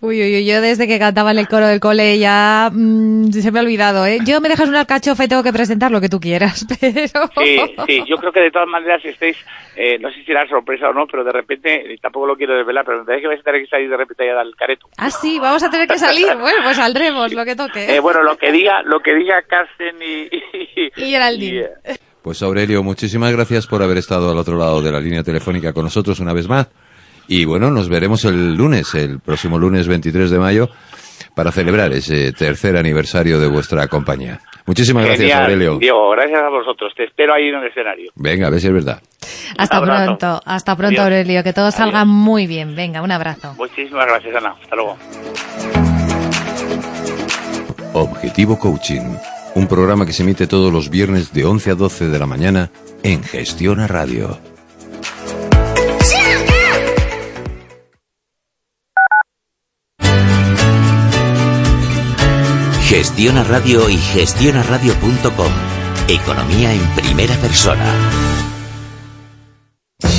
Uy, 0.00 0.22
uy, 0.22 0.36
uy, 0.36 0.44
yo 0.46 0.60
desde 0.60 0.86
que 0.86 0.98
cantaba 0.98 1.30
en 1.30 1.38
el 1.38 1.48
coro 1.48 1.66
del 1.66 1.80
cole 1.80 2.18
ya 2.18 2.70
mm, 2.72 3.30
se 3.32 3.50
me 3.52 3.58
ha 3.58 3.62
olvidado, 3.62 4.06
¿eh? 4.06 4.18
Yo 4.24 4.40
me 4.40 4.48
dejas 4.48 4.68
una 4.68 4.80
alcachofa 4.80 5.24
y 5.24 5.28
tengo 5.28 5.42
que 5.42 5.52
presentar 5.52 5.90
lo 5.90 6.00
que 6.00 6.08
tú 6.08 6.20
quieras, 6.20 6.66
pero... 6.80 7.28
Sí, 7.38 7.58
sí, 7.86 8.02
yo 8.08 8.16
creo 8.16 8.32
que 8.32 8.40
de 8.40 8.50
todas 8.50 8.68
maneras 8.68 9.00
si 9.02 9.08
estáis, 9.08 9.36
eh, 9.76 9.98
no 9.98 10.08
sé 10.10 10.16
si 10.20 10.24
será 10.24 10.46
sorpresa 10.48 10.88
o 10.88 10.92
no, 10.92 11.06
pero 11.06 11.24
de 11.24 11.32
repente, 11.32 11.96
tampoco 12.00 12.26
lo 12.26 12.36
quiero 12.36 12.56
desvelar, 12.56 12.84
pero 12.84 12.98
me 12.98 13.04
parece 13.04 13.22
que 13.22 13.28
vais 13.28 13.40
a 13.40 13.44
tener 13.44 13.62
que 13.62 13.68
salir 13.68 13.88
de 13.90 13.96
repente 13.96 14.30
a 14.30 14.34
dar 14.34 14.46
el 14.46 14.56
careto. 14.56 14.88
Ah, 14.96 15.10
sí, 15.10 15.38
vamos 15.38 15.62
a 15.62 15.70
tener 15.70 15.88
que 15.88 15.98
salir, 15.98 16.26
bueno, 16.38 16.58
pues 16.62 16.76
saldremos, 16.76 17.32
lo 17.32 17.44
que 17.44 17.56
toque. 17.56 17.94
Eh, 17.96 18.00
bueno, 18.00 18.22
lo 18.22 18.36
que 18.36 18.52
diga, 18.52 18.82
lo 18.82 19.00
que 19.00 19.14
diga 19.14 19.42
Carsten 19.42 19.96
y... 20.00 20.28
Y, 20.74 20.90
y 20.96 21.10
Geraldine. 21.10 21.66
eh, 21.84 21.96
Pues 22.22 22.42
Aurelio, 22.42 22.82
muchísimas 22.82 23.32
gracias 23.32 23.66
por 23.66 23.82
haber 23.82 23.98
estado 23.98 24.30
al 24.30 24.38
otro 24.38 24.56
lado 24.56 24.80
de 24.80 24.90
la 24.92 25.00
línea 25.00 25.22
telefónica 25.22 25.72
con 25.72 25.84
nosotros 25.84 26.20
una 26.20 26.32
vez 26.32 26.48
más. 26.48 26.68
Y 27.28 27.44
bueno, 27.44 27.70
nos 27.70 27.88
veremos 27.88 28.24
el 28.24 28.54
lunes, 28.54 28.94
el 28.94 29.20
próximo 29.20 29.58
lunes 29.58 29.88
23 29.88 30.30
de 30.30 30.38
mayo, 30.38 30.68
para 31.34 31.50
celebrar 31.52 31.92
ese 31.92 32.32
tercer 32.32 32.76
aniversario 32.76 33.40
de 33.40 33.48
vuestra 33.48 33.86
compañía. 33.88 34.40
Muchísimas 34.66 35.04
gracias. 35.04 35.32
Aurelio. 35.40 35.78
Diego, 35.78 36.10
gracias 36.10 36.40
a 36.40 36.48
vosotros. 36.48 36.92
Te 36.96 37.04
espero 37.04 37.34
ahí 37.34 37.48
en 37.48 37.56
el 37.56 37.66
escenario. 37.66 38.12
Venga, 38.14 38.46
a 38.46 38.50
ver 38.50 38.60
si 38.60 38.68
es 38.68 38.72
verdad. 38.72 39.02
Hasta 39.58 39.78
abrazo. 39.78 40.04
pronto, 40.04 40.40
hasta 40.44 40.76
pronto, 40.76 41.00
Adiós. 41.00 41.04
Aurelio, 41.04 41.42
que 41.42 41.52
todo 41.52 41.70
salga 41.70 42.04
muy 42.04 42.46
bien. 42.46 42.74
Venga, 42.76 43.02
un 43.02 43.10
abrazo. 43.10 43.54
Muchísimas 43.56 44.06
gracias, 44.06 44.36
Ana. 44.36 44.54
Hasta 44.62 44.76
luego. 44.76 44.96
Objetivo 47.94 48.58
Coaching, 48.58 49.16
un 49.54 49.66
programa 49.66 50.06
que 50.06 50.12
se 50.12 50.22
emite 50.22 50.46
todos 50.46 50.72
los 50.72 50.88
viernes 50.88 51.32
de 51.32 51.44
11 51.44 51.70
a 51.72 51.74
12 51.74 52.08
de 52.08 52.18
la 52.18 52.26
mañana 52.26 52.70
en 53.02 53.22
Gestiona 53.22 53.86
Radio. 53.86 54.51
Gestiona 62.92 63.42
Radio 63.42 63.88
y 63.88 63.96
gestionaradio.com. 63.96 65.52
Economía 66.08 66.74
en 66.74 66.86
primera 66.90 67.34
persona. 67.36 67.86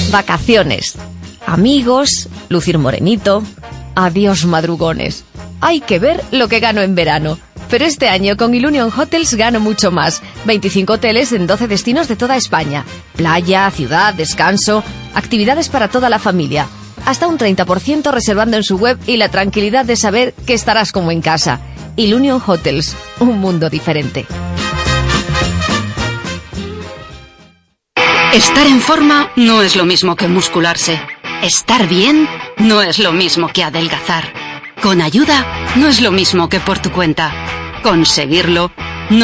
Vacaciones. 0.10 0.96
Amigos, 1.46 2.30
lucir 2.50 2.80
morenito. 2.80 3.44
Adiós 3.94 4.46
madrugones. 4.46 5.24
Hay 5.62 5.82
que 5.82 6.00
ver 6.00 6.24
lo 6.32 6.48
que 6.48 6.60
gano 6.60 6.82
en 6.82 6.96
verano. 6.96 7.38
Pero 7.70 7.86
este 7.86 8.10
año 8.10 8.38
con 8.38 8.56
Ilunion 8.56 8.92
Hotels 8.92 9.36
gano 9.36 9.60
mucho 9.60 9.92
más. 9.92 10.24
25 10.46 10.94
hoteles 10.94 11.32
en 11.32 11.46
12 11.46 11.68
destinos 11.68 12.08
de 12.08 12.16
toda 12.16 12.38
España. 12.38 12.86
Playa, 13.16 13.70
ciudad, 13.70 14.16
descanso, 14.16 14.84
actividades 15.14 15.70
para 15.70 15.90
toda 15.90 16.10
la 16.10 16.18
familia. 16.18 16.68
Hasta 17.06 17.28
un 17.28 17.38
30% 17.38 18.12
reservando 18.12 18.58
en 18.58 18.64
su 18.64 18.80
web 18.80 18.98
y 19.06 19.18
la 19.18 19.30
tranquilidad 19.30 19.86
de 19.86 19.96
saber 19.96 20.34
que 20.48 20.56
estarás 20.56 20.92
como 20.92 21.12
en 21.12 21.22
casa. 21.22 21.62
Ilunion 21.96 22.42
Hotels, 22.46 22.96
un 23.20 23.40
mundo 23.40 23.70
diferente. 23.70 24.26
Estar 28.34 28.66
en 28.66 28.82
forma 28.82 29.30
no 29.36 29.62
es 29.62 29.76
lo 29.76 29.86
mismo 29.86 30.16
que 30.16 30.28
muscularse. 30.28 31.00
Estar 31.44 31.88
bien 31.88 32.28
no 32.58 32.82
es 32.82 32.98
lo 32.98 33.12
mismo 33.12 33.48
que 33.50 33.64
adelgazar. 33.64 34.34
Con 34.82 35.02
ayuda 35.02 35.46
no 35.76 35.88
es 35.88 36.02
lo 36.02 36.12
mismo 36.12 36.50
que 36.50 36.60
por 36.60 36.80
tu 36.80 36.92
cuenta. 36.92 37.32
Conseguirlo 37.84 38.72